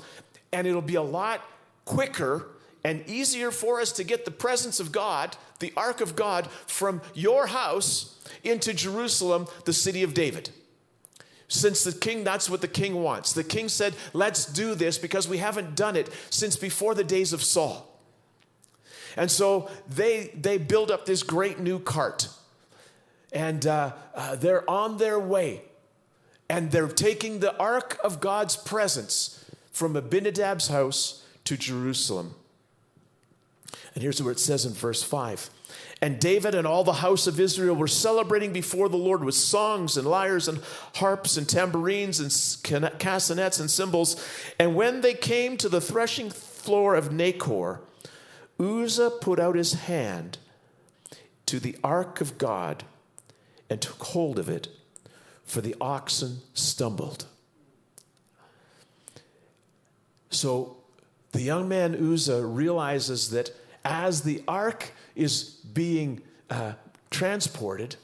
and 0.52 0.68
it'll 0.68 0.82
be 0.82 0.96
a 0.96 1.02
lot 1.02 1.40
quicker 1.86 2.46
and 2.84 3.08
easier 3.08 3.52
for 3.52 3.80
us 3.80 3.94
to 3.94 4.04
get 4.04 4.26
the 4.26 4.32
presence 4.32 4.82
of 4.82 4.92
God, 4.92 5.38
the 5.60 5.72
ark 5.78 6.02
of 6.02 6.18
God, 6.18 6.48
from 6.68 7.02
your 7.14 7.48
house 7.48 8.20
into 8.44 8.74
Jerusalem, 8.74 9.48
the 9.64 9.72
city 9.72 10.04
of 10.04 10.14
David. 10.14 10.50
Since 11.48 11.84
the 11.84 11.92
king, 11.92 12.24
that's 12.24 12.50
what 12.50 12.62
the 12.62 12.68
king 12.68 12.96
wants. 12.96 13.34
The 13.34 13.44
king 13.44 13.70
said, 13.70 13.96
Let's 14.14 14.46
do 14.46 14.76
this 14.76 14.98
because 14.98 15.28
we 15.28 15.38
haven't 15.38 15.76
done 15.76 15.96
it 15.96 16.10
since 16.30 16.56
before 16.56 16.96
the 16.96 17.04
days 17.04 17.34
of 17.34 17.44
Saul. 17.44 17.92
And 19.16 19.30
so 19.32 19.70
they, 19.88 20.32
they 20.40 20.58
build 20.58 20.92
up 20.92 21.06
this 21.06 21.24
great 21.24 21.60
new 21.60 21.80
cart. 21.80 22.30
And 23.32 23.66
uh, 23.66 23.94
uh, 24.14 24.36
they're 24.36 24.70
on 24.70 24.98
their 24.98 25.20
way. 25.20 25.62
And 26.50 26.72
they're 26.72 26.88
taking 26.88 27.40
the 27.40 27.56
ark 27.58 27.98
of 28.04 28.20
God's 28.20 28.56
presence 28.56 29.46
from 29.72 29.96
Abinadab's 29.96 30.68
house 30.68 31.24
to 31.46 31.58
Jerusalem. 31.58 32.36
And 33.94 34.02
here's 34.02 34.22
where 34.22 34.32
it 34.32 34.40
says 34.40 34.66
in 34.66 34.74
verse 34.74 35.02
5 35.02 35.50
and 36.02 36.20
David 36.20 36.54
and 36.56 36.68
all 36.68 36.84
the 36.84 36.94
house 36.94 37.26
of 37.26 37.40
Israel 37.40 37.76
were 37.76 37.88
celebrating 37.88 38.52
before 38.52 38.90
the 38.90 38.98
Lord 38.98 39.24
with 39.24 39.36
songs 39.36 39.98
and 39.98 40.08
lyres 40.08 40.48
and 40.48 40.62
harps 40.96 41.38
and 41.38 41.48
tambourines 41.48 42.20
and 42.20 43.00
castanets 43.00 43.60
and 43.60 43.72
cymbals. 43.72 44.24
And 44.60 44.76
when 44.76 45.02
they 45.02 45.14
came 45.14 45.58
to 45.58 45.70
the 45.70 45.82
threshing 45.82 46.30
floor 46.30 46.96
of 46.96 47.10
Nacon, 47.10 47.80
Uzzah 48.60 49.12
put 49.22 49.40
out 49.40 49.56
his 49.56 49.74
hand 49.74 50.38
to 51.46 51.60
the 51.60 51.78
ark 51.84 52.22
of 52.22 52.38
God 52.38 52.84
and 53.70 53.82
took 53.82 54.02
hold 54.04 54.38
of 54.38 54.50
it, 54.50 54.68
for 55.44 55.62
the 55.62 55.76
oxen 55.80 56.42
stumbled. 56.54 57.26
So 60.30 60.78
the 61.32 61.42
young 61.42 61.68
man 61.68 61.96
Uzzah 61.96 62.46
realizes 62.46 63.30
that 63.32 63.52
as 63.84 64.22
the 64.22 64.44
ark 64.48 64.94
is 65.16 65.44
being 65.44 66.22
uh, 66.50 66.74
transported 67.10 67.96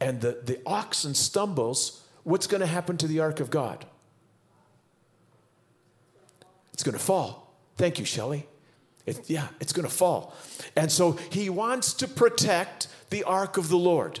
and 0.00 0.20
the, 0.20 0.40
the 0.44 0.60
oxen 0.66 1.14
stumbles, 1.14 2.02
what's 2.24 2.46
going 2.46 2.60
to 2.60 2.66
happen 2.66 2.96
to 2.98 3.06
the 3.06 3.20
ark 3.20 3.40
of 3.40 3.50
God? 3.50 3.86
It's 6.72 6.82
going 6.82 6.96
to 6.96 7.02
fall. 7.02 7.54
Thank 7.76 7.98
you, 7.98 8.04
Shelley. 8.04 8.46
It, 9.06 9.30
yeah, 9.30 9.48
it's 9.60 9.72
going 9.72 9.88
to 9.88 9.94
fall. 9.94 10.34
And 10.74 10.90
so 10.90 11.12
he 11.30 11.48
wants 11.48 11.94
to 11.94 12.08
protect 12.08 12.88
the 13.10 13.24
ark 13.24 13.56
of 13.56 13.68
the 13.68 13.78
Lord. 13.78 14.20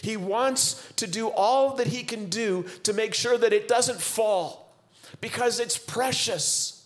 He 0.00 0.16
wants 0.16 0.92
to 0.96 1.06
do 1.06 1.28
all 1.28 1.74
that 1.76 1.88
he 1.88 2.02
can 2.02 2.28
do 2.28 2.64
to 2.82 2.92
make 2.92 3.14
sure 3.14 3.36
that 3.36 3.52
it 3.52 3.68
doesn't 3.68 4.00
fall 4.00 4.74
because 5.20 5.60
it's 5.60 5.76
precious. 5.76 6.81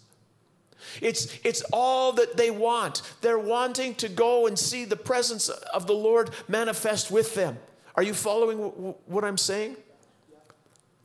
It's, 1.01 1.39
it's 1.45 1.63
all 1.73 2.13
that 2.13 2.37
they 2.37 2.51
want. 2.51 3.03
They're 3.21 3.39
wanting 3.39 3.95
to 3.97 4.09
go 4.09 4.47
and 4.47 4.59
see 4.59 4.85
the 4.85 4.97
presence 4.97 5.49
of 5.49 5.87
the 5.87 5.95
Lord 5.95 6.31
manifest 6.49 7.11
with 7.11 7.35
them. 7.35 7.59
Are 7.95 8.03
you 8.03 8.15
following 8.15 8.59
what 9.07 9.25
I'm 9.25 9.39
saying? 9.39 9.77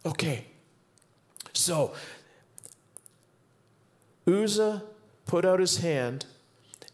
Okay. 0.05 0.45
So, 1.53 1.93
Uzzah 4.27 4.83
put 5.25 5.45
out 5.45 5.59
his 5.59 5.77
hand 5.77 6.25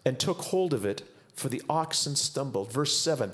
and 0.06 0.20
took 0.20 0.42
hold 0.42 0.74
of 0.74 0.86
it, 0.86 1.04
for 1.34 1.50
the 1.50 1.62
oxen 1.70 2.16
stumbled. 2.16 2.72
Verse 2.72 2.98
7 2.98 3.32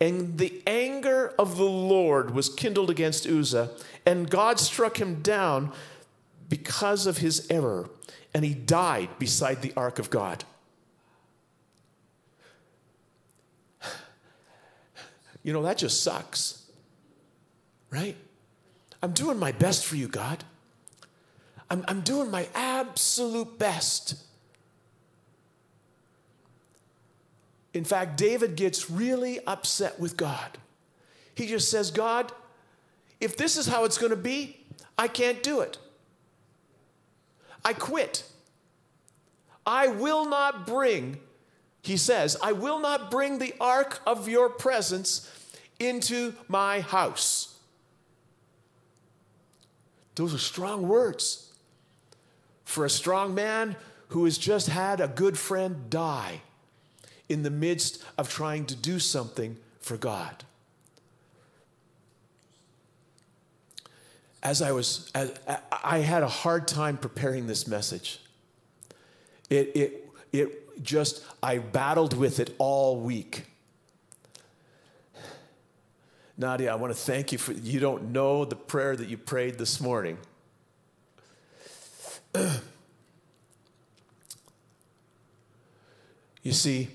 And 0.00 0.38
the 0.38 0.62
anger 0.66 1.34
of 1.38 1.56
the 1.56 1.64
Lord 1.64 2.34
was 2.34 2.48
kindled 2.48 2.90
against 2.90 3.26
Uzzah, 3.26 3.70
and 4.06 4.30
God 4.30 4.60
struck 4.60 5.00
him 5.00 5.20
down 5.22 5.72
because 6.48 7.06
of 7.06 7.18
his 7.18 7.46
error 7.50 7.88
and 8.34 8.44
he 8.44 8.52
died 8.52 9.08
beside 9.18 9.62
the 9.62 9.72
ark 9.76 9.98
of 9.98 10.10
God. 10.10 10.44
You 15.44 15.52
know, 15.52 15.62
that 15.62 15.78
just 15.78 16.02
sucks, 16.02 16.62
right? 17.90 18.16
I'm 19.02 19.12
doing 19.12 19.38
my 19.38 19.52
best 19.52 19.84
for 19.84 19.94
you, 19.94 20.08
God. 20.08 20.42
I'm, 21.70 21.84
I'm 21.86 22.00
doing 22.00 22.30
my 22.30 22.48
absolute 22.54 23.58
best. 23.58 24.16
In 27.74 27.84
fact, 27.84 28.16
David 28.16 28.56
gets 28.56 28.90
really 28.90 29.44
upset 29.46 30.00
with 30.00 30.16
God. 30.16 30.56
He 31.34 31.46
just 31.46 31.70
says, 31.70 31.90
God, 31.90 32.32
if 33.20 33.36
this 33.36 33.56
is 33.56 33.66
how 33.66 33.84
it's 33.84 33.98
going 33.98 34.10
to 34.10 34.16
be, 34.16 34.64
I 34.96 35.08
can't 35.08 35.42
do 35.42 35.60
it. 35.60 35.76
I 37.64 37.72
quit. 37.72 38.24
I 39.66 39.88
will 39.88 40.26
not 40.26 40.66
bring, 40.66 41.20
he 41.82 41.96
says, 41.96 42.36
I 42.42 42.52
will 42.52 42.78
not 42.78 43.10
bring 43.10 43.38
the 43.38 43.54
ark 43.60 44.00
of 44.06 44.28
your 44.28 44.50
presence 44.50 45.30
into 45.78 46.34
my 46.48 46.80
house. 46.80 47.58
Those 50.14 50.34
are 50.34 50.38
strong 50.38 50.86
words 50.86 51.52
for 52.64 52.84
a 52.84 52.90
strong 52.90 53.34
man 53.34 53.76
who 54.08 54.24
has 54.24 54.38
just 54.38 54.68
had 54.68 55.00
a 55.00 55.08
good 55.08 55.38
friend 55.38 55.90
die 55.90 56.42
in 57.28 57.42
the 57.42 57.50
midst 57.50 58.02
of 58.18 58.28
trying 58.28 58.66
to 58.66 58.76
do 58.76 58.98
something 58.98 59.56
for 59.80 59.96
God. 59.96 60.44
As 64.44 64.60
I 64.60 64.72
was, 64.72 65.10
as, 65.14 65.32
I 65.82 65.98
had 65.98 66.22
a 66.22 66.28
hard 66.28 66.68
time 66.68 66.98
preparing 66.98 67.46
this 67.46 67.66
message. 67.66 68.20
It, 69.48 69.72
it, 69.74 70.08
it 70.32 70.82
just, 70.84 71.24
I 71.42 71.58
battled 71.58 72.14
with 72.14 72.38
it 72.38 72.54
all 72.58 73.00
week. 73.00 73.46
Nadia, 76.36 76.70
I 76.70 76.74
want 76.74 76.92
to 76.92 76.98
thank 76.98 77.32
you 77.32 77.38
for, 77.38 77.52
you 77.52 77.80
don't 77.80 78.12
know 78.12 78.44
the 78.44 78.56
prayer 78.56 78.94
that 78.94 79.08
you 79.08 79.16
prayed 79.16 79.58
this 79.58 79.80
morning. 79.80 80.18
You 86.44 86.52
see, 86.52 86.90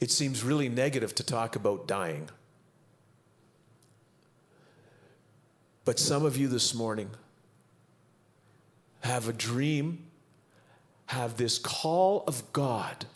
it 0.00 0.10
seems 0.10 0.42
really 0.42 0.70
negative 0.70 1.14
to 1.16 1.22
talk 1.22 1.56
about 1.56 1.86
dying. 1.86 2.30
But 5.88 5.98
some 5.98 6.26
of 6.26 6.36
you 6.36 6.48
this 6.48 6.74
morning 6.74 7.08
have 9.00 9.26
a 9.26 9.32
dream, 9.32 10.04
have 11.06 11.38
this 11.38 11.58
call 11.58 12.24
of 12.26 12.52
God 12.52 13.06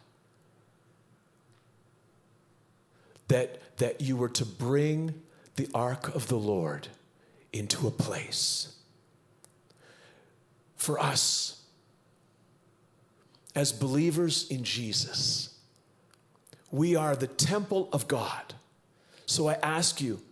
that, 3.29 3.61
that 3.77 4.01
you 4.01 4.17
were 4.17 4.31
to 4.31 4.47
bring 4.47 5.21
the 5.57 5.69
ark 5.75 6.15
of 6.15 6.29
the 6.29 6.39
Lord 6.39 6.89
into 7.53 7.87
a 7.87 7.91
place. 7.91 8.75
For 10.75 10.99
us, 10.99 11.61
as 13.55 13.71
believers 13.71 14.49
in 14.49 14.65
Jesus, 14.65 15.59
we 16.71 16.97
are 16.97 17.17
the 17.17 17.27
temple 17.27 17.91
of 17.93 18.09
God. 18.09 18.55
So 19.27 19.47
I 19.49 19.59
ask 19.63 20.01
you, 20.01 20.23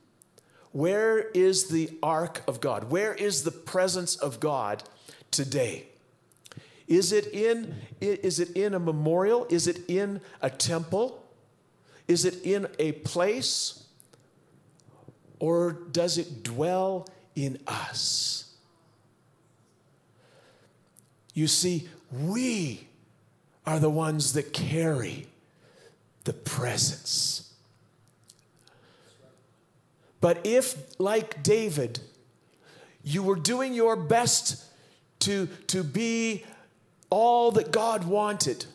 where 0.73 1.19
is 1.19 1.69
the 1.69 1.91
ark 2.03 2.43
of 2.47 2.61
God? 2.61 2.91
Where 2.91 3.15
is 3.15 3.43
the 3.43 3.51
presence 3.51 4.17
of 4.17 4.39
God 4.41 4.83
today? 5.31 5.87
Is 6.87 7.13
it 7.13 7.27
in 7.29 7.77
is 8.01 8.41
it 8.41 8.57
in 8.57 8.75
a 8.75 8.79
memorial? 8.79 9.47
Is 9.49 9.67
it 9.67 9.81
in 9.89 10.21
a 10.43 10.51
temple? 10.51 11.25
Is 12.09 12.25
it 12.25 12.43
in 12.43 12.67
a 12.79 12.93
place? 12.93 13.85
Or 15.39 15.73
does 15.73 16.19
it 16.19 16.43
dwell 16.43 17.09
in 17.37 17.59
us? 17.67 18.53
You 21.33 21.47
see, 21.47 21.89
we 22.13 22.89
are 23.65 23.79
the 23.79 23.91
ones 23.91 24.33
that 24.33 24.53
carry 24.53 25.29
the 26.25 26.33
presence. 26.33 27.50
But 30.21 30.41
if, 30.45 30.77
like 30.99 31.43
David, 31.43 32.01
you 33.03 33.23
were 33.23 33.37
doing 33.37 33.73
your 33.75 33.97
best 33.97 34.63
to, 35.21 35.47
to 35.69 35.83
be 35.83 36.45
all 37.09 37.53
that 37.53 37.73
God 37.73 38.05
wanted, 38.05 38.67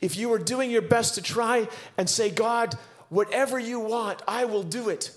if 0.00 0.16
you 0.16 0.28
were 0.28 0.38
doing 0.38 0.70
your 0.70 0.82
best 0.82 1.14
to 1.14 1.22
try 1.22 1.68
and 1.96 2.08
say, 2.08 2.30
God, 2.30 2.74
whatever 3.08 3.58
you 3.58 3.80
want, 3.80 4.22
I 4.28 4.44
will 4.44 4.62
do 4.62 4.88
it, 4.88 5.10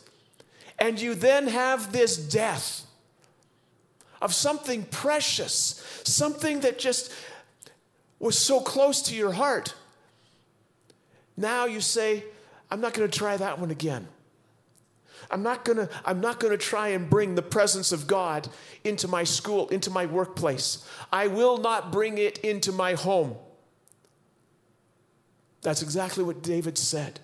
and 0.77 0.99
you 0.99 1.15
then 1.15 1.47
have 1.47 1.91
this 1.91 2.17
death 2.17 2.85
of 4.21 4.33
something 4.33 4.83
precious, 4.83 6.01
something 6.03 6.61
that 6.61 6.79
just 6.79 7.13
was 8.19 8.37
so 8.37 8.59
close 8.59 9.01
to 9.03 9.15
your 9.15 9.31
heart, 9.31 9.73
now 11.37 11.65
you 11.65 11.79
say, 11.79 12.25
I'm 12.69 12.81
not 12.81 12.93
going 12.93 13.09
to 13.09 13.17
try 13.17 13.37
that 13.37 13.59
one 13.59 13.71
again. 13.71 14.07
I'm 15.31 15.43
not 15.43 15.63
going 15.65 15.77
to 15.77 15.89
I'm 16.05 16.21
not 16.21 16.39
going 16.39 16.51
to 16.51 16.57
try 16.57 16.89
and 16.89 17.09
bring 17.09 17.35
the 17.35 17.41
presence 17.41 17.91
of 17.91 18.07
God 18.07 18.47
into 18.83 19.07
my 19.07 19.23
school, 19.23 19.69
into 19.69 19.89
my 19.89 20.05
workplace. 20.05 20.85
I 21.11 21.27
will 21.27 21.57
not 21.57 21.91
bring 21.91 22.17
it 22.17 22.39
into 22.39 22.71
my 22.71 22.93
home. 22.93 23.35
That's 25.61 25.81
exactly 25.81 26.23
what 26.23 26.41
David 26.41 26.77
said. 26.77 27.19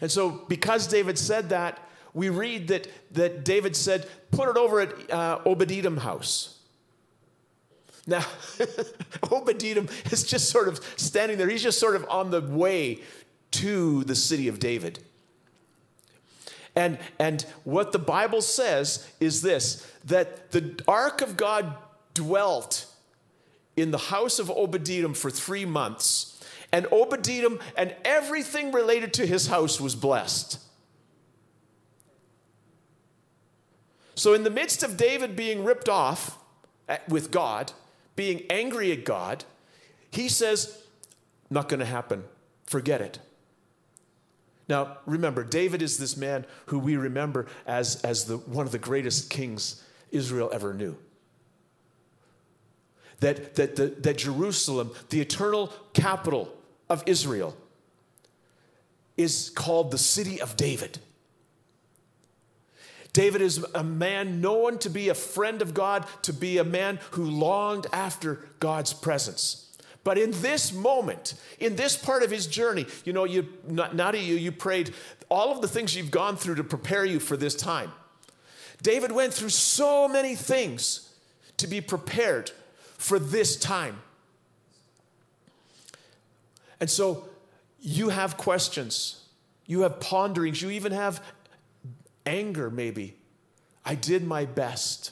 And 0.00 0.10
so 0.10 0.30
because 0.48 0.86
David 0.86 1.18
said 1.18 1.50
that, 1.50 1.80
we 2.14 2.28
read 2.30 2.68
that, 2.68 2.88
that 3.12 3.44
David 3.44 3.76
said, 3.76 4.08
put 4.30 4.48
it 4.48 4.56
over 4.56 4.80
at 4.80 5.10
uh, 5.10 5.40
Obed-Edom 5.44 5.98
house. 5.98 6.58
Now, 8.06 8.24
Obed-Edom 9.30 9.88
is 10.10 10.22
just 10.22 10.48
sort 10.48 10.68
of 10.68 10.80
standing 10.96 11.36
there. 11.36 11.48
He's 11.48 11.62
just 11.62 11.78
sort 11.78 11.96
of 11.96 12.06
on 12.08 12.30
the 12.30 12.40
way 12.40 13.02
to 13.52 14.04
the 14.04 14.14
city 14.14 14.48
of 14.48 14.58
David. 14.58 15.00
And, 16.76 16.98
and 17.18 17.42
what 17.64 17.92
the 17.92 17.98
Bible 17.98 18.42
says 18.42 19.10
is 19.18 19.40
this 19.40 19.90
that 20.04 20.52
the 20.52 20.78
ark 20.86 21.22
of 21.22 21.36
God 21.36 21.74
dwelt 22.14 22.86
in 23.76 23.90
the 23.90 23.98
house 23.98 24.38
of 24.38 24.50
Obed-Edom 24.50 25.14
for 25.14 25.30
three 25.30 25.64
months, 25.64 26.44
and 26.70 26.86
Obed-Edom 26.92 27.58
and 27.76 27.94
everything 28.04 28.72
related 28.72 29.12
to 29.14 29.26
his 29.26 29.48
house 29.48 29.80
was 29.80 29.94
blessed. 29.94 30.60
So, 34.14 34.32
in 34.32 34.44
the 34.44 34.50
midst 34.50 34.82
of 34.82 34.96
David 34.96 35.36
being 35.36 35.64
ripped 35.64 35.88
off 35.88 36.38
eh, 36.88 36.98
with 37.08 37.30
God, 37.30 37.72
being 38.16 38.44
angry 38.48 38.92
at 38.92 39.04
God, 39.04 39.44
he 40.10 40.28
says, 40.28 40.82
Not 41.50 41.68
going 41.68 41.80
to 41.80 41.86
happen. 41.86 42.24
Forget 42.64 43.02
it. 43.02 43.18
Now, 44.68 44.98
remember, 45.06 45.44
David 45.44 45.80
is 45.80 45.96
this 45.96 46.16
man 46.16 46.44
who 46.66 46.78
we 46.78 46.96
remember 46.96 47.46
as, 47.66 48.02
as 48.02 48.24
the, 48.24 48.38
one 48.38 48.66
of 48.66 48.72
the 48.72 48.78
greatest 48.78 49.30
kings 49.30 49.82
Israel 50.10 50.50
ever 50.52 50.74
knew. 50.74 50.96
That, 53.20 53.54
that, 53.54 53.76
that, 53.76 54.02
that 54.02 54.18
Jerusalem, 54.18 54.90
the 55.10 55.20
eternal 55.20 55.72
capital 55.94 56.52
of 56.90 57.02
Israel, 57.06 57.56
is 59.16 59.50
called 59.50 59.90
the 59.90 59.98
city 59.98 60.40
of 60.40 60.56
David. 60.56 60.98
David 63.12 63.40
is 63.40 63.64
a 63.74 63.82
man 63.82 64.42
known 64.42 64.78
to 64.80 64.90
be 64.90 65.08
a 65.08 65.14
friend 65.14 65.62
of 65.62 65.72
God, 65.72 66.04
to 66.22 66.34
be 66.34 66.58
a 66.58 66.64
man 66.64 66.98
who 67.12 67.24
longed 67.24 67.86
after 67.90 68.46
God's 68.60 68.92
presence. 68.92 69.65
But 70.06 70.18
in 70.18 70.30
this 70.40 70.72
moment, 70.72 71.34
in 71.58 71.74
this 71.74 71.96
part 71.96 72.22
of 72.22 72.30
his 72.30 72.46
journey, 72.46 72.86
you 73.04 73.12
know, 73.12 73.24
you 73.24 73.48
not, 73.66 73.96
not 73.96 74.14
you, 74.14 74.36
you 74.36 74.52
prayed 74.52 74.94
all 75.28 75.50
of 75.50 75.60
the 75.60 75.66
things 75.66 75.96
you've 75.96 76.12
gone 76.12 76.36
through 76.36 76.54
to 76.54 76.62
prepare 76.62 77.04
you 77.04 77.18
for 77.18 77.36
this 77.36 77.56
time. 77.56 77.90
David 78.80 79.10
went 79.10 79.34
through 79.34 79.48
so 79.48 80.06
many 80.06 80.36
things 80.36 81.12
to 81.56 81.66
be 81.66 81.80
prepared 81.80 82.52
for 82.96 83.18
this 83.18 83.56
time. 83.56 83.98
And 86.78 86.88
so 86.88 87.28
you 87.80 88.10
have 88.10 88.36
questions, 88.36 89.24
you 89.66 89.80
have 89.80 89.98
ponderings, 89.98 90.62
you 90.62 90.70
even 90.70 90.92
have 90.92 91.20
anger, 92.24 92.70
maybe. 92.70 93.16
I 93.84 93.96
did 93.96 94.24
my 94.24 94.44
best. 94.44 95.10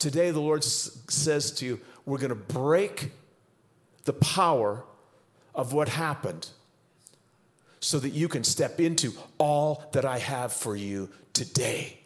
Today, 0.00 0.32
the 0.32 0.40
Lord 0.40 0.64
says 0.64 1.52
to 1.52 1.64
you, 1.64 1.80
We're 2.04 2.18
going 2.18 2.30
to 2.30 2.34
break 2.34 3.12
the 4.04 4.12
power 4.12 4.84
of 5.54 5.72
what 5.72 5.88
happened 5.88 6.48
so 7.80 7.98
that 7.98 8.10
you 8.10 8.28
can 8.28 8.44
step 8.44 8.80
into 8.80 9.12
all 9.38 9.84
that 9.92 10.04
I 10.04 10.18
have 10.18 10.52
for 10.52 10.74
you 10.74 11.10
today. 11.32 12.00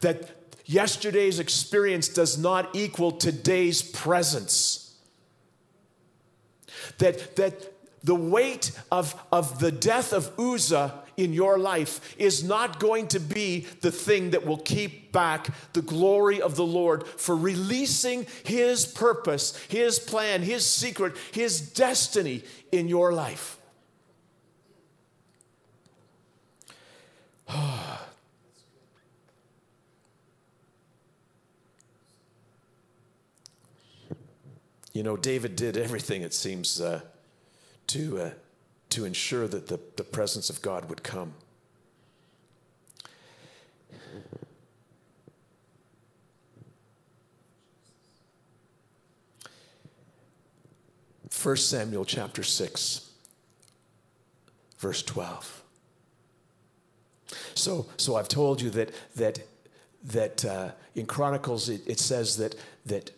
That 0.00 0.30
yesterday's 0.64 1.38
experience 1.38 2.08
does 2.08 2.38
not 2.38 2.74
equal 2.74 3.12
today's 3.12 3.82
presence. 3.82 4.96
That, 6.98 7.36
that 7.36 7.72
the 8.02 8.14
weight 8.14 8.72
of, 8.90 9.14
of 9.30 9.60
the 9.60 9.70
death 9.70 10.12
of 10.12 10.32
Uzzah 10.38 11.01
in 11.16 11.32
your 11.32 11.58
life 11.58 12.14
is 12.18 12.44
not 12.44 12.78
going 12.80 13.08
to 13.08 13.20
be 13.20 13.66
the 13.80 13.90
thing 13.90 14.30
that 14.30 14.46
will 14.46 14.58
keep 14.58 15.12
back 15.12 15.48
the 15.72 15.82
glory 15.82 16.40
of 16.40 16.56
the 16.56 16.64
Lord 16.64 17.06
for 17.06 17.36
releasing 17.36 18.26
His 18.44 18.86
purpose, 18.86 19.56
His 19.68 19.98
plan, 19.98 20.42
His 20.42 20.64
secret, 20.66 21.16
His 21.32 21.60
destiny 21.60 22.44
in 22.70 22.88
your 22.88 23.12
life. 23.12 23.58
you 34.92 35.02
know, 35.02 35.16
David 35.16 35.56
did 35.56 35.76
everything, 35.76 36.22
it 36.22 36.32
seems. 36.34 36.80
Uh, 36.80 37.00
to, 37.88 38.18
uh, 38.18 38.30
to 38.92 39.04
ensure 39.04 39.48
that 39.48 39.68
the, 39.68 39.80
the 39.96 40.04
presence 40.04 40.50
of 40.50 40.60
God 40.60 40.88
would 40.88 41.02
come. 41.02 41.34
First 51.30 51.70
Samuel 51.70 52.04
chapter 52.04 52.42
6, 52.42 53.10
verse 54.78 55.02
12. 55.02 55.62
So, 57.54 57.86
so 57.96 58.16
I've 58.16 58.28
told 58.28 58.60
you 58.60 58.70
that, 58.70 58.90
that, 59.16 59.40
that 60.04 60.44
uh, 60.44 60.70
in 60.94 61.06
Chronicles 61.06 61.68
it, 61.68 61.80
it 61.86 61.98
says 61.98 62.36
that, 62.36 62.54
that 62.86 63.10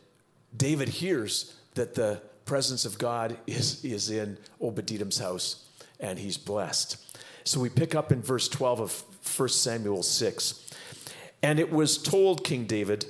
David 0.57 0.89
hears 0.89 1.55
that 1.75 1.95
the 1.95 2.23
presence 2.45 2.85
of 2.85 2.99
God 2.99 3.37
is, 3.47 3.85
is 3.85 4.11
in 4.11 4.39
Obed-Edom's 4.61 5.19
house, 5.19 5.64
and 6.05 6.19
he's 6.19 6.37
blessed. 6.37 6.99
So 7.45 7.59
we 7.59 7.71
pick 7.71 7.95
up 7.95 8.13
in 8.13 8.21
verse 8.21 8.47
12 8.47 8.81
of 8.81 9.05
1 9.39 9.49
Samuel 9.49 10.03
6. 10.03 10.71
And 11.43 11.59
it 11.59 11.73
was 11.73 11.97
told 11.97 12.45
King 12.45 12.67
David 12.67 13.07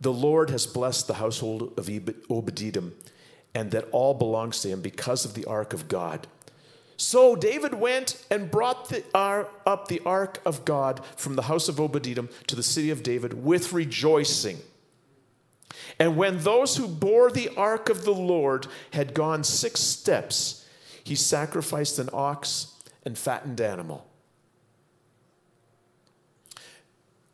The 0.00 0.12
Lord 0.12 0.50
has 0.50 0.66
blessed 0.66 1.08
the 1.08 1.14
household 1.14 1.76
of 1.76 1.90
Obed-Edom, 2.30 2.94
and 3.54 3.70
that 3.72 3.88
all 3.90 4.14
belongs 4.14 4.60
to 4.60 4.68
him 4.68 4.80
because 4.80 5.24
of 5.24 5.34
the 5.34 5.44
ark 5.46 5.72
of 5.72 5.88
God. 5.88 6.28
So 6.96 7.34
David 7.34 7.74
went 7.74 8.24
and 8.30 8.48
brought 8.48 8.88
the, 8.90 9.02
uh, 9.12 9.44
up 9.66 9.88
the 9.88 10.00
ark 10.06 10.40
of 10.46 10.64
God 10.64 11.04
from 11.16 11.34
the 11.34 11.42
house 11.42 11.68
of 11.68 11.80
Obed-Edom 11.80 12.28
to 12.46 12.54
the 12.54 12.62
city 12.62 12.90
of 12.90 13.02
David 13.02 13.44
with 13.44 13.72
rejoicing. 13.72 14.58
And 15.98 16.16
when 16.16 16.38
those 16.38 16.76
who 16.76 16.86
bore 16.86 17.32
the 17.32 17.50
ark 17.56 17.88
of 17.88 18.04
the 18.04 18.14
Lord 18.14 18.68
had 18.92 19.14
gone 19.14 19.42
six 19.42 19.80
steps, 19.80 20.63
he 21.04 21.14
sacrificed 21.14 21.98
an 21.98 22.08
ox 22.12 22.72
and 23.04 23.16
fattened 23.16 23.60
animal. 23.60 24.06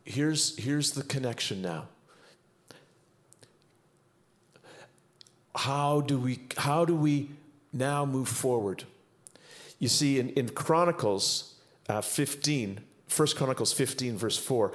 Here's, 0.04 0.56
here's 0.58 0.92
the 0.92 1.04
connection 1.04 1.62
now. 1.62 1.86
How 5.54 6.00
do 6.00 6.18
we, 6.18 6.40
how 6.56 6.84
do 6.84 6.96
we 6.96 7.30
now 7.72 8.04
move 8.04 8.28
forward? 8.28 8.84
You 9.78 9.88
see, 9.88 10.18
in, 10.18 10.30
in 10.30 10.48
Chronicles 10.48 11.54
uh, 11.88 12.00
15, 12.00 12.80
1 13.14 13.28
Chronicles 13.36 13.72
15, 13.72 14.16
verse 14.16 14.36
4, 14.36 14.72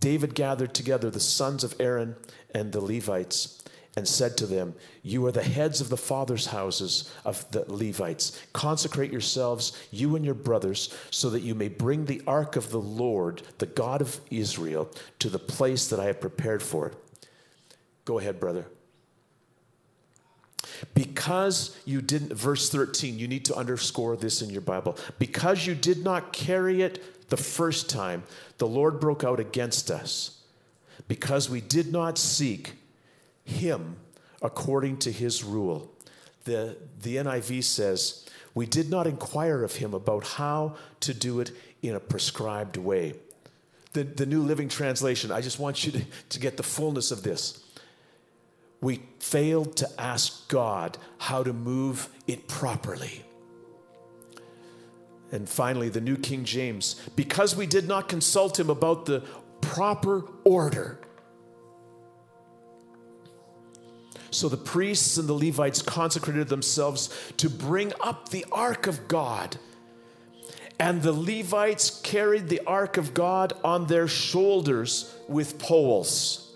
David 0.00 0.34
gathered 0.34 0.74
together 0.74 1.10
the 1.10 1.20
sons 1.20 1.64
of 1.64 1.74
Aaron 1.78 2.16
and 2.54 2.72
the 2.72 2.80
Levites 2.80 3.62
and 3.96 4.06
said 4.06 4.36
to 4.36 4.46
them, 4.46 4.74
You 5.02 5.24
are 5.26 5.32
the 5.32 5.42
heads 5.42 5.80
of 5.80 5.88
the 5.88 5.96
fathers' 5.96 6.46
houses 6.46 7.10
of 7.24 7.50
the 7.50 7.64
Levites. 7.72 8.40
Consecrate 8.52 9.10
yourselves, 9.10 9.72
you 9.90 10.14
and 10.14 10.24
your 10.24 10.34
brothers, 10.34 10.94
so 11.10 11.30
that 11.30 11.40
you 11.40 11.54
may 11.54 11.68
bring 11.68 12.04
the 12.04 12.22
ark 12.26 12.56
of 12.56 12.70
the 12.70 12.80
Lord, 12.80 13.42
the 13.58 13.66
God 13.66 14.02
of 14.02 14.20
Israel, 14.30 14.90
to 15.18 15.30
the 15.30 15.38
place 15.38 15.88
that 15.88 15.98
I 15.98 16.04
have 16.04 16.20
prepared 16.20 16.62
for 16.62 16.88
it. 16.88 16.96
Go 18.04 18.18
ahead, 18.18 18.38
brother. 18.38 18.66
Because 20.94 21.74
you 21.86 22.02
didn't, 22.02 22.34
verse 22.34 22.68
13, 22.68 23.18
you 23.18 23.26
need 23.26 23.46
to 23.46 23.56
underscore 23.56 24.14
this 24.14 24.42
in 24.42 24.50
your 24.50 24.60
Bible. 24.60 24.98
Because 25.18 25.66
you 25.66 25.74
did 25.74 26.04
not 26.04 26.34
carry 26.34 26.82
it 26.82 27.30
the 27.30 27.36
first 27.38 27.88
time, 27.88 28.24
the 28.58 28.66
Lord 28.66 29.00
broke 29.00 29.24
out 29.24 29.40
against 29.40 29.90
us. 29.90 30.42
Because 31.08 31.48
we 31.48 31.62
did 31.62 31.92
not 31.92 32.18
seek 32.18 32.74
him 33.46 33.96
according 34.42 34.98
to 34.98 35.10
his 35.10 35.42
rule. 35.42 35.90
The, 36.44 36.76
the 37.00 37.16
NIV 37.16 37.64
says, 37.64 38.26
We 38.54 38.66
did 38.66 38.90
not 38.90 39.06
inquire 39.06 39.64
of 39.64 39.76
him 39.76 39.94
about 39.94 40.26
how 40.26 40.76
to 41.00 41.14
do 41.14 41.40
it 41.40 41.52
in 41.82 41.94
a 41.94 42.00
prescribed 42.00 42.76
way. 42.76 43.14
The, 43.94 44.04
the 44.04 44.26
New 44.26 44.42
Living 44.42 44.68
Translation, 44.68 45.32
I 45.32 45.40
just 45.40 45.58
want 45.58 45.86
you 45.86 45.92
to, 45.92 46.02
to 46.28 46.38
get 46.38 46.58
the 46.58 46.62
fullness 46.62 47.10
of 47.10 47.22
this 47.22 47.66
we 48.80 49.00
failed 49.18 49.76
to 49.76 50.00
ask 50.00 50.48
God 50.48 50.98
how 51.18 51.42
to 51.42 51.52
move 51.52 52.08
it 52.26 52.46
properly. 52.46 53.24
And 55.32 55.48
finally, 55.48 55.88
the 55.88 56.00
New 56.00 56.16
King 56.16 56.44
James, 56.44 56.94
because 57.16 57.56
we 57.56 57.66
did 57.66 57.88
not 57.88 58.08
consult 58.08 58.60
him 58.60 58.70
about 58.70 59.06
the 59.06 59.24
proper 59.60 60.24
order. 60.44 61.00
So 64.36 64.50
the 64.50 64.58
priests 64.58 65.16
and 65.16 65.26
the 65.26 65.32
Levites 65.32 65.80
consecrated 65.80 66.48
themselves 66.48 67.08
to 67.38 67.48
bring 67.48 67.94
up 68.02 68.28
the 68.28 68.44
ark 68.52 68.86
of 68.86 69.08
God. 69.08 69.56
And 70.78 71.00
the 71.00 71.12
Levites 71.12 72.00
carried 72.02 72.50
the 72.50 72.60
ark 72.66 72.98
of 72.98 73.14
God 73.14 73.54
on 73.64 73.86
their 73.86 74.06
shoulders 74.06 75.14
with 75.26 75.58
poles 75.58 76.54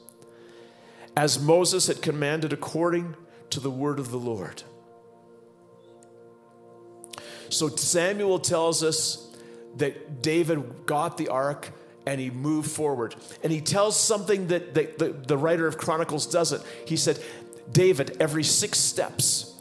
as 1.16 1.40
Moses 1.40 1.86
had 1.86 2.02
commanded 2.02 2.52
according 2.52 3.16
to 3.48 3.60
the 3.60 3.70
word 3.70 3.98
of 3.98 4.10
the 4.10 4.18
Lord. 4.18 4.62
So 7.48 7.68
Samuel 7.68 8.40
tells 8.40 8.82
us 8.82 9.34
that 9.78 10.20
David 10.20 10.84
got 10.84 11.16
the 11.16 11.28
ark 11.28 11.72
and 12.06 12.20
he 12.20 12.30
moved 12.30 12.70
forward. 12.70 13.14
And 13.42 13.52
he 13.52 13.60
tells 13.60 13.98
something 13.98 14.48
that 14.48 14.74
the, 14.74 14.90
the, 14.98 15.12
the 15.12 15.38
writer 15.38 15.66
of 15.66 15.78
Chronicles 15.78 16.26
doesn't. 16.26 16.62
He 16.86 16.96
said, 16.96 17.18
David, 17.70 18.16
every 18.20 18.44
six 18.44 18.78
steps 18.78 19.54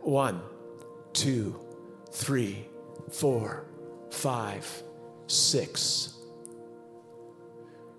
one, 0.00 0.40
two, 1.12 1.58
three, 2.10 2.66
four, 3.10 3.66
five, 4.10 4.82
six. 5.26 6.14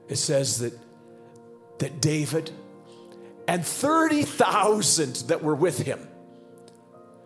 It 0.09 0.17
says 0.17 0.59
that, 0.59 0.77
that 1.79 2.01
David 2.01 2.51
and 3.47 3.65
30,000 3.65 5.15
that 5.27 5.43
were 5.43 5.55
with 5.55 5.79
him 5.79 6.07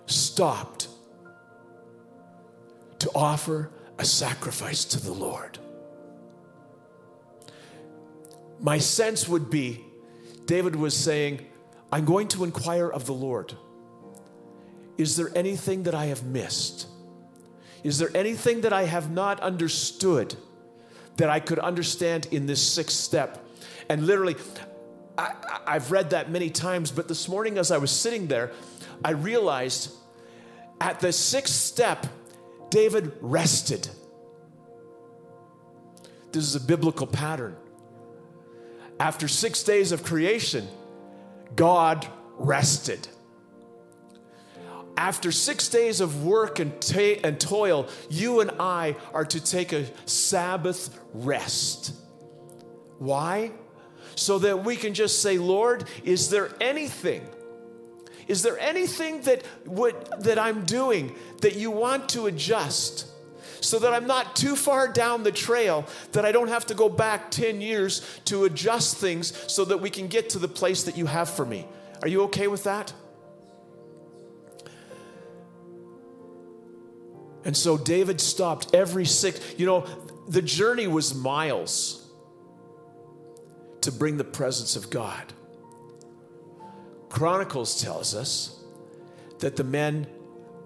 stopped 0.05 0.87
to 2.99 3.11
offer 3.13 3.71
a 3.99 4.05
sacrifice 4.05 4.85
to 4.85 5.03
the 5.03 5.11
Lord. 5.11 5.57
My 8.59 8.79
sense 8.79 9.27
would 9.27 9.49
be 9.49 9.83
David 10.45 10.75
was 10.75 10.95
saying, 10.95 11.45
I'm 11.91 12.05
going 12.05 12.27
to 12.29 12.43
inquire 12.43 12.89
of 12.89 13.05
the 13.05 13.13
Lord. 13.13 13.53
Is 14.97 15.15
there 15.15 15.31
anything 15.35 15.83
that 15.83 15.95
I 15.95 16.05
have 16.05 16.23
missed? 16.23 16.87
Is 17.83 17.99
there 17.99 18.09
anything 18.15 18.61
that 18.61 18.73
I 18.73 18.83
have 18.83 19.11
not 19.11 19.39
understood 19.39 20.35
that 21.17 21.29
I 21.29 21.39
could 21.39 21.59
understand 21.59 22.27
in 22.31 22.45
this 22.45 22.61
sixth 22.61 22.97
step? 22.97 23.45
And 23.89 24.05
literally, 24.05 24.35
I, 25.17 25.33
I've 25.65 25.91
read 25.91 26.09
that 26.09 26.29
many 26.29 26.49
times, 26.49 26.91
but 26.91 27.07
this 27.07 27.29
morning 27.29 27.57
as 27.57 27.71
I 27.71 27.77
was 27.77 27.91
sitting 27.91 28.27
there, 28.27 28.51
I 29.05 29.11
realized 29.11 29.91
at 30.81 30.99
the 30.99 31.13
sixth 31.13 31.53
step, 31.53 32.07
David 32.69 33.13
rested. 33.21 33.87
This 36.31 36.43
is 36.43 36.55
a 36.55 36.59
biblical 36.59 37.07
pattern. 37.07 37.55
After 38.99 39.27
six 39.27 39.63
days 39.63 39.91
of 39.91 40.03
creation, 40.03 40.67
God 41.55 42.07
rested. 42.37 43.07
After 44.95 45.31
six 45.31 45.69
days 45.69 46.01
of 46.01 46.25
work 46.25 46.59
and, 46.59 46.79
ta- 46.81 47.19
and 47.23 47.39
toil, 47.39 47.87
you 48.09 48.39
and 48.39 48.51
I 48.59 48.95
are 49.13 49.25
to 49.25 49.39
take 49.39 49.71
a 49.71 49.85
Sabbath 50.05 50.99
rest. 51.13 51.93
Why? 52.97 53.51
so 54.17 54.39
that 54.39 54.63
we 54.63 54.75
can 54.75 54.93
just 54.93 55.21
say, 55.21 55.37
Lord, 55.37 55.85
is 56.03 56.29
there 56.29 56.49
anything? 56.59 57.27
Is 58.27 58.43
there 58.43 58.59
anything 58.59 59.21
that, 59.21 59.43
would, 59.65 59.95
that 60.19 60.39
I'm 60.39 60.65
doing 60.65 61.15
that 61.41 61.55
you 61.55 61.71
want 61.71 62.09
to 62.09 62.25
adjust? 62.25 63.07
So 63.61 63.79
that 63.79 63.93
I'm 63.93 64.07
not 64.07 64.35
too 64.35 64.55
far 64.55 64.87
down 64.87 65.23
the 65.23 65.31
trail, 65.31 65.85
that 66.11 66.25
I 66.25 66.31
don't 66.31 66.49
have 66.49 66.65
to 66.67 66.73
go 66.73 66.89
back 66.89 67.31
10 67.31 67.61
years 67.61 68.01
to 68.25 68.45
adjust 68.45 68.97
things 68.97 69.33
so 69.51 69.65
that 69.65 69.79
we 69.79 69.89
can 69.89 70.07
get 70.07 70.29
to 70.31 70.39
the 70.39 70.47
place 70.47 70.83
that 70.83 70.97
you 70.97 71.05
have 71.05 71.29
for 71.29 71.45
me. 71.45 71.65
Are 72.01 72.07
you 72.07 72.23
okay 72.23 72.47
with 72.47 72.63
that? 72.65 72.93
And 77.43 77.55
so 77.55 77.77
David 77.77 78.19
stopped 78.19 78.75
every 78.75 79.05
six, 79.05 79.39
you 79.57 79.65
know, 79.65 79.87
the 80.27 80.41
journey 80.41 80.87
was 80.87 81.15
miles 81.15 82.05
to 83.81 83.91
bring 83.91 84.17
the 84.17 84.25
presence 84.25 84.75
of 84.75 84.89
God. 84.89 85.31
Chronicles 87.07 87.81
tells 87.81 88.13
us 88.13 88.61
that 89.39 89.55
the 89.55 89.63
men 89.63 90.07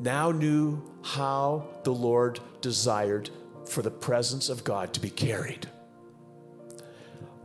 now 0.02 0.32
knew 0.32 0.82
how 1.04 1.68
the 1.84 1.94
Lord 1.94 2.40
desired 2.62 3.30
for 3.70 3.82
the 3.82 3.92
presence 3.92 4.50
of 4.50 4.64
God 4.64 4.94
to 4.96 5.00
be 5.00 5.10
carried 5.10 5.70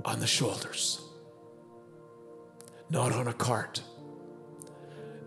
on 0.05 0.21
the 0.21 0.27
shoulders, 0.27 1.01
not 2.89 3.13
on 3.13 3.29
a 3.29 3.33
cart, 3.33 3.83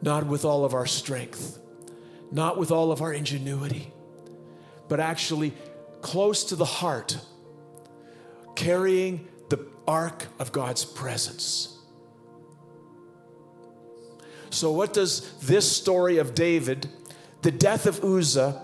not 0.02 0.26
with 0.26 0.44
all 0.44 0.66
of 0.66 0.74
our 0.74 0.86
strength, 0.86 1.60
not 2.32 2.58
with 2.58 2.72
all 2.72 2.92
of 2.92 3.02
our 3.02 3.14
ingenuity, 3.14 3.92
but 4.88 5.00
actually 5.00 5.54
close 6.02 6.44
to 6.46 6.56
the 6.56 6.66
heart, 6.66 7.20
carrying 8.56 9.28
the 9.50 9.66
ark 9.88 10.28
of 10.40 10.52
God's 10.52 10.84
presence. 10.84 11.78
So, 14.50 14.72
what 14.72 14.94
does 14.94 15.32
this 15.40 15.72
story 15.72 16.18
of 16.18 16.34
David, 16.34 16.90
the 17.42 17.52
death 17.52 17.86
of 17.86 18.04
Uzzah, 18.04 18.62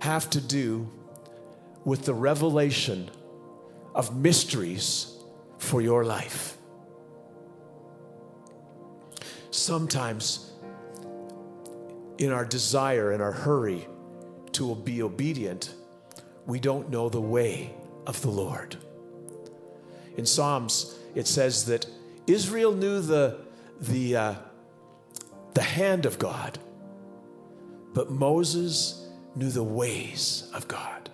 have 0.00 0.28
to 0.30 0.40
do 0.40 0.88
with 1.84 2.04
the 2.04 2.14
revelation 2.14 3.10
of 3.94 4.16
mysteries 4.16 5.16
for 5.58 5.80
your 5.80 6.04
life? 6.04 6.56
Sometimes, 9.50 10.52
in 12.18 12.30
our 12.30 12.44
desire, 12.44 13.12
in 13.12 13.20
our 13.20 13.32
hurry 13.32 13.86
to 14.52 14.74
be 14.74 15.02
obedient, 15.02 15.74
we 16.46 16.60
don't 16.60 16.90
know 16.90 17.08
the 17.08 17.20
way 17.20 17.74
of 18.06 18.20
the 18.22 18.30
Lord. 18.30 18.76
In 20.16 20.26
Psalms 20.26 20.96
it 21.14 21.26
says 21.26 21.64
that 21.66 21.86
Israel 22.26 22.72
knew 22.72 23.00
the, 23.00 23.38
the, 23.80 24.16
uh, 24.16 24.34
the 25.54 25.62
hand 25.62 26.04
of 26.04 26.18
God, 26.18 26.58
but 27.96 28.10
Moses 28.10 29.08
knew 29.34 29.48
the 29.48 29.64
ways 29.64 30.50
of 30.52 30.68
God. 30.68 31.08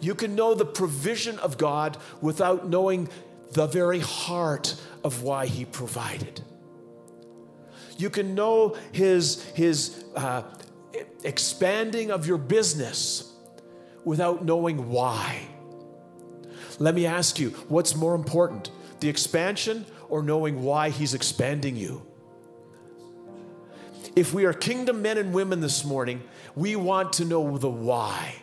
You 0.00 0.14
can 0.14 0.34
know 0.34 0.54
the 0.54 0.64
provision 0.64 1.38
of 1.40 1.58
God 1.58 1.98
without 2.22 2.70
knowing 2.70 3.10
the 3.52 3.66
very 3.66 3.98
heart 3.98 4.74
of 5.04 5.22
why 5.22 5.44
He 5.44 5.66
provided. 5.66 6.40
You 7.98 8.08
can 8.08 8.34
know 8.34 8.78
His, 8.92 9.44
his 9.50 10.06
uh, 10.16 10.42
expanding 11.22 12.10
of 12.10 12.26
your 12.26 12.38
business 12.38 13.30
without 14.06 14.42
knowing 14.42 14.88
why. 14.88 15.46
Let 16.78 16.94
me 16.94 17.04
ask 17.04 17.38
you 17.38 17.50
what's 17.68 17.94
more 17.94 18.14
important, 18.14 18.70
the 19.00 19.10
expansion 19.10 19.84
or 20.08 20.22
knowing 20.22 20.62
why 20.62 20.88
He's 20.88 21.12
expanding 21.12 21.76
you? 21.76 22.13
If 24.16 24.32
we 24.32 24.44
are 24.44 24.52
kingdom 24.52 25.02
men 25.02 25.18
and 25.18 25.32
women 25.32 25.60
this 25.60 25.84
morning, 25.84 26.22
we 26.54 26.76
want 26.76 27.14
to 27.14 27.24
know 27.24 27.58
the 27.58 27.68
why. 27.68 28.36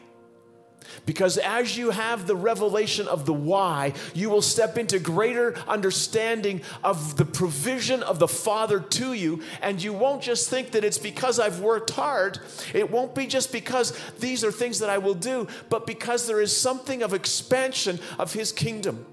Because 1.05 1.37
as 1.37 1.77
you 1.77 1.91
have 1.91 2.27
the 2.27 2.35
revelation 2.35 3.07
of 3.07 3.25
the 3.25 3.33
why, 3.33 3.93
you 4.13 4.29
will 4.29 4.41
step 4.41 4.77
into 4.77 4.99
greater 4.99 5.57
understanding 5.67 6.61
of 6.83 7.15
the 7.17 7.25
provision 7.25 8.03
of 8.03 8.19
the 8.19 8.27
Father 8.27 8.79
to 8.79 9.13
you. 9.13 9.41
And 9.61 9.81
you 9.81 9.93
won't 9.93 10.21
just 10.21 10.49
think 10.49 10.71
that 10.71 10.83
it's 10.83 10.97
because 10.97 11.39
I've 11.39 11.59
worked 11.59 11.91
hard. 11.91 12.39
It 12.73 12.91
won't 12.91 13.15
be 13.15 13.25
just 13.25 13.51
because 13.51 13.97
these 14.19 14.43
are 14.43 14.51
things 14.51 14.79
that 14.79 14.89
I 14.89 14.97
will 14.97 15.15
do, 15.15 15.47
but 15.69 15.87
because 15.87 16.27
there 16.27 16.41
is 16.41 16.55
something 16.55 17.01
of 17.03 17.13
expansion 17.13 17.99
of 18.19 18.33
His 18.33 18.51
kingdom. 18.51 19.05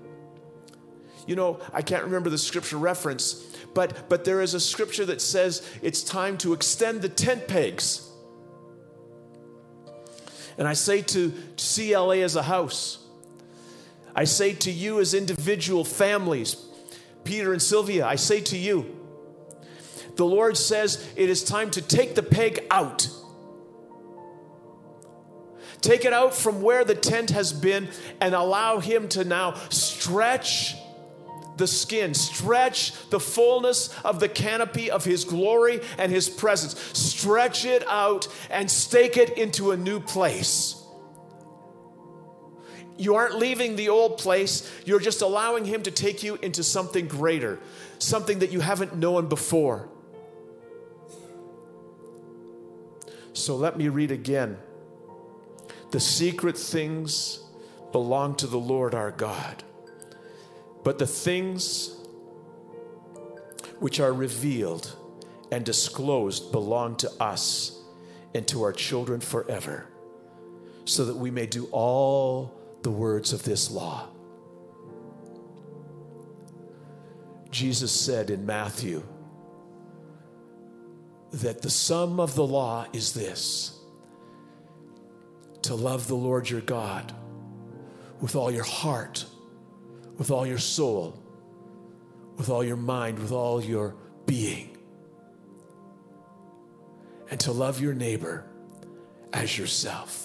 You 1.26 1.36
know, 1.36 1.60
I 1.72 1.82
can't 1.82 2.04
remember 2.04 2.30
the 2.30 2.38
scripture 2.38 2.78
reference, 2.78 3.44
but, 3.78 4.08
but 4.08 4.24
there 4.24 4.40
is 4.40 4.54
a 4.54 4.58
scripture 4.58 5.06
that 5.06 5.20
says 5.20 5.64
it's 5.82 6.02
time 6.02 6.36
to 6.38 6.52
extend 6.52 7.00
the 7.00 7.08
tent 7.08 7.46
pegs. 7.46 8.10
And 10.58 10.66
I 10.66 10.72
say 10.72 11.00
to 11.00 11.32
CLA 11.56 12.16
as 12.16 12.34
a 12.34 12.42
house, 12.42 12.98
I 14.16 14.24
say 14.24 14.52
to 14.54 14.72
you 14.72 14.98
as 14.98 15.14
individual 15.14 15.84
families, 15.84 16.56
Peter 17.22 17.52
and 17.52 17.62
Sylvia, 17.62 18.04
I 18.04 18.16
say 18.16 18.40
to 18.40 18.58
you, 18.58 18.96
the 20.16 20.26
Lord 20.26 20.56
says 20.56 21.08
it 21.14 21.30
is 21.30 21.44
time 21.44 21.70
to 21.70 21.80
take 21.80 22.16
the 22.16 22.24
peg 22.24 22.66
out. 22.72 23.08
Take 25.82 26.04
it 26.04 26.12
out 26.12 26.34
from 26.34 26.62
where 26.62 26.82
the 26.82 26.96
tent 26.96 27.30
has 27.30 27.52
been 27.52 27.90
and 28.20 28.34
allow 28.34 28.80
Him 28.80 29.08
to 29.10 29.22
now 29.22 29.54
stretch 29.68 30.74
the 31.58 31.66
skin, 31.66 32.14
stretch 32.14 32.92
the 33.10 33.20
fullness 33.20 33.88
of 34.04 34.20
the 34.20 34.28
canopy 34.28 34.90
of 34.90 35.04
His 35.04 35.24
glory 35.24 35.80
and 35.98 36.10
His 36.10 36.28
presence. 36.28 36.80
Stretch 36.98 37.64
it 37.64 37.86
out 37.88 38.28
and 38.50 38.70
stake 38.70 39.16
it 39.16 39.36
into 39.36 39.72
a 39.72 39.76
new 39.76 40.00
place. 40.00 40.82
You 42.96 43.14
aren't 43.14 43.36
leaving 43.36 43.76
the 43.76 43.90
old 43.90 44.18
place, 44.18 44.68
you're 44.84 45.00
just 45.00 45.22
allowing 45.22 45.64
Him 45.64 45.82
to 45.82 45.90
take 45.90 46.22
you 46.22 46.36
into 46.36 46.64
something 46.64 47.06
greater, 47.06 47.60
something 47.98 48.40
that 48.40 48.50
you 48.50 48.60
haven't 48.60 48.96
known 48.96 49.28
before. 49.28 49.88
So 53.32 53.54
let 53.54 53.78
me 53.78 53.88
read 53.88 54.10
again. 54.10 54.58
The 55.92 56.00
secret 56.00 56.58
things 56.58 57.40
belong 57.92 58.34
to 58.36 58.46
the 58.46 58.58
Lord 58.58 58.94
our 58.94 59.12
God. 59.12 59.62
But 60.84 60.98
the 60.98 61.06
things 61.06 61.94
which 63.78 64.00
are 64.00 64.12
revealed 64.12 64.96
and 65.50 65.64
disclosed 65.64 66.52
belong 66.52 66.96
to 66.96 67.10
us 67.20 67.80
and 68.34 68.46
to 68.48 68.62
our 68.62 68.72
children 68.72 69.20
forever, 69.20 69.86
so 70.84 71.04
that 71.04 71.16
we 71.16 71.30
may 71.30 71.46
do 71.46 71.66
all 71.72 72.52
the 72.82 72.90
words 72.90 73.32
of 73.32 73.42
this 73.42 73.70
law. 73.70 74.08
Jesus 77.50 77.90
said 77.92 78.30
in 78.30 78.44
Matthew 78.44 79.02
that 81.32 81.62
the 81.62 81.70
sum 81.70 82.20
of 82.20 82.34
the 82.34 82.46
law 82.46 82.86
is 82.92 83.12
this 83.12 83.74
to 85.62 85.74
love 85.74 86.08
the 86.08 86.14
Lord 86.14 86.48
your 86.48 86.60
God 86.60 87.14
with 88.20 88.36
all 88.36 88.50
your 88.50 88.64
heart 88.64 89.24
with 90.18 90.30
all 90.30 90.46
your 90.46 90.58
soul, 90.58 91.18
with 92.36 92.50
all 92.50 92.64
your 92.64 92.76
mind, 92.76 93.18
with 93.18 93.32
all 93.32 93.62
your 93.62 93.94
being, 94.26 94.76
and 97.30 97.40
to 97.40 97.52
love 97.52 97.80
your 97.80 97.94
neighbor 97.94 98.44
as 99.32 99.56
yourself. 99.56 100.24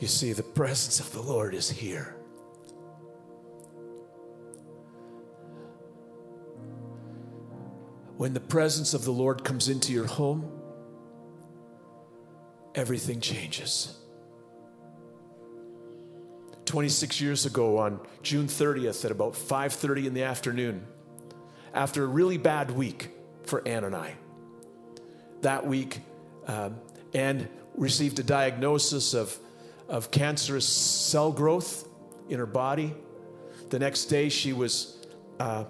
You 0.00 0.08
see, 0.08 0.32
the 0.32 0.42
presence 0.42 1.00
of 1.00 1.12
the 1.12 1.22
Lord 1.22 1.54
is 1.54 1.70
here. 1.70 2.16
When 8.24 8.32
the 8.32 8.40
presence 8.40 8.94
of 8.94 9.04
the 9.04 9.10
Lord 9.10 9.44
comes 9.44 9.68
into 9.68 9.92
your 9.92 10.06
home, 10.06 10.50
everything 12.74 13.20
changes. 13.20 13.98
26 16.64 17.20
years 17.20 17.44
ago 17.44 17.76
on 17.76 18.00
June 18.22 18.46
30th 18.46 19.04
at 19.04 19.10
about 19.10 19.34
5:30 19.34 20.06
in 20.06 20.14
the 20.14 20.22
afternoon, 20.22 20.86
after 21.74 22.02
a 22.02 22.06
really 22.06 22.38
bad 22.38 22.70
week 22.70 23.10
for 23.42 23.60
Ann 23.68 23.84
and 23.84 23.94
I. 23.94 24.14
That 25.42 25.66
week, 25.66 26.00
um, 26.46 26.80
Ann 27.12 27.46
received 27.74 28.20
a 28.20 28.22
diagnosis 28.22 29.12
of, 29.12 29.38
of 29.86 30.10
cancerous 30.10 30.66
cell 30.66 31.30
growth 31.30 31.86
in 32.30 32.38
her 32.38 32.46
body. 32.46 32.94
The 33.68 33.78
next 33.78 34.06
day, 34.06 34.30
she 34.30 34.54
was 34.54 35.06
uh, 35.38 35.64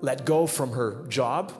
let 0.00 0.24
go 0.24 0.46
from 0.46 0.72
her 0.72 1.04
job. 1.08 1.52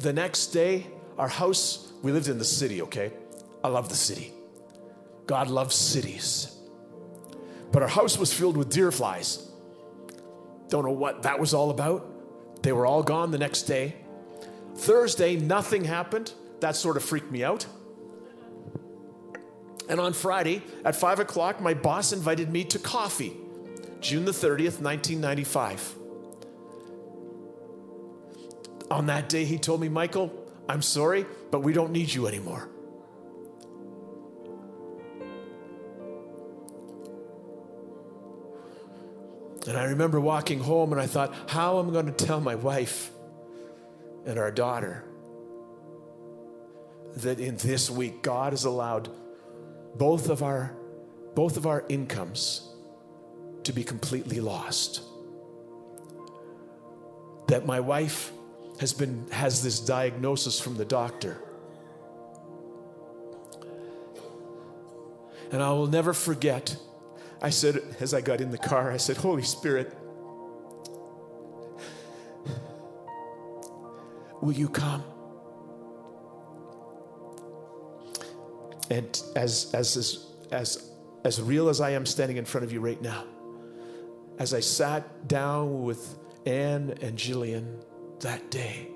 The 0.00 0.14
next 0.14 0.46
day, 0.46 0.86
our 1.18 1.28
house, 1.28 1.92
we 2.00 2.10
lived 2.10 2.28
in 2.28 2.38
the 2.38 2.44
city, 2.44 2.80
okay? 2.80 3.12
I 3.62 3.68
love 3.68 3.90
the 3.90 3.94
city. 3.94 4.32
God 5.26 5.48
loves 5.48 5.76
cities. 5.76 6.56
But 7.70 7.82
our 7.82 7.88
house 7.88 8.16
was 8.18 8.32
filled 8.32 8.56
with 8.56 8.70
deer 8.70 8.90
flies. 8.90 9.46
Don't 10.70 10.86
know 10.86 10.90
what 10.90 11.24
that 11.24 11.38
was 11.38 11.52
all 11.52 11.68
about. 11.68 12.62
They 12.62 12.72
were 12.72 12.86
all 12.86 13.02
gone 13.02 13.30
the 13.30 13.36
next 13.36 13.64
day. 13.64 13.94
Thursday, 14.74 15.36
nothing 15.36 15.84
happened. 15.84 16.32
That 16.60 16.76
sort 16.76 16.96
of 16.96 17.04
freaked 17.04 17.30
me 17.30 17.44
out. 17.44 17.66
And 19.86 20.00
on 20.00 20.14
Friday 20.14 20.62
at 20.82 20.96
5 20.96 21.20
o'clock, 21.20 21.60
my 21.60 21.74
boss 21.74 22.14
invited 22.14 22.50
me 22.50 22.64
to 22.64 22.78
coffee, 22.78 23.36
June 24.00 24.24
the 24.24 24.32
30th, 24.32 24.80
1995 24.80 25.99
on 28.90 29.06
that 29.06 29.28
day, 29.28 29.44
he 29.44 29.58
told 29.58 29.80
me, 29.80 29.88
Michael, 29.88 30.32
I'm 30.68 30.82
sorry, 30.82 31.26
but 31.50 31.60
we 31.60 31.72
don't 31.72 31.92
need 31.92 32.12
you 32.12 32.26
anymore. 32.26 32.68
And 39.68 39.76
I 39.76 39.84
remember 39.84 40.20
walking 40.20 40.58
home 40.58 40.92
and 40.92 41.00
I 41.00 41.06
thought, 41.06 41.34
how 41.48 41.78
am 41.78 41.90
I 41.90 41.92
going 41.92 42.06
to 42.06 42.24
tell 42.24 42.40
my 42.40 42.54
wife 42.54 43.10
and 44.26 44.38
our 44.38 44.50
daughter 44.50 45.04
that 47.16 47.40
in 47.40 47.56
this 47.56 47.90
week 47.90 48.22
God 48.22 48.52
has 48.52 48.64
allowed 48.64 49.08
both 49.96 50.28
of 50.30 50.42
our 50.42 50.74
both 51.34 51.56
of 51.56 51.66
our 51.66 51.84
incomes 51.88 52.68
to 53.62 53.72
be 53.72 53.84
completely 53.84 54.40
lost. 54.40 55.02
That 57.46 57.66
my 57.66 57.80
wife 57.80 58.32
has 58.80 58.94
been 58.94 59.26
has 59.30 59.62
this 59.62 59.78
diagnosis 59.78 60.58
from 60.58 60.76
the 60.78 60.86
doctor. 60.86 61.36
And 65.52 65.62
I 65.62 65.70
will 65.72 65.86
never 65.86 66.14
forget. 66.14 66.76
I 67.42 67.50
said 67.50 67.82
as 68.00 68.14
I 68.14 68.22
got 68.22 68.40
in 68.40 68.50
the 68.50 68.58
car, 68.58 68.90
I 68.90 68.96
said, 68.96 69.18
"Holy 69.18 69.42
Spirit, 69.42 69.94
will 74.40 74.54
you 74.54 74.68
come?" 74.70 75.04
And 78.90 79.22
as 79.36 79.74
as 79.74 79.96
as 79.98 80.26
as 80.52 80.90
as 81.22 81.42
real 81.42 81.68
as 81.68 81.82
I 81.82 81.90
am 81.90 82.06
standing 82.06 82.38
in 82.38 82.46
front 82.46 82.64
of 82.64 82.72
you 82.72 82.80
right 82.80 83.00
now, 83.02 83.24
as 84.38 84.54
I 84.54 84.60
sat 84.60 85.28
down 85.28 85.82
with 85.82 86.18
Ann 86.46 86.94
and 87.02 87.18
Jillian 87.18 87.84
that 88.20 88.50
day. 88.50 88.88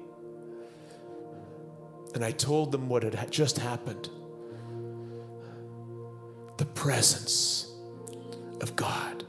And 2.15 2.25
I 2.25 2.31
told 2.31 2.73
them 2.73 2.89
what 2.89 3.03
had 3.03 3.31
just 3.31 3.59
happened. 3.59 4.09
The 6.59 6.67
presence 6.67 7.73
of 8.61 8.77
God 8.77 9.25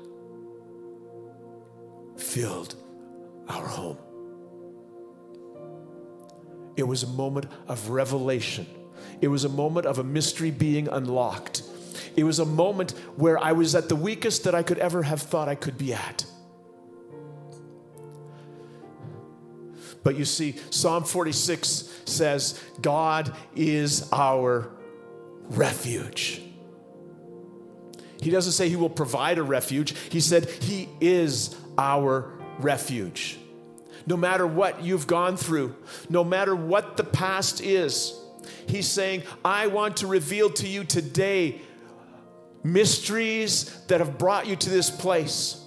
filled 2.18 2.76
our 3.50 3.66
home. 3.66 3.98
It 6.78 6.84
was 6.84 7.04
a 7.04 7.08
moment 7.08 7.48
of 7.68 7.90
revelation. 7.90 8.68
It 9.22 9.30
was 9.30 9.46
a 9.46 9.50
moment 9.50 9.86
of 9.86 10.00
a 10.00 10.04
mystery 10.04 10.52
being 10.52 10.88
unlocked. 10.88 11.64
It 12.16 12.24
was 12.24 12.40
a 12.40 12.46
moment 12.46 12.92
where 13.16 13.38
I 13.42 13.54
was 13.54 13.76
at 13.76 13.90
the 13.90 13.96
weakest 13.96 14.44
that 14.44 14.54
I 14.54 14.64
could 14.64 14.78
ever 14.78 15.04
have 15.04 15.22
thought 15.22 15.48
I 15.48 15.56
could 15.56 15.78
be 15.78 15.94
at. 15.94 16.26
But 20.06 20.18
you 20.18 20.24
see, 20.24 20.56
Psalm 20.70 21.04
46 21.04 22.02
says, 22.06 22.64
God 22.80 23.36
is 23.56 24.08
our 24.14 24.70
refuge. 25.50 26.44
He 28.22 28.30
doesn't 28.30 28.52
say 28.52 28.70
he 28.70 28.76
will 28.76 28.88
provide 28.88 29.40
a 29.40 29.44
refuge, 29.44 29.98
he 30.12 30.20
said 30.20 30.46
he 30.46 30.88
is 31.02 31.56
our 31.80 32.38
refuge. 32.60 33.40
No 34.06 34.16
matter 34.16 34.46
what 34.46 34.84
you've 34.84 35.08
gone 35.08 35.38
through, 35.38 35.76
no 36.08 36.24
matter 36.24 36.56
what 36.56 36.98
the 36.98 37.04
past 37.04 37.60
is, 37.60 38.14
he's 38.68 38.88
saying, 38.88 39.24
I 39.44 39.66
want 39.68 39.98
to 39.98 40.08
reveal 40.08 40.52
to 40.52 40.68
you 40.68 40.84
today 40.84 41.62
mysteries 42.64 43.76
that 43.88 44.02
have 44.02 44.20
brought 44.20 44.46
you 44.46 44.56
to 44.56 44.70
this 44.70 44.92
place. 44.92 45.65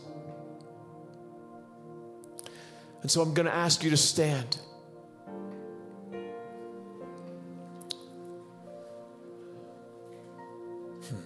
And 3.03 3.11
so 3.11 3.23
I'm 3.23 3.33
going 3.35 3.47
to 3.47 3.55
ask 3.55 3.83
you 3.83 3.91
to 3.91 3.97
stand. 3.97 4.59
Hmm. 11.09 11.17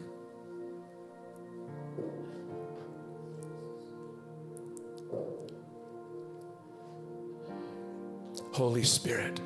Holy 8.53 8.85
Spirit, 8.85 9.41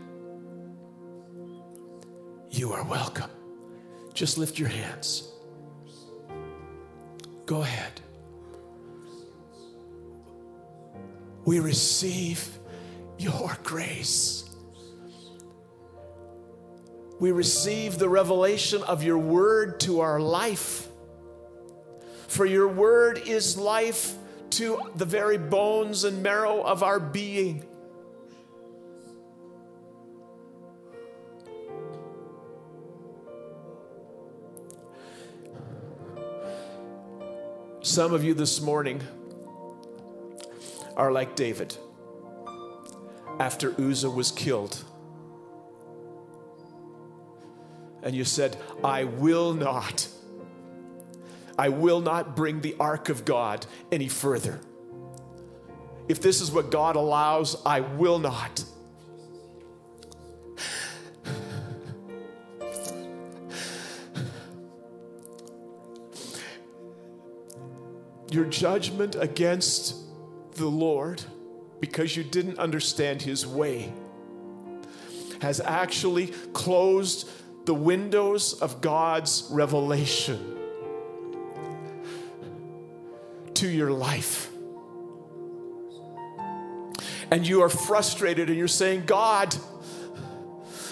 you 2.50 2.72
are 2.72 2.84
welcome. 2.84 3.30
Just 4.14 4.38
lift 4.38 4.58
your 4.58 4.68
hands. 4.68 5.30
Go 7.44 7.62
ahead. 7.62 8.00
We 11.46 11.60
receive 11.60 12.58
your 13.18 13.56
grace. 13.62 14.44
We 17.20 17.30
receive 17.30 17.98
the 17.98 18.08
revelation 18.08 18.82
of 18.82 19.04
your 19.04 19.16
word 19.16 19.78
to 19.80 20.00
our 20.00 20.18
life. 20.18 20.88
For 22.26 22.44
your 22.44 22.66
word 22.66 23.22
is 23.26 23.56
life 23.56 24.16
to 24.50 24.90
the 24.96 25.04
very 25.04 25.38
bones 25.38 26.02
and 26.02 26.20
marrow 26.20 26.62
of 26.62 26.82
our 26.82 26.98
being. 26.98 27.64
Some 37.82 38.12
of 38.12 38.24
you 38.24 38.34
this 38.34 38.60
morning 38.60 39.00
are 40.96 41.12
like 41.12 41.36
David 41.36 41.76
after 43.38 43.78
Uzzah 43.80 44.10
was 44.10 44.30
killed. 44.30 44.82
And 48.02 48.14
you 48.14 48.24
said, 48.24 48.56
I 48.84 49.04
will 49.04 49.52
not, 49.52 50.08
I 51.58 51.68
will 51.68 52.00
not 52.00 52.36
bring 52.36 52.60
the 52.60 52.76
ark 52.78 53.08
of 53.08 53.24
God 53.24 53.66
any 53.90 54.08
further. 54.08 54.60
If 56.08 56.20
this 56.20 56.40
is 56.40 56.52
what 56.52 56.70
God 56.70 56.96
allows, 56.96 57.60
I 57.66 57.80
will 57.80 58.18
not. 58.18 58.64
Your 68.30 68.44
judgment 68.44 69.16
against 69.16 70.05
the 70.56 70.66
Lord 70.66 71.22
because 71.80 72.16
you 72.16 72.24
didn't 72.24 72.58
understand 72.58 73.22
his 73.22 73.46
way 73.46 73.92
has 75.40 75.60
actually 75.60 76.28
closed 76.52 77.28
the 77.66 77.74
windows 77.74 78.54
of 78.54 78.80
God's 78.80 79.46
revelation 79.50 80.56
to 83.54 83.68
your 83.68 83.90
life. 83.90 84.50
And 87.30 87.46
you 87.46 87.62
are 87.62 87.68
frustrated 87.68 88.48
and 88.48 88.56
you're 88.56 88.68
saying, 88.68 89.04
God, 89.04 89.54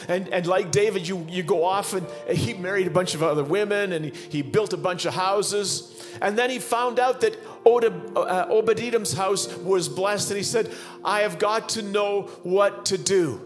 and, 0.08 0.28
and 0.28 0.46
like 0.46 0.72
David, 0.72 1.06
you, 1.06 1.26
you 1.30 1.42
go 1.42 1.64
off 1.64 1.94
and 1.94 2.06
he 2.28 2.54
married 2.54 2.86
a 2.86 2.90
bunch 2.90 3.14
of 3.14 3.22
other 3.22 3.44
women 3.44 3.92
and 3.92 4.06
he, 4.06 4.12
he 4.30 4.42
built 4.42 4.72
a 4.72 4.76
bunch 4.76 5.04
of 5.04 5.14
houses. 5.14 5.90
And 6.20 6.36
then 6.36 6.50
he 6.50 6.58
found 6.58 6.98
out 6.98 7.20
that 7.20 7.36
uh, 7.66 8.46
Obed-Edom's 8.48 9.12
house 9.12 9.54
was 9.56 9.88
blessed, 9.88 10.30
and 10.30 10.36
he 10.36 10.44
said, 10.44 10.72
I 11.04 11.20
have 11.20 11.38
got 11.38 11.70
to 11.70 11.82
know 11.82 12.22
what 12.42 12.86
to 12.86 12.98
do. 12.98 13.36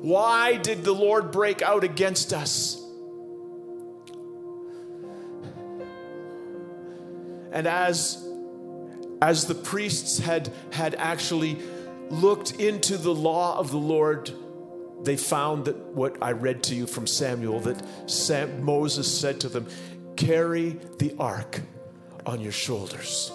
Why 0.00 0.56
did 0.56 0.84
the 0.84 0.92
Lord 0.92 1.32
break 1.32 1.60
out 1.60 1.84
against 1.84 2.32
us? 2.32 2.82
And 7.50 7.66
as 7.66 8.24
as 9.20 9.46
the 9.46 9.54
priests 9.54 10.18
had 10.18 10.52
had 10.70 10.94
actually 10.94 11.58
looked 12.10 12.52
into 12.52 12.96
the 12.96 13.12
law 13.12 13.58
of 13.58 13.72
the 13.72 13.78
Lord, 13.78 14.30
they 15.02 15.16
found 15.16 15.64
that 15.64 15.76
what 15.76 16.16
I 16.22 16.32
read 16.32 16.62
to 16.64 16.76
you 16.76 16.86
from 16.86 17.06
Samuel 17.06 17.58
that 17.60 17.82
Sam, 18.08 18.62
Moses 18.62 19.12
said 19.20 19.40
to 19.40 19.48
them, 19.48 19.66
"Carry 20.16 20.78
the 20.98 21.16
ark 21.18 21.62
on 22.28 22.42
your 22.42 22.52
shoulders. 22.52 23.32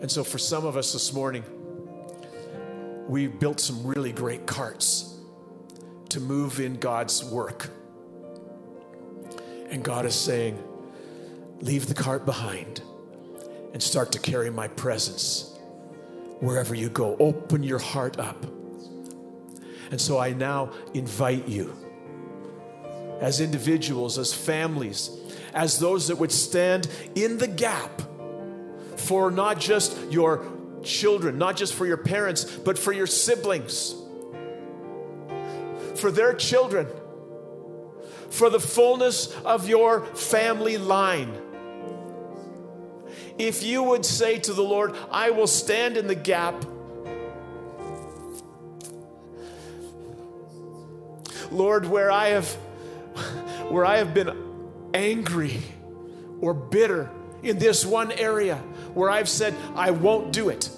And 0.00 0.10
so, 0.10 0.24
for 0.24 0.38
some 0.38 0.66
of 0.66 0.76
us 0.76 0.92
this 0.92 1.12
morning, 1.12 1.44
we 3.06 3.28
built 3.28 3.60
some 3.60 3.86
really 3.86 4.10
great 4.10 4.44
carts 4.46 5.16
to 6.08 6.18
move 6.18 6.58
in 6.58 6.80
God's 6.80 7.22
work. 7.24 7.70
And 9.70 9.84
God 9.84 10.04
is 10.04 10.16
saying, 10.16 10.60
Leave 11.60 11.86
the 11.86 11.94
cart 11.94 12.26
behind 12.26 12.82
and 13.72 13.80
start 13.80 14.10
to 14.12 14.18
carry 14.18 14.50
my 14.50 14.66
presence 14.66 15.56
wherever 16.40 16.74
you 16.74 16.88
go. 16.88 17.16
Open 17.20 17.62
your 17.62 17.78
heart 17.78 18.18
up. 18.18 18.44
And 19.92 20.00
so 20.00 20.18
I 20.18 20.32
now 20.32 20.72
invite 20.92 21.46
you 21.46 21.76
as 23.20 23.40
individuals, 23.40 24.18
as 24.18 24.32
families, 24.32 25.19
as 25.54 25.78
those 25.78 26.08
that 26.08 26.16
would 26.16 26.32
stand 26.32 26.88
in 27.14 27.38
the 27.38 27.46
gap 27.46 28.02
for 28.96 29.30
not 29.30 29.58
just 29.58 29.96
your 30.10 30.46
children, 30.82 31.38
not 31.38 31.56
just 31.56 31.74
for 31.74 31.86
your 31.86 31.96
parents, 31.96 32.44
but 32.44 32.78
for 32.78 32.92
your 32.92 33.06
siblings, 33.06 33.94
for 35.96 36.10
their 36.10 36.34
children, 36.34 36.86
for 38.30 38.50
the 38.50 38.60
fullness 38.60 39.34
of 39.44 39.68
your 39.68 40.06
family 40.06 40.78
line. 40.78 41.36
If 43.38 43.62
you 43.62 43.82
would 43.82 44.04
say 44.04 44.38
to 44.40 44.52
the 44.52 44.62
Lord, 44.62 44.94
I 45.10 45.30
will 45.30 45.46
stand 45.46 45.96
in 45.96 46.06
the 46.06 46.14
gap. 46.14 46.64
Lord, 51.50 51.86
where 51.86 52.10
I 52.10 52.28
have 52.28 52.46
where 53.70 53.84
I 53.84 53.98
have 53.98 54.14
been 54.14 54.49
angry 54.94 55.60
or 56.40 56.54
bitter 56.54 57.10
in 57.42 57.58
this 57.58 57.84
one 57.84 58.12
area 58.12 58.56
where 58.94 59.10
I've 59.10 59.28
said, 59.28 59.54
I 59.74 59.90
won't 59.90 60.32
do 60.32 60.48
it. 60.48 60.70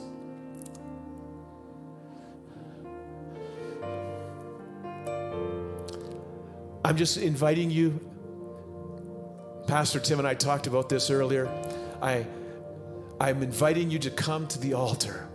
I'm 6.85 6.97
just 6.97 7.17
inviting 7.17 7.71
you. 7.71 8.01
Pastor 9.67 10.01
Tim 10.01 10.19
and 10.19 10.29
I 10.29 10.35
talked 10.35 10.67
about 10.67 10.89
this 10.89 11.11
earlier. 11.11 11.49
I, 12.03 12.27
I'm 13.21 13.43
inviting 13.43 13.91
you 13.91 13.99
to 14.01 14.11
come 14.11 14.47
to 14.49 14.59
the 14.59 14.75
altar. 14.75 15.29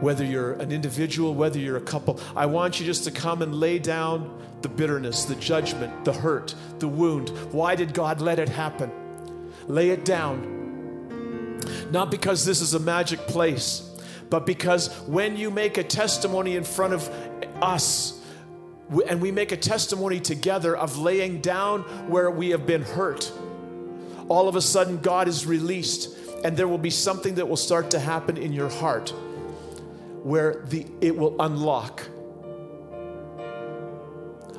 Whether 0.00 0.24
you're 0.24 0.52
an 0.54 0.70
individual, 0.70 1.34
whether 1.34 1.58
you're 1.58 1.76
a 1.76 1.80
couple, 1.80 2.20
I 2.36 2.46
want 2.46 2.78
you 2.78 2.86
just 2.86 3.04
to 3.04 3.10
come 3.10 3.42
and 3.42 3.54
lay 3.54 3.78
down 3.78 4.42
the 4.62 4.68
bitterness, 4.68 5.24
the 5.24 5.34
judgment, 5.34 6.04
the 6.04 6.12
hurt, 6.12 6.54
the 6.78 6.88
wound. 6.88 7.30
Why 7.52 7.74
did 7.74 7.94
God 7.94 8.20
let 8.20 8.38
it 8.38 8.48
happen? 8.48 8.92
Lay 9.66 9.90
it 9.90 10.04
down. 10.04 11.60
Not 11.90 12.10
because 12.10 12.44
this 12.44 12.60
is 12.60 12.74
a 12.74 12.78
magic 12.78 13.20
place, 13.20 13.90
but 14.30 14.46
because 14.46 14.88
when 15.06 15.36
you 15.36 15.50
make 15.50 15.78
a 15.78 15.84
testimony 15.84 16.54
in 16.54 16.64
front 16.64 16.94
of 16.94 17.08
us, 17.60 18.14
and 19.08 19.20
we 19.20 19.32
make 19.32 19.52
a 19.52 19.56
testimony 19.56 20.20
together 20.20 20.76
of 20.76 20.98
laying 20.98 21.40
down 21.40 21.82
where 22.08 22.30
we 22.30 22.50
have 22.50 22.66
been 22.66 22.82
hurt, 22.82 23.32
all 24.28 24.48
of 24.48 24.56
a 24.56 24.62
sudden 24.62 24.98
God 24.98 25.28
is 25.28 25.46
released, 25.46 26.16
and 26.44 26.56
there 26.56 26.68
will 26.68 26.78
be 26.78 26.90
something 26.90 27.34
that 27.34 27.48
will 27.48 27.56
start 27.56 27.90
to 27.90 27.98
happen 27.98 28.36
in 28.36 28.52
your 28.52 28.68
heart 28.68 29.12
where 30.22 30.62
the, 30.66 30.86
it 31.00 31.16
will 31.16 31.40
unlock. 31.40 32.02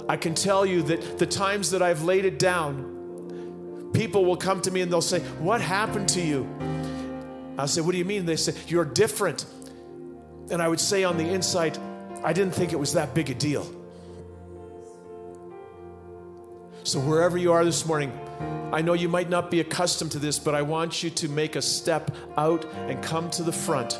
I 0.08 0.18
can 0.18 0.34
tell 0.34 0.66
you 0.66 0.82
that 0.84 1.20
the 1.20 1.26
times 1.28 1.72
that 1.72 1.82
I've 1.82 2.04
laid 2.04 2.26
it 2.26 2.40
down, 2.40 3.92
people 3.94 4.26
will 4.26 4.38
come 4.38 4.62
to 4.62 4.72
me 4.72 4.82
and 4.82 4.92
they'll 4.92 5.02
say, 5.02 5.20
What 5.40 5.62
happened 5.62 6.10
to 6.10 6.22
you? 6.22 6.50
I'll 7.58 7.68
say, 7.68 7.82
What 7.82 7.92
do 7.92 7.98
you 7.98 8.06
mean? 8.06 8.26
They 8.26 8.36
say, 8.36 8.54
You're 8.68 8.86
different. 8.86 9.46
And 10.50 10.62
I 10.62 10.68
would 10.68 10.80
say 10.80 11.04
on 11.04 11.18
the 11.18 11.30
inside, 11.30 11.78
I 12.24 12.34
didn't 12.34 12.54
think 12.56 12.74
it 12.74 12.80
was 12.80 12.94
that 12.94 13.14
big 13.14 13.30
a 13.30 13.36
deal. 13.36 13.72
So, 16.84 17.00
wherever 17.00 17.38
you 17.38 17.52
are 17.52 17.64
this 17.64 17.86
morning, 17.86 18.12
I 18.74 18.82
know 18.82 18.94
you 18.94 19.10
might 19.10 19.30
not 19.30 19.52
be 19.52 19.60
accustomed 19.60 20.12
to 20.14 20.20
this, 20.20 20.40
but 20.40 20.56
I 20.56 20.64
want 20.64 21.04
you 21.04 21.10
to 21.12 21.30
make 21.30 21.56
a 21.56 21.62
step 21.62 22.16
out 22.36 22.66
and 22.88 23.02
come 23.04 23.30
to 23.32 23.44
the 23.44 23.52
front. 23.52 24.00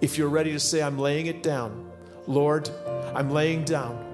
If 0.00 0.18
you're 0.18 0.28
ready 0.28 0.52
to 0.52 0.60
say, 0.60 0.82
I'm 0.82 0.98
laying 0.98 1.26
it 1.26 1.42
down, 1.42 1.90
Lord, 2.26 2.68
I'm 3.14 3.30
laying 3.30 3.64
down 3.64 4.04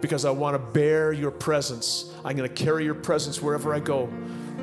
because 0.00 0.24
I 0.24 0.30
want 0.30 0.54
to 0.54 0.58
bear 0.58 1.12
your 1.12 1.30
presence. 1.30 2.12
I'm 2.24 2.36
going 2.36 2.48
to 2.48 2.54
carry 2.54 2.84
your 2.84 2.94
presence 2.94 3.40
wherever 3.40 3.74
I 3.74 3.80
go. 3.80 4.06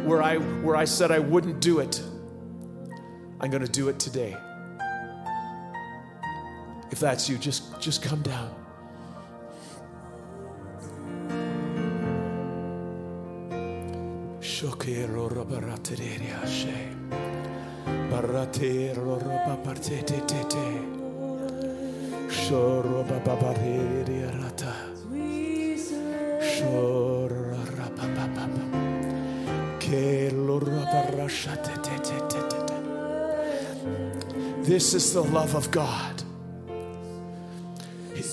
Where 0.03 0.21
I, 0.21 0.37
where 0.37 0.75
I 0.75 0.85
said 0.85 1.11
I 1.11 1.19
wouldn't 1.19 1.61
do 1.61 1.79
it, 1.79 2.01
I'm 3.39 3.49
going 3.49 3.65
to 3.65 3.71
do 3.71 3.89
it 3.89 3.99
today. 3.99 4.37
If 6.91 6.99
that's 6.99 7.27
you, 7.27 7.37
just, 7.37 7.79
just 7.81 8.03
come 8.03 8.21
down. 8.21 8.53
Shokero 14.39 15.25
she. 18.15 18.21
Baratero 18.21 19.17
rabapartete 19.19 20.27
tete. 20.27 20.81
Shoro 22.29 23.03
bababareria 23.03 24.31
rata. 24.41 24.73
Shoro 26.41 27.65
rababababa. 27.65 28.63
Kelo 29.79 30.59
rabarashate 30.59 31.75
tete 31.83 32.19
tete. 32.29 32.65
This 34.63 34.93
is 34.93 35.13
the 35.13 35.23
love 35.23 35.55
of 35.55 35.71
God. 35.71 36.23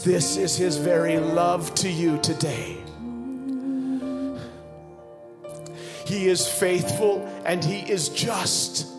This 0.05 0.37
is 0.37 0.57
His 0.57 0.77
very 0.79 1.19
love 1.19 1.75
to 1.77 1.89
you 1.89 2.19
today. 2.19 2.79
He 6.07 6.29
is 6.29 6.47
faithful 6.49 7.27
and 7.45 7.65
He 7.65 7.81
is 7.91 8.09
just 8.09 8.92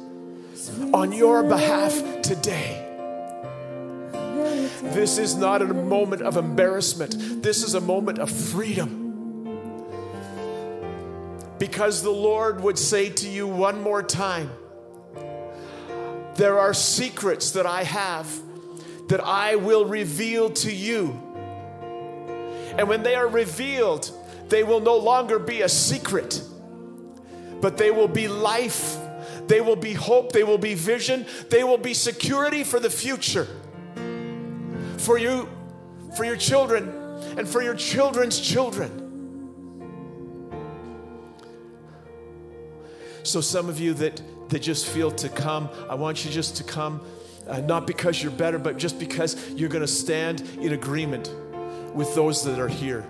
on 0.93 1.11
your 1.11 1.43
behalf 1.43 2.21
today. 2.21 2.79
This 4.93 5.17
is 5.17 5.36
not 5.36 5.61
a 5.61 5.65
moment 5.65 6.21
of 6.21 6.38
embarrassment, 6.38 7.41
this 7.41 7.63
is 7.63 7.73
a 7.73 7.81
moment 7.81 8.19
of 8.19 8.29
freedom. 8.29 9.01
Because 11.59 12.03
the 12.03 12.11
Lord 12.11 12.61
would 12.61 12.77
say 12.77 13.09
to 13.09 13.29
you 13.29 13.47
one 13.47 13.81
more 13.81 14.03
time, 14.03 14.51
There 16.36 16.59
are 16.59 16.73
secrets 16.73 17.51
that 17.51 17.65
I 17.65 17.84
have 17.84 18.27
that 19.07 19.21
I 19.23 19.55
will 19.55 19.86
reveal 19.86 20.49
to 20.49 20.71
you. 20.73 21.19
And 22.77 22.89
when 22.89 23.03
they 23.03 23.15
are 23.15 23.27
revealed, 23.27 24.09
they 24.49 24.63
will 24.63 24.79
no 24.79 24.97
longer 24.97 25.39
be 25.39 25.61
a 25.61 25.69
secret, 25.69 26.41
but 27.61 27.77
they 27.77 27.91
will 27.91 28.07
be 28.07 28.27
life. 28.27 28.97
They 29.47 29.61
will 29.61 29.75
be 29.75 29.93
hope. 29.93 30.31
They 30.31 30.43
will 30.43 30.57
be 30.57 30.73
vision. 30.73 31.25
They 31.49 31.63
will 31.63 31.77
be 31.77 31.93
security 31.93 32.63
for 32.63 32.79
the 32.79 32.89
future. 32.89 33.47
For 34.97 35.17
you, 35.17 35.49
for 36.15 36.23
your 36.23 36.37
children, 36.37 36.89
and 37.37 37.47
for 37.47 37.61
your 37.61 37.75
children's 37.75 38.39
children. 38.39 38.99
So, 43.23 43.41
some 43.41 43.69
of 43.69 43.79
you 43.79 43.93
that, 43.95 44.21
that 44.49 44.59
just 44.59 44.85
feel 44.87 45.11
to 45.11 45.29
come, 45.29 45.69
I 45.89 45.95
want 45.95 46.25
you 46.25 46.31
just 46.31 46.57
to 46.57 46.63
come 46.63 47.01
uh, 47.47 47.59
not 47.59 47.85
because 47.85 48.21
you're 48.21 48.31
better, 48.31 48.57
but 48.57 48.77
just 48.77 48.99
because 48.99 49.49
you're 49.51 49.69
going 49.69 49.81
to 49.81 49.87
stand 49.87 50.41
in 50.59 50.73
agreement 50.73 51.33
with 51.93 52.13
those 52.15 52.43
that 52.45 52.59
are 52.59 52.67
here. 52.67 53.05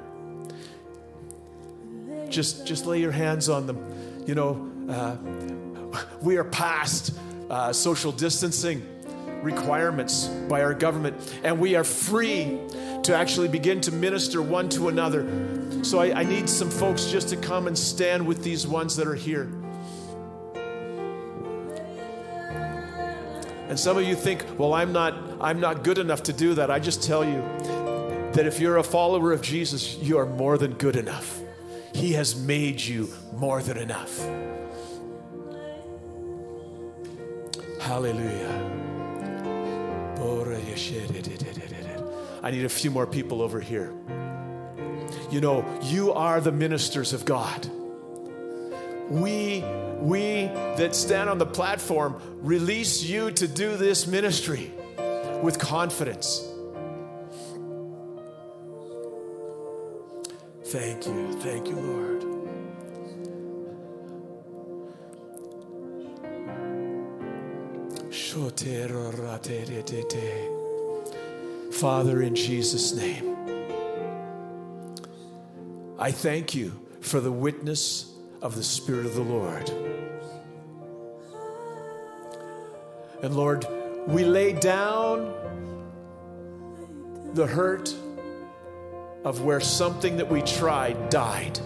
Just, 2.29 2.65
just 2.65 2.85
lay 2.85 2.99
your 2.99 3.11
hands 3.11 3.47
on 3.47 3.67
them. 3.67 4.23
You 4.25 4.35
know, 4.35 4.71
uh, 4.89 5.15
we 6.21 6.37
are 6.37 6.43
past 6.43 7.13
uh, 7.49 7.73
social 7.73 8.11
distancing 8.11 8.87
requirements 9.41 10.27
by 10.47 10.61
our 10.61 10.73
government, 10.73 11.37
and 11.43 11.59
we 11.59 11.75
are 11.75 11.83
free 11.83 12.59
to 13.03 13.15
actually 13.15 13.47
begin 13.47 13.81
to 13.81 13.91
minister 13.91 14.41
one 14.41 14.69
to 14.69 14.87
another. 14.87 15.27
So 15.83 15.99
I, 15.99 16.21
I 16.21 16.23
need 16.23 16.47
some 16.49 16.69
folks 16.69 17.05
just 17.05 17.29
to 17.29 17.37
come 17.37 17.67
and 17.67 17.77
stand 17.77 18.25
with 18.25 18.43
these 18.43 18.65
ones 18.65 18.95
that 18.95 19.07
are 19.07 19.15
here. 19.15 19.49
And 23.67 23.79
some 23.79 23.97
of 23.97 24.03
you 24.03 24.15
think, 24.15 24.45
well, 24.57 24.73
I'm 24.73 24.93
not, 24.93 25.15
I'm 25.41 25.59
not 25.59 25.83
good 25.83 25.97
enough 25.97 26.23
to 26.23 26.33
do 26.33 26.53
that. 26.53 26.69
I 26.69 26.79
just 26.79 27.01
tell 27.03 27.25
you 27.25 27.41
that 28.33 28.45
if 28.45 28.59
you're 28.59 28.77
a 28.77 28.83
follower 28.83 29.31
of 29.31 29.41
Jesus, 29.41 29.97
you 29.97 30.17
are 30.19 30.25
more 30.25 30.57
than 30.57 30.73
good 30.73 30.95
enough. 30.95 31.39
He 31.93 32.13
has 32.13 32.35
made 32.35 32.81
you 32.81 33.09
more 33.33 33.61
than 33.61 33.77
enough. 33.77 34.19
Hallelujah. 37.93 38.71
I 42.41 42.49
need 42.49 42.65
a 42.65 42.69
few 42.69 42.89
more 42.89 43.05
people 43.05 43.39
over 43.39 43.59
here. 43.59 43.93
You 45.29 45.39
know, 45.39 45.63
you 45.83 46.11
are 46.11 46.41
the 46.41 46.51
ministers 46.51 47.13
of 47.13 47.23
God. 47.23 47.67
We 49.11 49.63
we 49.99 50.45
that 50.77 50.95
stand 50.95 51.29
on 51.29 51.37
the 51.37 51.45
platform 51.45 52.19
release 52.41 53.03
you 53.03 53.29
to 53.29 53.47
do 53.47 53.77
this 53.77 54.07
ministry 54.07 54.71
with 55.43 55.59
confidence. 55.59 56.49
Thank 60.65 61.05
you. 61.05 61.33
Thank 61.41 61.67
you, 61.67 61.75
Lord. 61.75 62.32
Father, 71.71 72.23
in 72.23 72.33
Jesus' 72.33 72.91
name, 72.91 73.35
I 75.99 76.11
thank 76.11 76.55
you 76.55 76.71
for 76.99 77.19
the 77.19 77.31
witness 77.31 78.11
of 78.41 78.55
the 78.55 78.63
Spirit 78.63 79.05
of 79.05 79.13
the 79.13 79.21
Lord. 79.21 79.69
And 83.21 83.35
Lord, 83.35 83.67
we 84.07 84.23
lay 84.23 84.53
down 84.53 85.31
the 87.35 87.45
hurt 87.45 87.93
of 89.23 89.43
where 89.43 89.59
something 89.59 90.17
that 90.17 90.27
we 90.27 90.41
tried 90.41 91.11
died. 91.11 91.59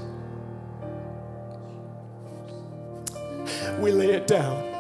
We 3.80 3.94
lay 3.94 4.12
it 4.12 4.28
down. 4.28 4.77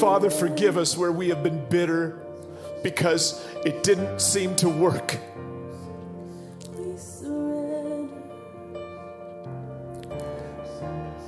Father, 0.00 0.30
forgive 0.30 0.78
us 0.78 0.96
where 0.96 1.12
we 1.12 1.28
have 1.28 1.42
been 1.42 1.62
bitter 1.68 2.18
because 2.82 3.46
it 3.66 3.82
didn't 3.82 4.18
seem 4.18 4.56
to 4.56 4.66
work. 4.66 5.18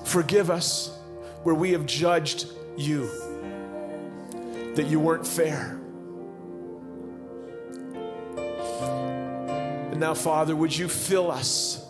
Forgive 0.07 0.51
us 0.51 0.99
where 1.43 1.55
we 1.55 1.73
have 1.73 1.85
judged 1.85 2.47
you, 2.79 3.11
that 4.75 4.87
you 4.87 4.99
weren't 4.99 5.27
fair. 5.27 5.79
And 9.91 10.01
now, 10.01 10.15
Father, 10.15 10.57
would 10.57 10.75
you 10.75 10.89
fill 10.89 11.31
us 11.31 11.87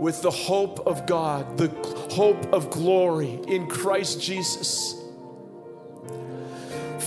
with 0.00 0.20
the 0.20 0.32
hope 0.32 0.84
of 0.84 1.06
God, 1.06 1.58
the 1.58 1.68
hope 2.10 2.52
of 2.52 2.70
glory 2.70 3.38
in 3.46 3.68
Christ 3.68 4.20
Jesus? 4.20 4.97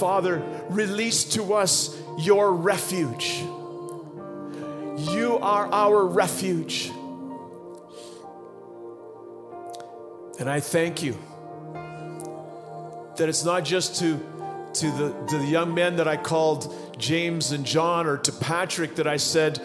Father, 0.02 0.42
release 0.72 1.26
to 1.26 1.54
us 1.54 1.96
your 2.18 2.52
refuge. 2.54 3.38
You 5.14 5.38
are 5.40 5.72
our 5.72 6.08
refuge. 6.08 6.92
And 10.40 10.50
I 10.50 10.60
thank 10.60 11.04
you 11.04 11.16
that 13.16 13.30
it's 13.30 13.46
not 13.46 13.64
just 13.64 14.00
to, 14.00 14.20
to, 14.74 14.90
the, 14.90 15.26
to 15.30 15.38
the 15.38 15.46
young 15.46 15.76
men 15.76 15.98
that 15.98 16.08
I 16.08 16.18
called 16.18 16.98
James 16.98 17.52
and 17.52 17.64
John 17.64 18.08
or 18.08 18.18
to 18.18 18.32
Patrick 18.32 18.96
that 18.96 19.06
I 19.06 19.18
said, 19.18 19.62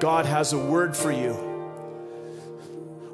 God 0.00 0.26
has 0.26 0.52
a 0.52 0.58
word 0.58 0.94
for 0.94 1.10
you. 1.10 1.32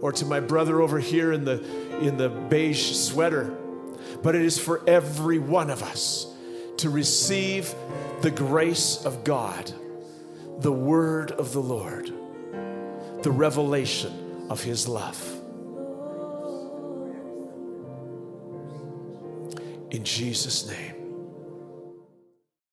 Or 0.01 0.11
to 0.11 0.25
my 0.25 0.41
brother 0.41 0.81
over 0.81 0.99
here 0.99 1.31
in 1.31 1.45
the, 1.45 1.63
in 2.01 2.17
the 2.17 2.29
beige 2.29 2.97
sweater. 2.97 3.57
But 4.25 4.35
it 4.35 4.43
is 4.43 4.59
for 4.59 4.83
every 4.89 5.39
one 5.39 5.71
of 5.71 5.85
us 5.85 6.31
to 6.83 6.91
receive 6.91 7.73
the 8.23 8.31
grace 8.31 9.05
of 9.05 9.23
God, 9.23 9.73
the 10.59 10.73
word 10.73 11.31
of 11.31 11.53
the 11.53 11.63
Lord, 11.63 12.13
the 13.23 13.31
revelation 13.31 14.49
of 14.51 14.61
his 14.61 14.89
love. 14.89 15.17
In 19.93 20.03
Jesus' 20.03 20.69
name. 20.69 21.02